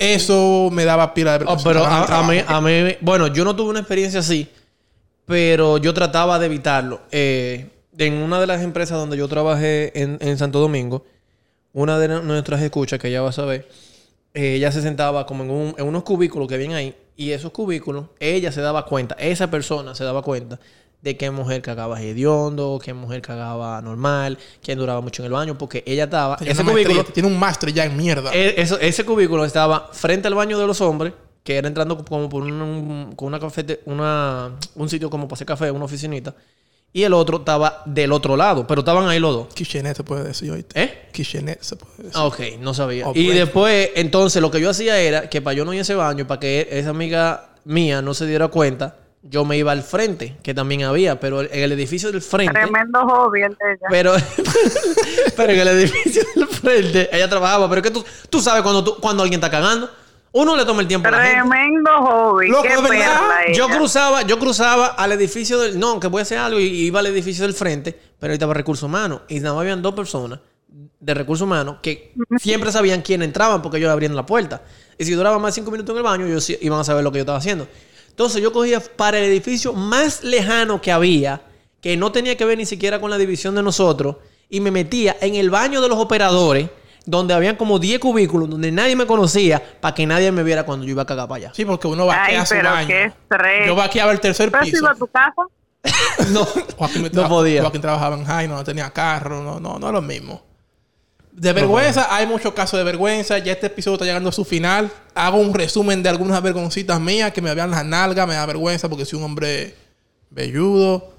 Eso 0.00 0.70
me 0.72 0.84
daba 0.86 1.12
pila 1.12 1.38
de 1.38 1.44
Oh, 1.46 1.56
pero 1.62 1.84
a, 1.84 2.04
a 2.20 2.22
mí, 2.26 2.38
trabajo. 2.38 2.54
a 2.54 2.60
mí, 2.62 2.96
bueno, 3.02 3.26
yo 3.28 3.44
no 3.44 3.54
tuve 3.54 3.68
una 3.70 3.80
experiencia 3.80 4.20
así, 4.20 4.48
pero 5.26 5.76
yo 5.78 5.92
trataba 5.94 6.38
de 6.38 6.46
evitarlo. 6.46 7.02
Eh, 7.12 7.68
en 7.98 8.14
una 8.14 8.40
de 8.40 8.46
las 8.46 8.62
empresas 8.62 8.96
donde 8.98 9.18
yo 9.18 9.28
trabajé 9.28 9.92
en, 10.00 10.16
en 10.22 10.38
Santo 10.38 10.58
Domingo, 10.58 11.04
una 11.74 11.98
de 11.98 12.08
nu- 12.08 12.22
nuestras 12.22 12.62
escuchas, 12.62 12.98
que 12.98 13.08
ella 13.08 13.20
va 13.20 13.28
a 13.28 13.32
saber, 13.32 13.68
eh, 14.32 14.54
ella 14.54 14.72
se 14.72 14.80
sentaba 14.80 15.26
como 15.26 15.44
en, 15.44 15.50
un- 15.50 15.74
en 15.76 15.86
unos 15.86 16.02
cubículos 16.02 16.48
que 16.48 16.54
habían 16.54 16.72
ahí, 16.72 16.94
y 17.16 17.32
esos 17.32 17.52
cubículos, 17.52 18.06
ella 18.20 18.50
se 18.52 18.62
daba 18.62 18.86
cuenta, 18.86 19.14
esa 19.18 19.50
persona 19.50 19.94
se 19.94 20.02
daba 20.04 20.22
cuenta 20.22 20.58
de 21.02 21.16
qué 21.16 21.30
mujer 21.30 21.62
cagaba 21.62 22.00
hediondo, 22.02 22.78
qué 22.84 22.92
mujer 22.92 23.22
cagaba 23.22 23.80
normal, 23.80 24.36
quién 24.62 24.78
duraba 24.78 25.00
mucho 25.00 25.22
en 25.22 25.26
el 25.26 25.32
baño, 25.32 25.56
porque 25.56 25.82
ella 25.86 26.04
estaba... 26.04 26.36
Tiene 26.36 26.52
ese 26.52 26.62
cubículo, 26.62 26.94
maestría, 26.96 27.14
tiene 27.14 27.28
un 27.28 27.38
máster 27.38 27.72
ya 27.72 27.84
en 27.86 27.96
mierda. 27.96 28.30
e- 28.34 28.60
eso- 28.60 28.78
ese 28.78 29.04
cubículo 29.04 29.44
estaba 29.44 29.88
frente 29.92 30.28
al 30.28 30.34
baño 30.34 30.58
de 30.58 30.66
los 30.66 30.80
hombres, 30.82 31.14
que 31.42 31.56
era 31.56 31.68
entrando 31.68 32.04
como 32.04 32.28
por 32.28 32.42
un, 32.42 32.52
un- 32.60 33.12
con 33.16 33.28
una 33.28 33.40
cafete, 33.40 33.80
una, 33.86 34.50
un 34.74 34.88
sitio 34.90 35.08
como 35.08 35.26
para 35.26 35.34
hacer 35.36 35.46
café, 35.46 35.70
una 35.70 35.86
oficinita. 35.86 36.34
Y 36.92 37.04
el 37.04 37.12
otro 37.14 37.38
estaba 37.38 37.82
del 37.86 38.10
otro 38.12 38.36
lado, 38.36 38.66
pero 38.66 38.80
estaban 38.80 39.08
ahí 39.08 39.20
los 39.20 39.32
dos. 39.32 39.54
Kitchenette 39.54 39.96
se 39.96 40.02
puede 40.04 40.24
decir 40.24 40.50
ahorita. 40.50 40.82
¿Eh? 40.82 41.08
Kitchenette 41.12 41.62
se 41.62 41.76
puede 41.76 41.92
decir. 41.98 42.12
Ah, 42.14 42.24
ok, 42.26 42.40
no 42.60 42.74
sabía. 42.74 43.06
Oh, 43.08 43.12
y 43.14 43.26
pues. 43.26 43.38
después, 43.38 43.90
entonces, 43.94 44.42
lo 44.42 44.50
que 44.50 44.60
yo 44.60 44.68
hacía 44.70 44.98
era 44.98 45.30
que 45.30 45.40
para 45.40 45.54
yo 45.54 45.64
no 45.64 45.72
ir 45.72 45.78
a 45.78 45.82
ese 45.82 45.94
baño, 45.94 46.26
para 46.26 46.40
que 46.40 46.66
esa 46.70 46.90
amiga 46.90 47.52
mía 47.64 48.02
no 48.02 48.12
se 48.12 48.26
diera 48.26 48.48
cuenta, 48.48 48.96
yo 49.22 49.44
me 49.44 49.58
iba 49.58 49.72
al 49.72 49.82
frente, 49.82 50.38
que 50.42 50.54
también 50.54 50.84
había, 50.84 51.20
pero 51.20 51.42
en 51.42 51.48
el 51.52 51.72
edificio 51.72 52.10
del 52.10 52.22
frente. 52.22 52.54
Tremendo 52.54 53.00
hobby 53.00 53.42
el 53.42 53.50
de 53.50 53.72
ella. 53.72 53.86
Pero, 53.90 54.14
pero 55.36 55.52
en 55.52 55.58
el 55.60 55.68
edificio 55.68 56.22
del 56.34 56.46
frente, 56.48 57.08
ella 57.12 57.28
trabajaba. 57.28 57.68
Pero 57.68 57.82
que 57.82 57.90
tú, 57.90 58.04
tú 58.30 58.40
sabes 58.40 58.62
cuando, 58.62 58.82
tú, 58.82 58.96
cuando 59.00 59.22
alguien 59.22 59.38
está 59.38 59.50
cagando. 59.50 59.90
Uno 60.32 60.56
le 60.56 60.64
toma 60.64 60.80
el 60.80 60.86
tiempo 60.86 61.08
a 61.08 61.10
la 61.10 61.24
gente. 61.24 61.40
Tremendo 61.40 61.90
hobby. 62.02 62.48
Loco, 62.48 62.62
Qué 62.62 62.80
verdad, 62.80 63.20
Yo 63.52 63.68
cruzaba, 63.68 64.22
yo 64.22 64.38
cruzaba 64.38 64.86
al 64.86 65.10
edificio 65.12 65.58
del. 65.58 65.78
No, 65.78 65.98
que 65.98 66.06
voy 66.06 66.20
a 66.20 66.22
hacer 66.22 66.38
algo 66.38 66.60
y 66.60 66.66
iba 66.66 67.00
al 67.00 67.06
edificio 67.06 67.44
del 67.44 67.52
frente, 67.52 67.98
pero 68.18 68.30
ahí 68.30 68.34
estaba 68.34 68.54
recursos 68.54 68.84
humanos. 68.84 69.22
Y 69.28 69.40
nada 69.40 69.54
más 69.54 69.62
habían 69.62 69.82
dos 69.82 69.92
personas 69.94 70.38
de 71.00 71.14
recursos 71.14 71.44
humanos 71.44 71.78
que 71.82 72.14
siempre 72.38 72.70
sabían 72.70 73.02
quién 73.02 73.22
entraban 73.22 73.60
porque 73.60 73.78
ellos 73.78 73.90
abrían 73.90 74.14
la 74.14 74.24
puerta. 74.24 74.62
Y 74.96 75.04
si 75.04 75.12
duraba 75.14 75.38
más 75.38 75.54
de 75.54 75.60
cinco 75.60 75.72
minutos 75.72 75.92
en 75.94 75.96
el 75.96 76.02
baño, 76.04 76.26
ellos 76.26 76.48
iban 76.60 76.78
a 76.78 76.84
saber 76.84 77.02
lo 77.02 77.10
que 77.10 77.18
yo 77.18 77.22
estaba 77.22 77.38
haciendo. 77.38 77.66
Entonces 78.20 78.42
yo 78.42 78.52
cogía 78.52 78.80
para 78.80 79.16
el 79.16 79.24
edificio 79.24 79.72
más 79.72 80.22
lejano 80.22 80.82
que 80.82 80.92
había, 80.92 81.40
que 81.80 81.96
no 81.96 82.12
tenía 82.12 82.36
que 82.36 82.44
ver 82.44 82.58
ni 82.58 82.66
siquiera 82.66 83.00
con 83.00 83.08
la 83.08 83.16
división 83.16 83.54
de 83.54 83.62
nosotros, 83.62 84.16
y 84.50 84.60
me 84.60 84.70
metía 84.70 85.16
en 85.22 85.36
el 85.36 85.48
baño 85.48 85.80
de 85.80 85.88
los 85.88 85.96
operadores, 85.98 86.68
donde 87.06 87.32
habían 87.32 87.56
como 87.56 87.78
10 87.78 87.98
cubículos, 87.98 88.50
donde 88.50 88.70
nadie 88.72 88.94
me 88.94 89.06
conocía, 89.06 89.62
para 89.80 89.94
que 89.94 90.04
nadie 90.06 90.30
me 90.32 90.42
viera 90.42 90.64
cuando 90.66 90.84
yo 90.84 90.90
iba 90.90 91.00
a 91.00 91.06
cagar 91.06 91.28
para 91.28 91.36
allá. 91.46 91.52
Sí, 91.54 91.64
porque 91.64 91.88
uno 91.88 92.04
va 92.04 92.22
Ay, 92.24 92.34
a 92.36 92.44
su 92.44 92.56
pero 92.56 92.68
baño. 92.68 92.88
qué 92.88 93.04
estrés. 93.04 93.66
Yo 93.66 93.74
vaqueaba 93.74 94.12
el 94.12 94.20
tercer 94.20 94.50
Pero 94.50 94.64
piso. 94.64 94.76
iba 94.76 94.90
a 94.90 94.94
tu 94.96 95.06
casa. 95.06 95.42
No, 96.30 96.44
Joaquín, 96.76 97.00
me 97.04 97.08
no 97.08 97.26
podía. 97.26 97.62
Joaquín 97.62 97.80
trabajaba 97.80 98.16
en 98.16 98.26
Jaino, 98.26 98.54
no 98.54 98.64
tenía 98.64 98.90
carro, 98.90 99.42
no, 99.42 99.58
no, 99.58 99.78
no 99.78 99.86
es 99.86 99.92
lo 99.94 100.02
mismo. 100.02 100.42
De 101.32 101.52
vergüenza, 101.52 102.14
hay 102.14 102.26
muchos 102.26 102.52
casos 102.52 102.78
de 102.78 102.84
vergüenza. 102.84 103.38
Ya 103.38 103.52
este 103.52 103.66
episodio 103.68 103.94
está 103.94 104.04
llegando 104.04 104.28
a 104.28 104.32
su 104.32 104.44
final. 104.44 104.90
Hago 105.14 105.38
un 105.38 105.54
resumen 105.54 106.02
de 106.02 106.08
algunas 106.08 106.42
vergoncitas 106.42 107.00
mías 107.00 107.32
que 107.32 107.40
me 107.40 107.54
vean 107.54 107.70
las 107.70 107.84
nalgas, 107.84 108.26
me 108.26 108.34
da 108.34 108.44
vergüenza 108.46 108.88
porque 108.88 109.04
soy 109.04 109.18
un 109.18 109.24
hombre 109.26 109.74
velludo. 110.30 111.12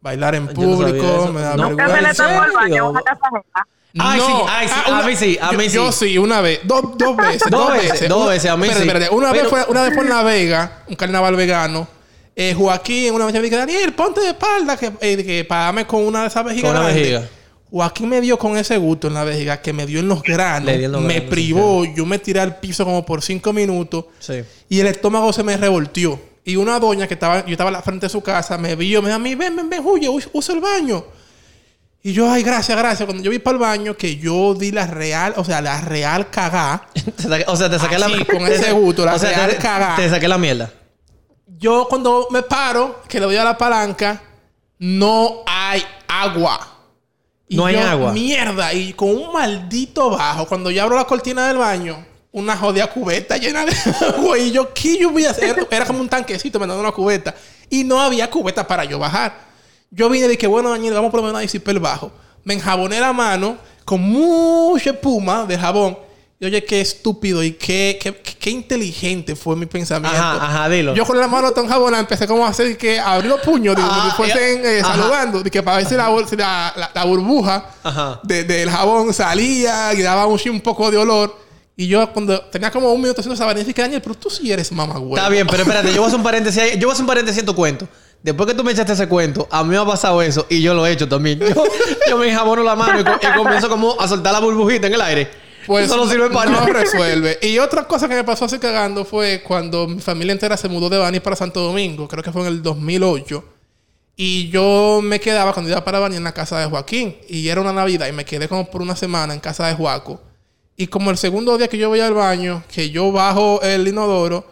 Bailar 0.00 0.34
en 0.36 0.46
no 0.46 0.52
público, 0.52 1.06
eso. 1.06 1.32
me 1.32 1.40
da 1.40 1.56
No. 1.56 1.70
Nunca 1.70 1.84
se 1.86 1.88
le 1.88 1.94
vergüenza. 1.96 2.26
tomó 2.28 2.44
el 2.44 2.52
baño 2.52 2.66
serio? 2.68 2.84
a 2.84 2.88
una 2.90 3.02
casa 3.02 3.20
ajena. 3.26 3.66
Ay, 3.98 4.20
sí, 4.20 4.32
ay, 4.48 4.68
sí, 4.68 4.74
a 4.84 4.90
una- 4.92 5.02
mí 5.06 5.16
sí, 5.16 5.38
a 5.40 5.52
yo- 5.52 5.58
mí 5.58 5.68
sí. 5.70 5.74
Yo 5.76 5.92
sí, 5.92 6.18
una 6.18 6.40
vez. 6.42 6.60
Dos, 6.64 6.82
dos 6.98 7.16
veces. 7.16 7.50
Dos 7.50 7.72
veces, 7.72 8.08
dos 8.08 8.18
Una- 8.22 8.30
veces, 8.30 8.50
a 8.50 8.56
mí 8.56 8.62
espérate, 8.68 8.82
sí. 8.82 8.88
espérate. 8.88 9.14
Una, 9.16 9.30
Pero- 9.32 9.42
vez 9.42 9.50
fue, 9.50 9.64
una 9.68 9.82
vez 9.82 9.94
fue 9.94 10.02
en 10.04 10.08
La 10.10 10.22
Vega, 10.22 10.82
un 10.86 10.94
carnaval 10.96 11.34
vegano. 11.34 11.88
Eh, 12.36 12.54
Joaquín, 12.54 13.14
una 13.14 13.24
vez 13.24 13.34
me 13.34 13.40
dijo, 13.40 13.56
Daniel, 13.56 13.94
ponte 13.94 14.20
de 14.20 14.28
espalda 14.28 14.76
que, 14.76 14.92
eh, 15.00 15.24
que 15.24 15.44
para 15.48 15.64
darme 15.64 15.86
con 15.86 16.04
una 16.06 16.20
de 16.22 16.26
esas 16.28 16.44
vejigas 16.44 16.70
Con 16.70 16.78
una 16.80 16.90
grandes". 16.90 17.02
vejiga. 17.12 17.30
Joaquín 17.70 18.08
me 18.08 18.20
dio 18.20 18.38
con 18.38 18.56
ese 18.56 18.76
gusto 18.76 19.08
en 19.08 19.14
la 19.14 19.24
vejiga 19.24 19.60
que 19.60 19.72
me 19.72 19.86
dio 19.86 19.98
en 20.00 20.08
los 20.08 20.22
granos. 20.22 20.70
En 20.70 20.90
los 20.92 21.02
me 21.02 21.14
granos, 21.14 21.30
privó. 21.30 21.84
Yo 21.84 22.06
me 22.06 22.18
tiré 22.18 22.40
al 22.40 22.58
piso 22.60 22.84
como 22.84 23.04
por 23.04 23.22
cinco 23.22 23.52
minutos. 23.52 24.04
Sí. 24.20 24.42
Y 24.68 24.80
el 24.80 24.86
estómago 24.86 25.32
se 25.32 25.42
me 25.42 25.56
revoltió. 25.56 26.18
Y 26.44 26.54
una 26.56 26.78
doña 26.78 27.08
que 27.08 27.14
estaba, 27.14 27.44
yo 27.44 27.52
estaba 27.52 27.70
la 27.72 27.82
frente 27.82 28.06
de 28.06 28.10
su 28.10 28.22
casa, 28.22 28.56
me 28.56 28.76
vio, 28.76 29.02
me 29.02 29.08
dijo 29.08 29.16
a 29.16 29.18
mí, 29.18 29.34
ven, 29.34 29.56
ven, 29.56 29.68
ven, 29.68 29.82
huye, 29.84 30.08
us- 30.08 30.28
usa 30.32 30.54
el 30.54 30.60
baño. 30.60 31.04
Y 32.04 32.12
yo, 32.12 32.30
ay, 32.30 32.44
gracias, 32.44 32.78
gracias. 32.78 33.04
Cuando 33.04 33.20
yo 33.24 33.32
vi 33.32 33.40
para 33.40 33.54
el 33.56 33.60
baño, 33.60 33.96
que 33.96 34.16
yo 34.16 34.54
di 34.54 34.70
la 34.70 34.86
real, 34.86 35.34
o 35.36 35.44
sea, 35.44 35.60
la 35.60 35.80
real 35.80 36.30
cagá. 36.30 36.86
O 37.48 37.56
sea, 37.56 37.68
te 37.68 37.78
saqué 37.80 37.98
la 37.98 38.06
Así, 38.06 38.24
con 38.24 38.46
ese 38.46 38.70
gusto, 38.70 39.04
la 39.04 39.14
o 39.16 39.18
sea, 39.18 39.30
real 39.30 39.50
te, 39.50 39.56
cagada. 39.56 39.96
te 39.96 40.08
saqué 40.08 40.28
la 40.28 40.38
mierda. 40.38 40.72
Yo 41.58 41.86
cuando 41.90 42.28
me 42.30 42.42
paro, 42.44 43.02
que 43.08 43.18
le 43.18 43.26
doy 43.26 43.36
a 43.36 43.42
la 43.44 43.58
palanca, 43.58 44.22
no 44.78 45.42
hay 45.46 45.82
agua. 46.06 46.75
Y 47.48 47.56
No 47.56 47.66
hay 47.66 47.76
yo, 47.76 47.82
agua. 47.82 48.12
Mierda. 48.12 48.72
Y 48.72 48.92
con 48.92 49.10
un 49.10 49.32
maldito 49.32 50.10
bajo, 50.10 50.46
cuando 50.46 50.70
yo 50.70 50.82
abro 50.82 50.96
la 50.96 51.04
cortina 51.04 51.48
del 51.48 51.58
baño, 51.58 52.04
una 52.32 52.56
jodida 52.56 52.88
cubeta 52.88 53.36
llena 53.36 53.64
de 53.64 53.72
agua. 54.16 54.38
Y 54.38 54.50
yo, 54.50 54.72
¿qué 54.74 54.98
yo 54.98 55.10
voy 55.10 55.24
a 55.24 55.30
hacer? 55.30 55.66
Era 55.70 55.86
como 55.86 56.00
un 56.00 56.08
tanquecito 56.08 56.58
me 56.58 56.66
dando 56.66 56.82
una 56.82 56.92
cubeta. 56.92 57.34
Y 57.70 57.84
no 57.84 58.00
había 58.00 58.30
cubeta 58.30 58.66
para 58.66 58.84
yo 58.84 58.98
bajar. 58.98 59.46
Yo 59.90 60.08
vine 60.08 60.26
y 60.26 60.30
dije, 60.30 60.46
bueno, 60.46 60.70
Daniel, 60.70 60.94
vamos 60.94 61.10
por 61.10 61.20
lo 61.20 61.26
menos 61.26 61.38
a 61.38 61.42
disipar 61.42 61.74
el 61.74 61.80
bajo. 61.80 62.10
Me 62.44 62.54
enjaboné 62.54 63.00
la 63.00 63.12
mano 63.12 63.56
con 63.84 64.00
mucha 64.00 64.90
espuma 64.90 65.46
de 65.46 65.56
jabón. 65.56 66.05
Y 66.38 66.44
oye, 66.44 66.62
qué 66.64 66.82
estúpido 66.82 67.42
y 67.42 67.52
qué, 67.52 67.98
qué, 68.00 68.14
qué- 68.14 68.50
inteligente 68.50 69.34
fue 69.34 69.56
mi 69.56 69.64
pensamiento. 69.64 70.18
Ajá, 70.18 70.36
ajá, 70.44 70.68
dilo. 70.68 70.94
Yo 70.94 71.06
con 71.06 71.18
la 71.18 71.26
mano 71.28 71.50
tan 71.52 71.66
jabonada 71.66 72.00
empecé 72.02 72.26
como 72.26 72.44
a 72.44 72.50
hacer 72.50 72.76
que 72.76 73.00
abrir 73.00 73.30
los 73.30 73.40
puños, 73.40 73.74
digo, 73.74 73.88
como 73.88 74.00
Ah, 74.02 74.10
si 74.10 74.16
fuesen 74.16 74.62
ya. 74.62 74.70
eh, 74.70 74.82
saludando, 74.82 75.42
de 75.42 75.50
que 75.50 75.62
para 75.62 75.78
ver 75.78 75.86
si 75.86 75.94
la, 75.94 76.10
bur- 76.10 76.26
si 76.28 76.36
la, 76.36 76.74
la- 76.76 76.90
la 76.94 77.04
burbuja 77.04 77.70
Ajá. 77.82 78.20
de- 78.22 78.44
del 78.44 78.70
jabón 78.70 79.14
salía 79.14 79.94
y 79.94 80.02
daba 80.02 80.26
un, 80.26 80.38
un 80.50 80.60
poco 80.60 80.90
de 80.90 80.98
olor. 80.98 81.34
Y 81.74 81.88
yo 81.88 82.12
cuando 82.12 82.38
tenía 82.42 82.70
como 82.70 82.92
un 82.92 83.00
minuto 83.00 83.22
haciendo 83.22 83.34
esa 83.34 83.46
vaina, 83.46 83.62
dije, 83.64 83.80
Daniel, 83.80 84.02
pero 84.02 84.14
tú 84.14 84.28
sí 84.30 84.52
eres 84.52 84.70
mamá 84.72 84.96
Está 85.14 85.28
bien, 85.30 85.46
pero 85.46 85.62
espérate, 85.62 85.88
yo 85.88 85.96
voy 85.96 86.04
a 86.04 86.06
hacer 86.08 86.18
un 86.18 86.22
paréntesis. 86.24 86.62
Yo 86.74 86.80
voy 86.80 86.90
a 86.90 86.92
hacer 86.92 87.02
un 87.02 87.06
paréntesis 87.08 87.40
en 87.40 87.46
tu 87.46 87.54
cuento. 87.54 87.88
Después 88.22 88.46
que 88.46 88.54
tú 88.54 88.62
me 88.62 88.72
echaste 88.72 88.92
ese 88.92 89.08
cuento, 89.08 89.48
a 89.50 89.62
mí 89.64 89.70
me 89.70 89.78
ha 89.78 89.84
pasado 89.86 90.20
eso 90.20 90.46
y 90.50 90.60
yo 90.60 90.74
lo 90.74 90.86
he 90.86 90.92
hecho 90.92 91.08
también. 91.08 91.38
Yo, 91.38 91.46
yo 92.08 92.18
me 92.18 92.28
enjabono 92.28 92.62
la 92.62 92.76
mano 92.76 93.00
y, 93.00 93.02
y 93.26 93.36
comienzo 93.38 93.68
como 93.70 93.98
a 94.00 94.06
soltar 94.06 94.32
la 94.34 94.40
burbujita 94.40 94.86
en 94.86 94.94
el 94.94 95.00
aire. 95.00 95.45
Pues 95.66 95.86
eso 95.86 95.96
no 95.96 96.08
sirve 96.08 96.30
para 96.30 96.50
no 96.50 96.60
nada. 96.60 96.72
resuelve. 96.72 97.38
Y 97.42 97.58
otra 97.58 97.86
cosa 97.86 98.08
que 98.08 98.14
me 98.14 98.24
pasó 98.24 98.44
así 98.44 98.58
cagando 98.58 99.04
fue 99.04 99.42
cuando 99.42 99.88
mi 99.88 100.00
familia 100.00 100.32
entera 100.32 100.56
se 100.56 100.68
mudó 100.68 100.88
de 100.88 100.98
Bani 100.98 101.20
para 101.20 101.36
Santo 101.36 101.60
Domingo. 101.60 102.06
Creo 102.06 102.22
que 102.22 102.32
fue 102.32 102.42
en 102.42 102.48
el 102.48 102.62
2008. 102.62 103.44
Y 104.16 104.48
yo 104.48 105.00
me 105.02 105.20
quedaba 105.20 105.52
cuando 105.52 105.70
iba 105.70 105.84
para 105.84 105.98
Bani 105.98 106.16
en 106.16 106.24
la 106.24 106.32
casa 106.32 106.58
de 106.60 106.66
Joaquín. 106.66 107.16
Y 107.28 107.48
era 107.48 107.60
una 107.60 107.72
Navidad. 107.72 108.06
Y 108.08 108.12
me 108.12 108.24
quedé 108.24 108.48
como 108.48 108.70
por 108.70 108.80
una 108.80 108.96
semana 108.96 109.34
en 109.34 109.40
casa 109.40 109.66
de 109.66 109.74
Joaco. 109.74 110.20
Y 110.76 110.86
como 110.86 111.10
el 111.10 111.16
segundo 111.16 111.56
día 111.56 111.68
que 111.68 111.78
yo 111.78 111.88
voy 111.88 112.00
al 112.00 112.14
baño, 112.14 112.62
que 112.72 112.90
yo 112.90 113.10
bajo 113.10 113.60
el 113.62 113.88
inodoro, 113.88 114.46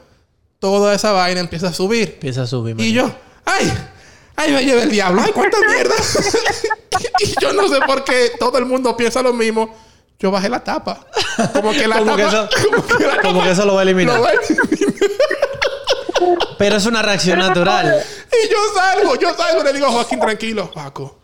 toda 0.59 0.95
esa 0.95 1.13
vaina 1.13 1.41
empieza 1.41 1.69
a 1.69 1.73
subir. 1.73 2.13
Empieza 2.15 2.43
a 2.43 2.47
subir. 2.47 2.81
Y 2.81 2.93
yo, 2.93 3.11
¡ay! 3.45 3.73
¡Ay, 4.37 4.53
me 4.53 4.65
lleva 4.65 4.83
el 4.83 4.91
diablo! 4.91 5.21
¡Ay, 5.23 5.33
cuánta 5.33 5.59
mierda! 5.61 5.95
y 7.21 7.35
yo 7.41 7.53
no 7.53 7.69
sé 7.69 7.79
por 7.87 8.03
qué 8.05 8.33
todo 8.39 8.59
el 8.59 8.65
mundo 8.65 8.97
piensa 8.97 9.23
lo 9.23 9.33
mismo. 9.33 9.75
Yo 10.19 10.31
bajé 10.31 10.49
la 10.49 10.63
tapa. 10.63 11.01
Como 11.53 11.73
que 11.73 11.87
la 11.89 11.99
Como 11.99 12.17
que 12.17 12.23
tapa... 12.23 12.49
eso- 12.51 12.71
como 12.71 12.87
que 12.99 13.07
la 13.07 13.21
Como 13.21 13.43
que 13.43 13.51
eso 13.51 13.65
lo 13.67 13.75
va 13.75 13.81
a 13.81 13.83
eliminar. 13.83 14.17
lo 14.17 14.23
va 14.23 14.29
a 14.29 14.33
eliminar. 14.33 15.11
Pero 16.59 16.77
es 16.77 16.87
una 16.87 17.03
reacción 17.03 17.39
natural. 17.39 18.03
Y 18.33 18.49
yo 18.49 18.57
salgo, 18.75 19.17
yo 19.17 19.35
salgo 19.35 19.61
y 19.61 19.65
le 19.65 19.73
digo 19.73 19.87
a 19.87 19.91
Joaquín, 19.91 20.21
tranquilo. 20.21 20.71
Joaco, 20.73 21.19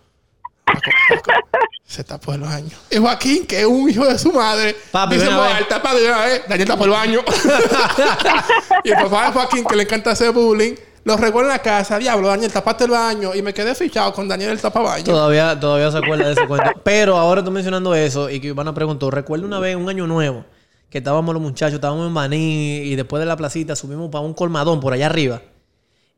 se 1.86 2.04
tapó 2.04 2.34
el 2.34 2.40
baño. 2.42 2.76
Y 2.90 2.98
Joaquín, 2.98 3.46
que 3.46 3.60
es 3.60 3.66
un 3.66 3.88
hijo 3.88 4.04
de 4.04 4.18
su 4.18 4.32
madre, 4.32 4.76
Papi, 4.90 5.16
dice 5.16 5.28
alta, 5.30 5.80
papi, 5.82 6.00
ven 6.02 6.12
a 6.12 6.18
ver, 6.24 6.44
Daniel 6.48 6.68
tapó 6.68 6.84
el 6.84 6.90
baño. 6.90 7.20
y 8.84 8.90
el 8.90 8.96
papá 8.96 9.26
de 9.26 9.32
Joaquín, 9.32 9.64
que 9.64 9.76
le 9.76 9.82
encanta 9.84 10.10
hacer 10.10 10.32
bullying, 10.32 10.74
lo 11.10 11.16
regó 11.16 11.40
en 11.42 11.48
la 11.48 11.58
casa. 11.58 11.98
Diablo, 11.98 12.28
Daniel, 12.28 12.52
tapaste 12.52 12.84
el 12.84 12.90
baño. 12.90 13.34
Y 13.34 13.42
me 13.42 13.52
quedé 13.52 13.74
fichado 13.74 14.12
con 14.12 14.28
Daniel 14.28 14.50
el 14.50 14.60
tapabaño. 14.60 15.04
Todavía, 15.04 15.58
todavía 15.58 15.90
se 15.90 15.98
acuerda 15.98 16.26
de 16.26 16.32
ese 16.32 16.46
cuento. 16.46 16.70
Pero 16.84 17.16
ahora 17.16 17.44
tú 17.44 17.50
mencionando 17.50 17.94
eso 17.94 18.30
y 18.30 18.40
que 18.40 18.48
Ivana 18.48 18.72
preguntó, 18.72 19.10
recuerdo 19.10 19.46
una 19.46 19.58
vez, 19.58 19.76
un 19.76 19.88
año 19.88 20.06
nuevo, 20.06 20.44
que 20.88 20.98
estábamos 20.98 21.34
los 21.34 21.42
muchachos, 21.42 21.74
estábamos 21.74 22.06
en 22.06 22.14
Baní 22.14 22.78
y 22.84 22.94
después 22.94 23.20
de 23.20 23.26
la 23.26 23.36
placita 23.36 23.74
subimos 23.74 24.10
para 24.10 24.24
un 24.24 24.34
colmadón 24.34 24.80
por 24.80 24.92
allá 24.92 25.06
arriba. 25.06 25.42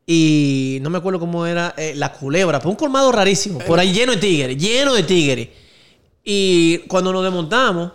Y 0.05 0.79
no 0.81 0.89
me 0.89 0.97
acuerdo 0.97 1.19
cómo 1.19 1.45
era 1.45 1.73
eh, 1.77 1.93
la 1.95 2.11
culebra, 2.11 2.59
fue 2.59 2.71
un 2.71 2.77
colmado 2.77 3.11
rarísimo, 3.11 3.59
por 3.59 3.79
ahí 3.79 3.93
lleno 3.93 4.11
de 4.11 4.17
tigres, 4.17 4.57
lleno 4.57 4.93
de 4.93 5.03
tigres. 5.03 5.49
Y 6.23 6.79
cuando 6.89 7.13
nos 7.13 7.23
desmontamos, 7.23 7.91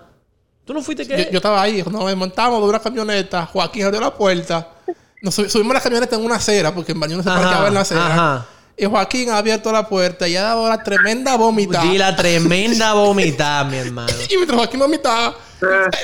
¿tú 0.64 0.72
no 0.72 0.80
fuiste 0.80 1.05
Yo, 1.05 1.16
que? 1.16 1.28
yo 1.30 1.36
estaba 1.36 1.61
ahí, 1.61 1.82
cuando 1.82 2.01
nos 2.01 2.09
desmontamos 2.09 2.61
de 2.62 2.68
una 2.68 2.78
camioneta, 2.78 3.44
Joaquín 3.46 3.84
abrió 3.84 4.01
la 4.01 4.14
puerta. 4.14 4.78
Nos 5.21 5.35
sub- 5.35 5.49
subimos 5.49 5.75
la 5.75 5.81
camioneta 5.81 6.16
en 6.16 6.25
una 6.25 6.37
acera, 6.37 6.75
porque 6.75 6.93
el 6.93 6.99
baño 6.99 7.16
no 7.16 7.23
se 7.23 7.29
Ajá, 7.29 7.41
parqueaba 7.41 7.69
en 7.69 7.75
la 7.75 7.81
acera. 7.81 8.07
ajá. 8.07 8.47
Y 8.77 8.85
Joaquín 8.87 9.31
ha 9.31 9.39
abierto 9.39 9.73
la 9.73 9.89
puerta 9.89 10.29
y 10.29 10.37
ha 10.37 10.43
dado 10.43 10.69
la 10.69 10.81
tremenda 10.85 11.37
vomita. 11.37 11.83
Di 11.83 11.99
la 11.99 12.14
tremenda 12.14 12.93
vomitada, 12.95 13.64
mi 13.64 13.77
hermano. 13.77 14.12
Y 14.31 14.37
mientras 14.37 14.57
Joaquín 14.57 14.79
vomitaba, 14.79 15.35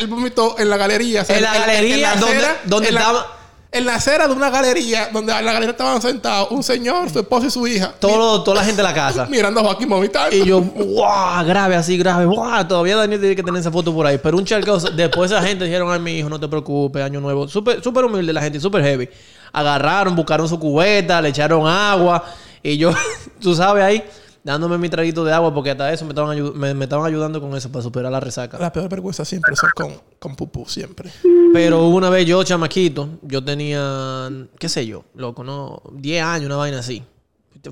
él 0.01 0.09
vomitó 0.09 0.57
en 0.59 0.69
la 0.69 0.77
galería. 0.77 1.23
o 1.23 1.25
sea, 1.25 1.37
En 1.37 1.43
la 1.45 1.55
galería 1.57 2.17
donde- 2.17 2.47
donde 2.65 2.89
en 2.89 2.95
la- 2.95 3.01
estaba- 3.01 3.34
En 3.75 3.85
la 3.85 3.97
acera 3.97 4.29
de 4.29 4.35
una 4.35 4.51
galería, 4.51 5.09
donde 5.12 5.33
en 5.33 5.45
la 5.45 5.53
galería 5.53 5.72
estaban 5.72 6.01
sentados 6.01 6.53
un 6.53 6.62
señor, 6.62 7.11
su 7.11 7.18
esposo 7.18 7.47
y 7.49 7.51
su 7.51 7.66
hija. 7.66 7.93
Todo, 7.99 8.45
toda 8.45 8.59
la 8.59 8.64
gente 8.64 8.77
de 8.77 8.85
la 8.85 8.95
casa. 8.95 9.27
Mirando 9.29 9.59
a 9.59 9.64
Joaquín 9.64 9.89
vomitar. 9.89 10.33
Y 10.33 10.45
yo, 10.45 10.61
¡guau! 10.61 11.45
Grave, 11.45 11.75
así, 11.75 11.99
grave. 11.99 12.25
¡guau! 12.25 12.68
Todavía 12.68 12.95
Daniel 12.95 13.18
tiene 13.18 13.35
que 13.35 13.43
tener 13.43 13.61
esa 13.61 13.72
foto 13.72 13.93
por 13.93 14.07
ahí. 14.07 14.16
Pero 14.22 14.39
un 14.39 14.45
charcao. 14.45 14.79
Después 14.79 15.33
esa 15.33 15.43
gente 15.43 15.64
dijeron, 15.64 15.91
ay, 15.91 15.99
mi 15.99 16.18
hijo, 16.18 16.29
no 16.29 16.39
te 16.39 16.47
preocupes, 16.47 17.03
año 17.03 17.20
nuevo. 17.20 17.49
Súper 17.49 17.83
súper 17.83 18.05
humilde 18.05 18.33
la 18.33 18.43
gente, 18.43 18.61
súper 18.61 18.81
heavy. 18.81 19.09
Agarraron, 19.53 20.14
buscaron 20.14 20.49
su 20.49 20.57
cubeta, 20.57 21.20
le 21.20 21.31
echaron 21.31 21.66
agua. 21.66 22.25
Y 22.62 22.77
yo, 22.77 22.93
tú 23.41 23.57
sabes, 23.57 23.83
ahí, 23.83 24.05
dándome 24.45 24.76
mi 24.76 24.90
traguito 24.90 25.24
de 25.24 25.32
agua, 25.32 25.53
porque 25.53 25.70
hasta 25.70 25.92
eso 25.92 26.05
me 26.05 26.11
estaban, 26.11 26.59
me, 26.59 26.74
me 26.74 26.84
estaban 26.84 27.07
ayudando 27.07 27.40
con 27.40 27.57
eso 27.57 27.72
para 27.72 27.82
superar 27.82 28.12
la 28.12 28.20
resaca. 28.20 28.59
La 28.59 28.70
peor 28.70 28.88
vergüenza 28.88 29.24
siempre 29.24 29.57
son 29.57 29.70
con, 29.74 29.92
con 30.18 30.36
pupú, 30.36 30.66
siempre. 30.68 31.11
Pero 31.53 31.88
una 31.88 32.11
vez 32.11 32.26
yo, 32.26 32.45
chamaquito, 32.45 33.09
yo 33.22 33.42
tenía, 33.42 34.30
qué 34.59 34.68
sé 34.68 34.86
yo, 34.86 35.05
loco, 35.14 35.42
¿no? 35.42 35.82
10 35.92 36.22
años, 36.22 36.47
una 36.47 36.57
vaina 36.57 36.78
así. 36.78 37.03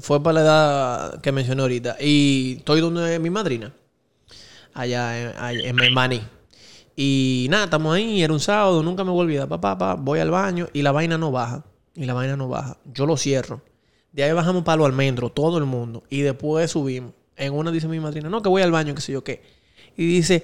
Fue 0.00 0.22
para 0.22 0.34
la 0.34 0.40
edad 0.40 1.20
que 1.20 1.30
mencioné 1.30 1.60
ahorita. 1.60 1.96
Y 2.00 2.56
estoy 2.58 2.80
donde 2.80 3.18
mi 3.18 3.28
madrina. 3.28 3.74
Allá 4.72 5.20
en, 5.20 5.36
allá 5.36 5.68
en 5.68 5.76
Memani. 5.76 6.22
Y 6.96 7.46
nada, 7.50 7.64
estamos 7.64 7.94
ahí, 7.94 8.22
era 8.22 8.32
un 8.32 8.40
sábado, 8.40 8.82
nunca 8.82 9.04
me 9.04 9.10
voy 9.10 9.20
a 9.20 9.22
olvidar. 9.24 9.48
Papá, 9.48 9.76
papá, 9.76 10.00
voy 10.00 10.20
al 10.20 10.30
baño 10.30 10.68
y 10.72 10.80
la 10.80 10.92
vaina 10.92 11.18
no 11.18 11.30
baja. 11.30 11.64
Y 11.94 12.06
la 12.06 12.14
vaina 12.14 12.36
no 12.36 12.48
baja. 12.48 12.78
Yo 12.86 13.04
lo 13.04 13.18
cierro. 13.18 13.60
De 14.12 14.22
ahí 14.24 14.32
bajamos 14.32 14.62
para 14.62 14.76
los 14.76 14.86
almendros, 14.86 15.34
todo 15.34 15.58
el 15.58 15.64
mundo. 15.64 16.02
Y 16.10 16.20
después 16.20 16.70
subimos. 16.70 17.12
En 17.36 17.54
una 17.54 17.70
dice 17.70 17.88
mi 17.88 17.98
madrina, 17.98 18.28
no, 18.28 18.42
que 18.42 18.48
voy 18.48 18.62
al 18.62 18.70
baño, 18.70 18.94
qué 18.94 19.00
sé 19.00 19.12
yo 19.12 19.24
qué. 19.24 19.42
Y 19.96 20.06
dice, 20.06 20.42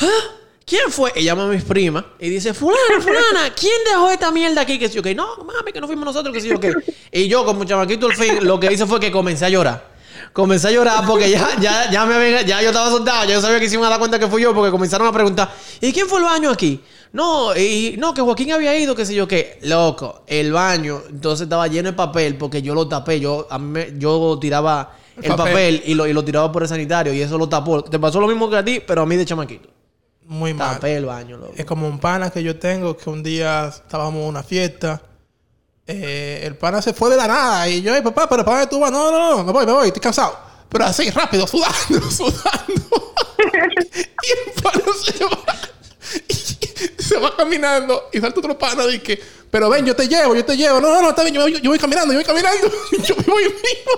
¿Ah? 0.00 0.06
¿Quién 0.66 0.90
fue? 0.90 1.12
Y 1.14 1.24
llama 1.24 1.44
a 1.44 1.48
mis 1.48 1.62
primas 1.62 2.04
y 2.18 2.30
dice, 2.30 2.54
fulana, 2.54 2.98
fulana, 3.00 3.52
¿quién 3.54 3.84
dejó 3.84 4.10
esta 4.10 4.30
mierda 4.32 4.62
aquí? 4.62 4.78
Que 4.78 4.88
sé 4.88 4.94
yo 4.94 5.02
qué. 5.02 5.14
No, 5.14 5.36
mami, 5.44 5.72
que 5.72 5.80
no 5.80 5.86
fuimos 5.86 6.06
nosotros, 6.06 6.32
que 6.34 6.40
sé 6.40 6.48
yo 6.48 6.58
qué. 6.58 6.72
Y 7.12 7.28
yo, 7.28 7.44
como 7.44 7.64
chamaquito 7.64 8.06
al 8.06 8.14
fin, 8.14 8.38
lo 8.46 8.58
que 8.58 8.72
hice 8.72 8.86
fue 8.86 8.98
que 8.98 9.12
comencé 9.12 9.44
a 9.44 9.50
llorar. 9.50 9.92
Comencé 10.32 10.68
a 10.68 10.70
llorar 10.70 11.04
porque 11.06 11.28
ya, 11.30 11.50
ya, 11.60 11.90
ya 11.90 12.06
me 12.06 12.14
habían- 12.14 12.46
ya 12.46 12.62
yo 12.62 12.68
estaba 12.68 12.88
soltado, 12.88 13.24
ya 13.28 13.34
yo 13.34 13.40
sabía 13.42 13.60
que 13.60 13.68
se 13.68 13.74
iban 13.74 13.86
a 13.86 13.90
dar 13.90 13.98
cuenta 13.98 14.18
que 14.18 14.26
fui 14.26 14.40
yo, 14.42 14.54
porque 14.54 14.70
comenzaron 14.70 15.06
a 15.06 15.12
preguntar, 15.12 15.54
¿y 15.82 15.92
quién 15.92 16.08
fue 16.08 16.18
el 16.18 16.24
baño 16.24 16.50
aquí? 16.50 16.80
No, 17.14 17.56
y 17.56 17.94
no, 17.96 18.12
que 18.12 18.20
Joaquín 18.22 18.52
había 18.52 18.76
ido, 18.76 18.94
que 18.96 19.06
sé 19.06 19.14
yo 19.14 19.26
qué. 19.28 19.58
Loco, 19.62 20.24
el 20.26 20.52
baño, 20.52 21.00
entonces 21.08 21.44
estaba 21.44 21.68
lleno 21.68 21.90
de 21.90 21.96
papel 21.96 22.36
porque 22.36 22.60
yo 22.60 22.74
lo 22.74 22.88
tapé. 22.88 23.20
Yo, 23.20 23.46
a 23.48 23.58
mí 23.58 23.66
me- 23.66 23.94
yo 23.98 24.36
tiraba 24.40 24.96
El 25.16 25.26
el 25.26 25.30
papel. 25.36 25.52
papel, 25.52 25.82
y, 25.86 25.94
lo, 25.94 26.06
y 26.08 26.12
lo 26.12 26.24
tiraba 26.24 26.50
por 26.50 26.62
el 26.64 26.68
sanitario 26.68 27.12
y 27.14 27.20
eso 27.22 27.38
lo 27.38 27.48
tapó. 27.48 27.84
Te 27.84 28.00
pasó 28.00 28.20
lo 28.20 28.26
mismo 28.26 28.50
que 28.50 28.56
a 28.56 28.64
ti, 28.64 28.80
pero 28.84 29.02
a 29.02 29.06
mí 29.06 29.14
de 29.16 29.24
chamaquito. 29.24 29.68
Muy 30.26 30.54
mal. 30.54 30.74
Tapé 30.74 30.96
el 30.96 31.04
baño, 31.04 31.36
loco. 31.36 31.52
Es 31.56 31.64
como 31.64 31.86
un 31.86 32.00
pana 32.00 32.30
que 32.30 32.42
yo 32.42 32.58
tengo 32.58 32.96
que 32.96 33.08
un 33.08 33.22
día 33.22 33.66
estábamos 33.68 34.20
en 34.22 34.28
una 34.28 34.42
fiesta. 34.42 35.00
eh, 35.86 36.40
el 36.44 36.56
pana 36.56 36.80
se 36.82 36.94
fue 36.94 37.10
de 37.10 37.16
la 37.18 37.28
nada. 37.28 37.68
Y 37.68 37.80
yo, 37.82 37.94
"Ey, 37.94 38.00
papá, 38.02 38.26
pero 38.28 38.42
¿para 38.44 38.66
tú 38.68 38.80
vas? 38.80 38.90
No, 38.90 39.12
no, 39.12 39.36
no, 39.36 39.44
me 39.44 39.52
voy, 39.52 39.66
me 39.66 39.72
voy, 39.72 39.86
estoy 39.88 40.00
cansado. 40.00 40.34
Pero 40.68 40.86
así, 40.86 41.10
rápido, 41.10 41.46
sudando, 41.46 42.00
sudando. 42.10 43.12
y 43.94 44.50
el 44.50 44.62
pana 44.62 44.82
se 45.04 45.24
va. 45.26 45.44
se 47.08 47.16
va 47.18 47.36
caminando. 47.36 48.08
Y 48.12 48.20
salta 48.20 48.40
otro 48.40 48.58
pana 48.58 48.84
y 48.86 48.98
que, 49.00 49.20
pero 49.50 49.68
ven, 49.70 49.84
yo 49.86 49.94
te 49.96 50.06
llevo, 50.08 50.34
yo 50.34 50.44
te 50.44 50.56
llevo. 50.56 50.80
No, 50.80 50.92
no, 50.92 51.02
no, 51.02 51.10
está 51.10 51.22
bien, 51.22 51.34
yo, 51.34 51.42
voy- 51.42 51.60
yo 51.60 51.70
voy 51.70 51.78
caminando, 51.78 52.12
yo 52.12 52.18
voy 52.18 52.24
caminando. 52.24 52.70
yo 53.04 53.14
voy 53.26 53.44
mismo. 53.44 53.92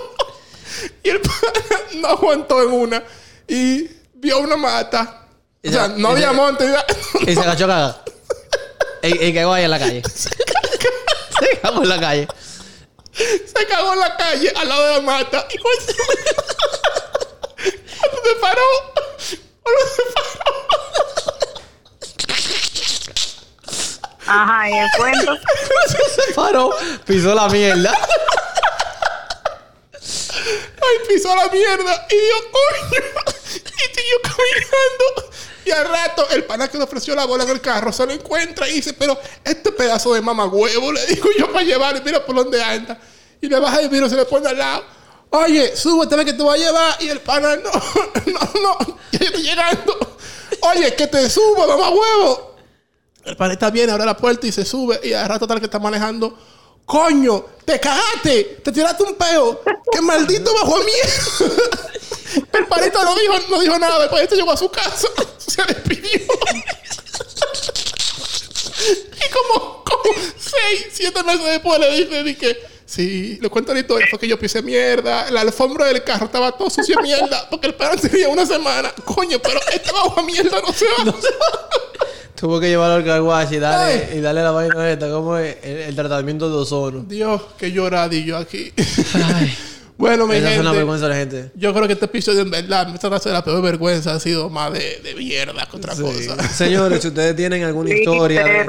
y 1.02 1.08
el 1.10 1.20
pana 1.20 1.52
no 1.94 2.08
aguantó 2.08 2.62
en 2.62 2.72
una. 2.72 3.02
Y 3.48 3.88
vio 4.14 4.38
una 4.40 4.56
mata. 4.56 5.22
O 5.64 5.70
sea, 5.70 5.88
no 5.88 6.08
había 6.10 6.32
monte. 6.32 6.72
Y 7.26 7.34
se 7.34 7.40
agachó 7.40 7.64
a 7.64 7.68
cagar. 7.68 8.04
Y, 9.02 9.24
y 9.26 9.34
cagó 9.34 9.52
ahí 9.52 9.64
en 9.64 9.70
la 9.70 9.78
calle. 9.78 10.02
se 10.08 10.30
cagó 11.60 11.82
en 11.82 11.88
la 11.88 12.00
calle. 12.00 12.28
Se 13.12 13.66
cagó 13.66 13.92
en 13.94 14.00
la 14.00 14.16
calle 14.16 14.52
al 14.54 14.68
lado 14.68 14.86
de 14.86 14.92
la 14.94 15.00
mata. 15.00 15.46
Y 15.52 15.58
cuando 15.58 15.80
se 15.82 15.94
paró, 18.40 18.62
cuando 19.62 19.80
se 19.94 20.02
paró, 20.12 20.65
Ajá, 24.26 24.70
y 24.70 24.72
el 24.72 24.88
cuento. 24.96 25.36
Se 26.26 26.32
paró, 26.34 26.70
pisó 27.04 27.34
la 27.34 27.48
mierda. 27.48 27.92
ay, 29.92 31.08
pisó 31.08 31.34
la 31.34 31.48
mierda. 31.48 32.06
Y 32.10 32.14
yo, 32.14 32.50
coño. 32.52 33.00
Y 33.54 33.94
siguió 33.94 34.22
caminando. 34.22 35.32
Y 35.64 35.70
al 35.72 35.88
rato, 35.88 36.28
el 36.30 36.44
pana 36.44 36.68
que 36.68 36.78
le 36.78 36.84
ofreció 36.84 37.14
la 37.14 37.24
bola 37.24 37.42
en 37.42 37.50
el 37.50 37.60
carro 37.60 37.92
se 37.92 38.06
lo 38.06 38.12
encuentra 38.12 38.68
y 38.68 38.74
dice, 38.74 38.92
pero 38.92 39.18
este 39.42 39.72
pedazo 39.72 40.14
de 40.14 40.20
mamagüevo, 40.20 40.92
le 40.92 41.04
digo 41.06 41.28
yo 41.36 41.52
para 41.52 41.64
llevarle, 41.64 42.00
mira 42.02 42.24
por 42.24 42.36
dónde 42.36 42.62
anda. 42.62 42.96
Y 43.40 43.48
le 43.48 43.58
baja 43.58 43.80
el 43.80 43.88
vidrio, 43.88 44.08
se 44.08 44.14
le 44.14 44.24
pone 44.26 44.48
al 44.48 44.56
lado. 44.56 44.84
Oye, 45.30 45.76
súbete, 45.76 46.24
que 46.24 46.32
te 46.32 46.42
voy 46.42 46.56
a 46.56 46.66
llevar. 46.66 46.96
Y 47.00 47.08
el 47.08 47.20
pana, 47.20 47.56
no, 47.56 47.70
no, 48.26 48.60
no, 48.62 48.78
yo 49.12 49.18
estoy 49.18 49.42
llegando. 49.42 50.18
Oye, 50.60 50.94
que 50.94 51.06
te 51.08 51.28
suba, 51.28 51.66
mamagüevo. 51.66 52.55
El 53.26 53.36
pana 53.36 53.54
está 53.54 53.70
bien, 53.70 53.90
abre 53.90 54.06
la 54.06 54.16
puerta 54.16 54.46
y 54.46 54.52
se 54.52 54.64
sube. 54.64 55.00
Y 55.02 55.12
al 55.12 55.28
rato 55.28 55.48
tal 55.48 55.58
que 55.58 55.64
está 55.64 55.80
manejando. 55.80 56.38
Coño, 56.84 57.44
te 57.64 57.80
cagaste, 57.80 58.60
te 58.62 58.70
tiraste 58.70 59.02
un 59.02 59.16
peo. 59.16 59.60
¡Qué 59.90 60.00
maldito 60.00 60.54
bajo 60.54 60.76
mierda! 60.78 61.90
El 62.52 62.66
panita 62.66 63.02
no 63.02 63.16
dijo, 63.16 63.34
no 63.50 63.60
dijo 63.60 63.76
nada. 63.78 63.98
Después 63.98 64.22
este 64.22 64.36
llegó 64.36 64.52
a 64.52 64.56
su 64.56 64.70
casa, 64.70 65.08
se 65.38 65.62
despidió. 65.64 66.20
y 68.92 69.30
como, 69.32 69.82
como 69.82 70.14
seis, 70.38 70.86
siete 70.92 71.22
meses 71.24 71.44
después 71.44 71.80
le 71.80 71.90
dice, 71.96 72.22
dije, 72.22 72.56
sí, 72.84 73.38
le 73.40 73.48
cuento 73.48 73.74
la 73.74 73.80
historia, 73.80 74.06
fue 74.08 74.20
que 74.20 74.28
yo 74.28 74.38
pisé 74.38 74.62
mierda, 74.62 75.28
la 75.32 75.40
alfombra 75.40 75.86
del 75.86 76.04
carro 76.04 76.26
estaba 76.26 76.52
todo 76.52 76.70
sucio 76.70 77.00
mierda, 77.00 77.48
porque 77.50 77.66
el 77.66 77.74
pan 77.74 77.98
tenía 77.98 78.28
una 78.28 78.46
semana. 78.46 78.92
Coño, 79.04 79.40
pero 79.40 79.58
este 79.72 79.90
bajo 79.90 80.22
mierda 80.22 80.60
no 80.60 80.72
se 80.72 80.84
va. 80.86 81.14
Tuvo 82.36 82.60
que 82.60 82.68
llevarlo 82.68 82.96
al 82.96 83.04
carwash 83.04 83.52
y 83.52 83.58
darle, 83.58 84.06
Ay. 84.12 84.18
y 84.18 84.20
darle 84.20 84.42
la 84.42 84.50
vaina 84.50 84.90
esta, 84.90 85.10
como 85.10 85.36
es 85.38 85.56
el, 85.62 85.76
el 85.78 85.96
tratamiento 85.96 86.48
de 86.50 86.56
ozono. 86.56 87.00
Dios, 87.08 87.42
que 87.58 87.72
lloradillo 87.72 88.36
aquí. 88.36 88.72
bueno, 89.98 90.26
mi 90.26 90.36
Esa 90.36 90.52
es 90.52 90.60
una 90.60 90.72
vergüenza 90.72 91.06
de 91.06 91.10
la 91.10 91.16
gente. 91.18 91.50
Yo 91.54 91.72
creo 91.72 91.86
que 91.86 91.94
este 91.94 92.04
episodio, 92.04 92.42
en 92.42 92.50
verdad, 92.50 92.94
esta 92.94 93.08
clase 93.08 93.30
de 93.30 93.32
la 93.32 93.42
peor 93.42 93.62
vergüenza 93.62 94.12
ha 94.14 94.20
sido 94.20 94.50
más 94.50 94.70
de, 94.72 95.00
de 95.02 95.14
mierda 95.14 95.66
que 95.70 95.76
otra 95.78 95.94
Sí. 95.94 96.02
cosa. 96.02 96.42
Señores, 96.52 97.00
si 97.00 97.08
ustedes 97.08 97.34
tienen 97.34 97.64
alguna 97.64 97.94
historia, 97.94 98.44
de- 98.44 98.66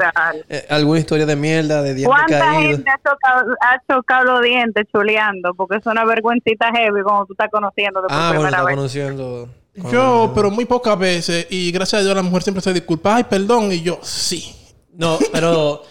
eh, 0.48 0.66
alguna 0.70 1.00
historia 1.00 1.26
de 1.26 1.36
mierda, 1.36 1.82
de 1.82 1.92
dientes 1.94 2.06
¿Cuánta 2.06 2.38
caídos. 2.38 2.76
gente 2.76 2.90
ha 2.90 2.96
chocado, 3.10 3.54
ha 3.60 3.82
chocado 3.92 4.24
los 4.24 4.42
dientes 4.42 4.86
chuleando? 4.90 5.52
Porque 5.54 5.76
es 5.76 5.84
una 5.86 6.06
vergüencita 6.06 6.70
heavy 6.74 7.02
como 7.02 7.26
tú 7.26 7.34
estás 7.34 7.48
conociendo 7.52 8.00
Ah, 8.08 8.28
bueno, 8.28 8.30
primera 8.30 8.48
está 8.48 8.64
vez. 8.64 8.74
conociendo. 8.76 9.48
Yo, 9.92 10.32
pero 10.34 10.50
muy 10.50 10.64
pocas 10.64 10.98
veces, 10.98 11.46
y 11.50 11.70
gracias 11.72 12.00
a 12.00 12.04
Dios 12.04 12.14
la 12.16 12.22
mujer 12.22 12.42
siempre 12.42 12.62
se 12.62 12.72
disculpa, 12.72 13.16
ay, 13.16 13.24
perdón, 13.24 13.70
y 13.72 13.82
yo, 13.82 13.98
sí. 14.02 14.54
No, 14.94 15.18
pero 15.32 15.82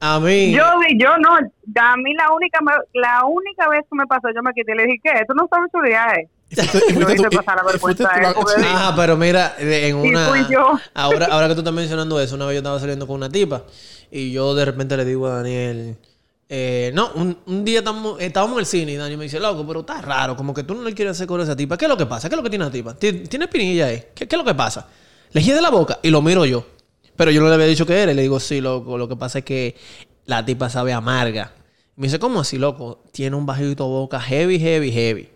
a 0.00 0.20
mí. 0.20 0.52
Yo, 0.52 0.64
vi- 0.80 0.98
yo 0.98 1.16
no, 1.18 1.30
a 1.36 1.96
mí 1.96 2.14
la 2.14 2.32
única, 2.34 2.58
me- 2.60 3.00
la 3.00 3.24
única 3.24 3.68
vez 3.68 3.80
que 3.90 3.96
me 3.96 4.06
pasó, 4.06 4.28
yo 4.34 4.42
me 4.42 4.52
quité 4.52 4.72
y 4.72 4.76
le 4.76 4.84
dije, 4.84 5.00
¿qué? 5.02 5.10
Tú 5.28 5.34
no 5.34 5.48
sabes 5.50 5.70
chulear, 5.72 6.18
eh. 6.18 6.28
Ah, 8.66 8.92
pero 8.94 9.16
mira, 9.16 9.54
de- 9.58 9.88
en 9.88 9.96
una. 10.10 10.26
Ahora, 10.92 11.26
ahora 11.30 11.48
que 11.48 11.54
tú 11.54 11.60
estás 11.60 11.72
mencionando 11.72 12.20
eso, 12.20 12.34
una 12.36 12.44
vez 12.44 12.56
yo 12.56 12.58
estaba 12.58 12.78
saliendo 12.78 13.06
con 13.06 13.16
una 13.16 13.30
tipa 13.30 13.62
y 14.10 14.32
yo 14.32 14.54
de 14.54 14.66
repente 14.66 14.94
le 14.98 15.06
digo 15.06 15.26
a 15.28 15.36
Daniel. 15.36 15.96
Eh, 16.54 16.90
no, 16.92 17.10
un, 17.14 17.64
día 17.64 17.78
estábamos 17.78 18.18
en 18.20 18.58
el 18.58 18.66
cine 18.66 18.92
y 18.92 18.96
Daniel 18.96 19.16
me 19.16 19.24
dice, 19.24 19.40
loco, 19.40 19.66
pero 19.66 19.80
está 19.80 20.02
raro, 20.02 20.36
como 20.36 20.52
que 20.52 20.62
tú 20.64 20.74
no 20.74 20.82
le 20.82 20.92
quieres 20.92 21.12
hacer 21.12 21.26
con 21.26 21.40
esa 21.40 21.56
tipa. 21.56 21.78
¿Qué 21.78 21.86
es 21.86 21.88
lo 21.88 21.96
que 21.96 22.04
pasa? 22.04 22.28
¿Qué 22.28 22.34
es 22.34 22.36
lo 22.36 22.42
que 22.42 22.50
tiene 22.50 22.66
la 22.66 22.70
tipa? 22.70 22.94
¿Ti- 22.94 23.20
¿Tiene 23.26 23.46
espinilla 23.46 23.86
ahí? 23.86 24.04
¿Qué, 24.14 24.24
es 24.30 24.36
lo 24.36 24.44
que 24.44 24.54
pasa? 24.54 24.86
Le 25.32 25.40
de 25.40 25.62
la 25.62 25.70
boca 25.70 25.98
y 26.02 26.10
lo 26.10 26.20
miro 26.20 26.44
yo. 26.44 26.66
Pero 27.16 27.30
yo 27.30 27.40
no 27.40 27.48
le 27.48 27.54
había 27.54 27.64
dicho 27.64 27.86
que 27.86 27.98
era. 27.98 28.12
Y 28.12 28.14
le 28.14 28.20
digo, 28.20 28.38
sí, 28.38 28.60
loco, 28.60 28.98
lo 28.98 29.08
que 29.08 29.16
pasa 29.16 29.38
es 29.38 29.46
que 29.46 29.76
la 30.26 30.44
tipa 30.44 30.68
sabe 30.68 30.92
amarga. 30.92 31.54
Me 31.96 32.06
dice, 32.08 32.18
¿cómo 32.18 32.40
así, 32.40 32.58
loco? 32.58 33.02
Tiene 33.12 33.34
un 33.34 33.46
bajito 33.46 33.86
boca 33.88 34.20
heavy, 34.20 34.58
heavy, 34.58 34.92
heavy. 34.92 35.30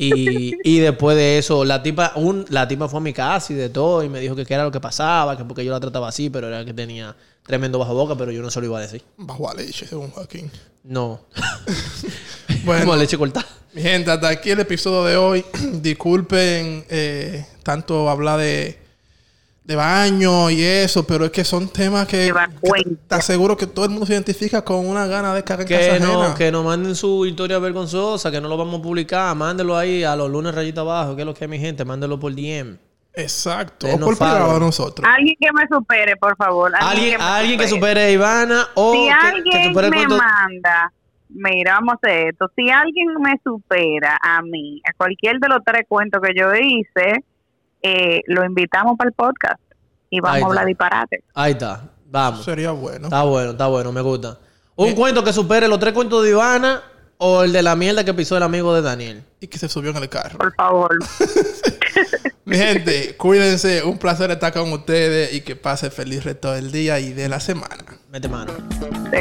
Y, 0.00 0.54
y 0.62 0.78
después 0.78 1.16
de 1.16 1.38
eso, 1.38 1.64
la 1.64 1.82
tipa, 1.82 2.12
un, 2.14 2.44
la 2.50 2.68
tipa 2.68 2.88
fue 2.88 3.00
a 3.00 3.02
mi 3.02 3.12
casa 3.12 3.52
y 3.52 3.56
de 3.56 3.68
todo, 3.68 4.04
y 4.04 4.08
me 4.08 4.20
dijo 4.20 4.36
que 4.36 4.46
qué 4.46 4.54
era 4.54 4.62
lo 4.62 4.70
que 4.70 4.78
pasaba, 4.78 5.36
que 5.36 5.44
porque 5.44 5.64
yo 5.64 5.72
la 5.72 5.80
trataba 5.80 6.08
así, 6.08 6.30
pero 6.30 6.46
era 6.46 6.64
que 6.64 6.72
tenía, 6.72 7.16
Tremendo 7.48 7.78
bajo 7.78 7.94
boca, 7.94 8.14
pero 8.14 8.30
yo 8.30 8.42
no 8.42 8.50
se 8.50 8.60
lo 8.60 8.66
iba 8.66 8.76
a 8.78 8.82
decir. 8.82 9.02
Bajo 9.16 9.48
a 9.48 9.54
leche, 9.54 9.86
según 9.86 10.10
Joaquín. 10.10 10.50
No. 10.84 11.20
Bueno. 12.64 12.86
Como 12.86 12.96
leche 12.96 13.16
cortada. 13.16 13.46
Mi 13.72 13.82
gente, 13.82 14.10
hasta 14.10 14.28
aquí 14.28 14.50
el 14.50 14.60
episodio 14.60 15.04
de 15.04 15.16
hoy. 15.16 15.44
Disculpen 15.80 16.84
eh, 16.88 17.46
tanto 17.62 18.10
hablar 18.10 18.40
de, 18.40 18.78
de 19.68 19.76
baño 19.76 20.48
y 20.48 20.62
eso, 20.64 21.06
pero 21.06 21.26
es 21.26 21.30
que 21.30 21.44
son 21.44 21.68
temas 21.68 22.08
que, 22.08 22.32
que 22.62 22.96
te 23.06 23.14
aseguro 23.14 23.54
que 23.54 23.66
todo 23.66 23.84
el 23.84 23.90
mundo 23.90 24.06
se 24.06 24.14
identifica 24.14 24.64
con 24.64 24.86
una 24.86 25.06
gana 25.06 25.34
de 25.34 25.44
cagar 25.44 25.60
en 25.60 25.68
Que 25.68 25.74
casa 25.76 25.98
no, 25.98 26.22
ajena. 26.22 26.34
que 26.36 26.50
nos 26.50 26.64
manden 26.64 26.94
su 26.94 27.26
historia 27.26 27.58
vergonzosa, 27.58 28.30
que 28.30 28.40
no 28.40 28.48
lo 28.48 28.56
vamos 28.56 28.80
a 28.80 28.82
publicar. 28.82 29.36
Mándenlo 29.36 29.76
ahí 29.76 30.04
a 30.04 30.16
los 30.16 30.30
lunes 30.30 30.54
rayita 30.54 30.80
abajo, 30.80 31.14
que 31.14 31.20
es 31.20 31.26
lo 31.26 31.34
que 31.34 31.44
es 31.44 31.50
mi 31.50 31.58
gente. 31.58 31.84
Mándenlo 31.84 32.18
por 32.18 32.34
DM. 32.34 32.78
Exacto. 33.12 33.88
O 33.92 33.98
por 34.00 34.16
privado 34.16 34.56
a 34.56 34.58
nosotros. 34.58 35.06
Alguien 35.06 35.36
que 35.38 35.52
me 35.52 35.68
supere, 35.68 36.16
por 36.16 36.34
favor. 36.38 36.72
Alguien, 36.80 37.18
me 37.18 37.24
alguien 37.24 37.60
que 37.60 37.68
supere. 37.68 38.00
a 38.04 38.10
Ivana 38.10 38.68
o 38.74 38.92
si 38.94 39.00
que, 39.00 39.04
que 39.06 39.12
alguien 39.12 39.68
supere 39.74 39.86
el 39.88 39.92
me 39.92 40.06
manda, 40.16 40.92
mira, 41.28 41.74
vamos 41.74 41.92
a 41.92 42.06
hacer 42.06 42.28
esto. 42.28 42.50
Si 42.56 42.70
alguien 42.70 43.08
me 43.20 43.34
supera 43.44 44.18
a 44.22 44.40
mí, 44.40 44.80
a 44.88 44.94
cualquier 44.96 45.38
de 45.40 45.48
los 45.48 45.58
tres 45.62 45.82
cuentos 45.86 46.22
que 46.22 46.32
yo 46.34 46.54
hice, 46.54 47.22
eh, 47.82 48.22
lo 48.26 48.44
invitamos 48.44 48.96
para 48.96 49.08
el 49.08 49.14
podcast 49.14 49.60
y 50.10 50.20
vamos 50.20 50.42
a 50.42 50.46
hablar 50.46 50.66
disparate. 50.66 51.22
Ahí 51.34 51.52
está. 51.52 51.82
Vamos. 52.06 52.44
Sería 52.44 52.70
bueno. 52.72 53.06
Está 53.06 53.22
bueno, 53.22 53.50
está 53.50 53.66
bueno, 53.66 53.92
me 53.92 54.00
gusta. 54.00 54.38
Un 54.76 54.92
cuento 54.94 55.24
que 55.24 55.32
supere 55.32 55.68
los 55.68 55.78
tres 55.78 55.92
cuentos 55.92 56.22
de 56.22 56.30
Ivana 56.30 56.82
o 57.18 57.42
el 57.42 57.52
de 57.52 57.62
la 57.62 57.74
mierda 57.74 58.04
que 58.04 58.14
pisó 58.14 58.36
el 58.36 58.42
amigo 58.42 58.74
de 58.74 58.82
Daniel. 58.82 59.24
Y 59.40 59.48
que 59.48 59.58
se 59.58 59.68
subió 59.68 59.90
en 59.90 59.96
el 59.96 60.08
carro. 60.08 60.38
Por 60.38 60.54
favor. 60.54 60.98
Mi 62.44 62.56
gente, 62.56 63.16
cuídense. 63.16 63.82
Un 63.82 63.98
placer 63.98 64.30
estar 64.30 64.52
con 64.52 64.72
ustedes 64.72 65.34
y 65.34 65.40
que 65.42 65.56
pase 65.56 65.90
feliz 65.90 66.24
resto 66.24 66.52
del 66.52 66.72
día 66.72 67.00
y 67.00 67.12
de 67.12 67.28
la 67.28 67.40
semana. 67.40 67.84
Mete 68.10 68.28
mano. 68.28 68.52
Sí. 69.10 69.18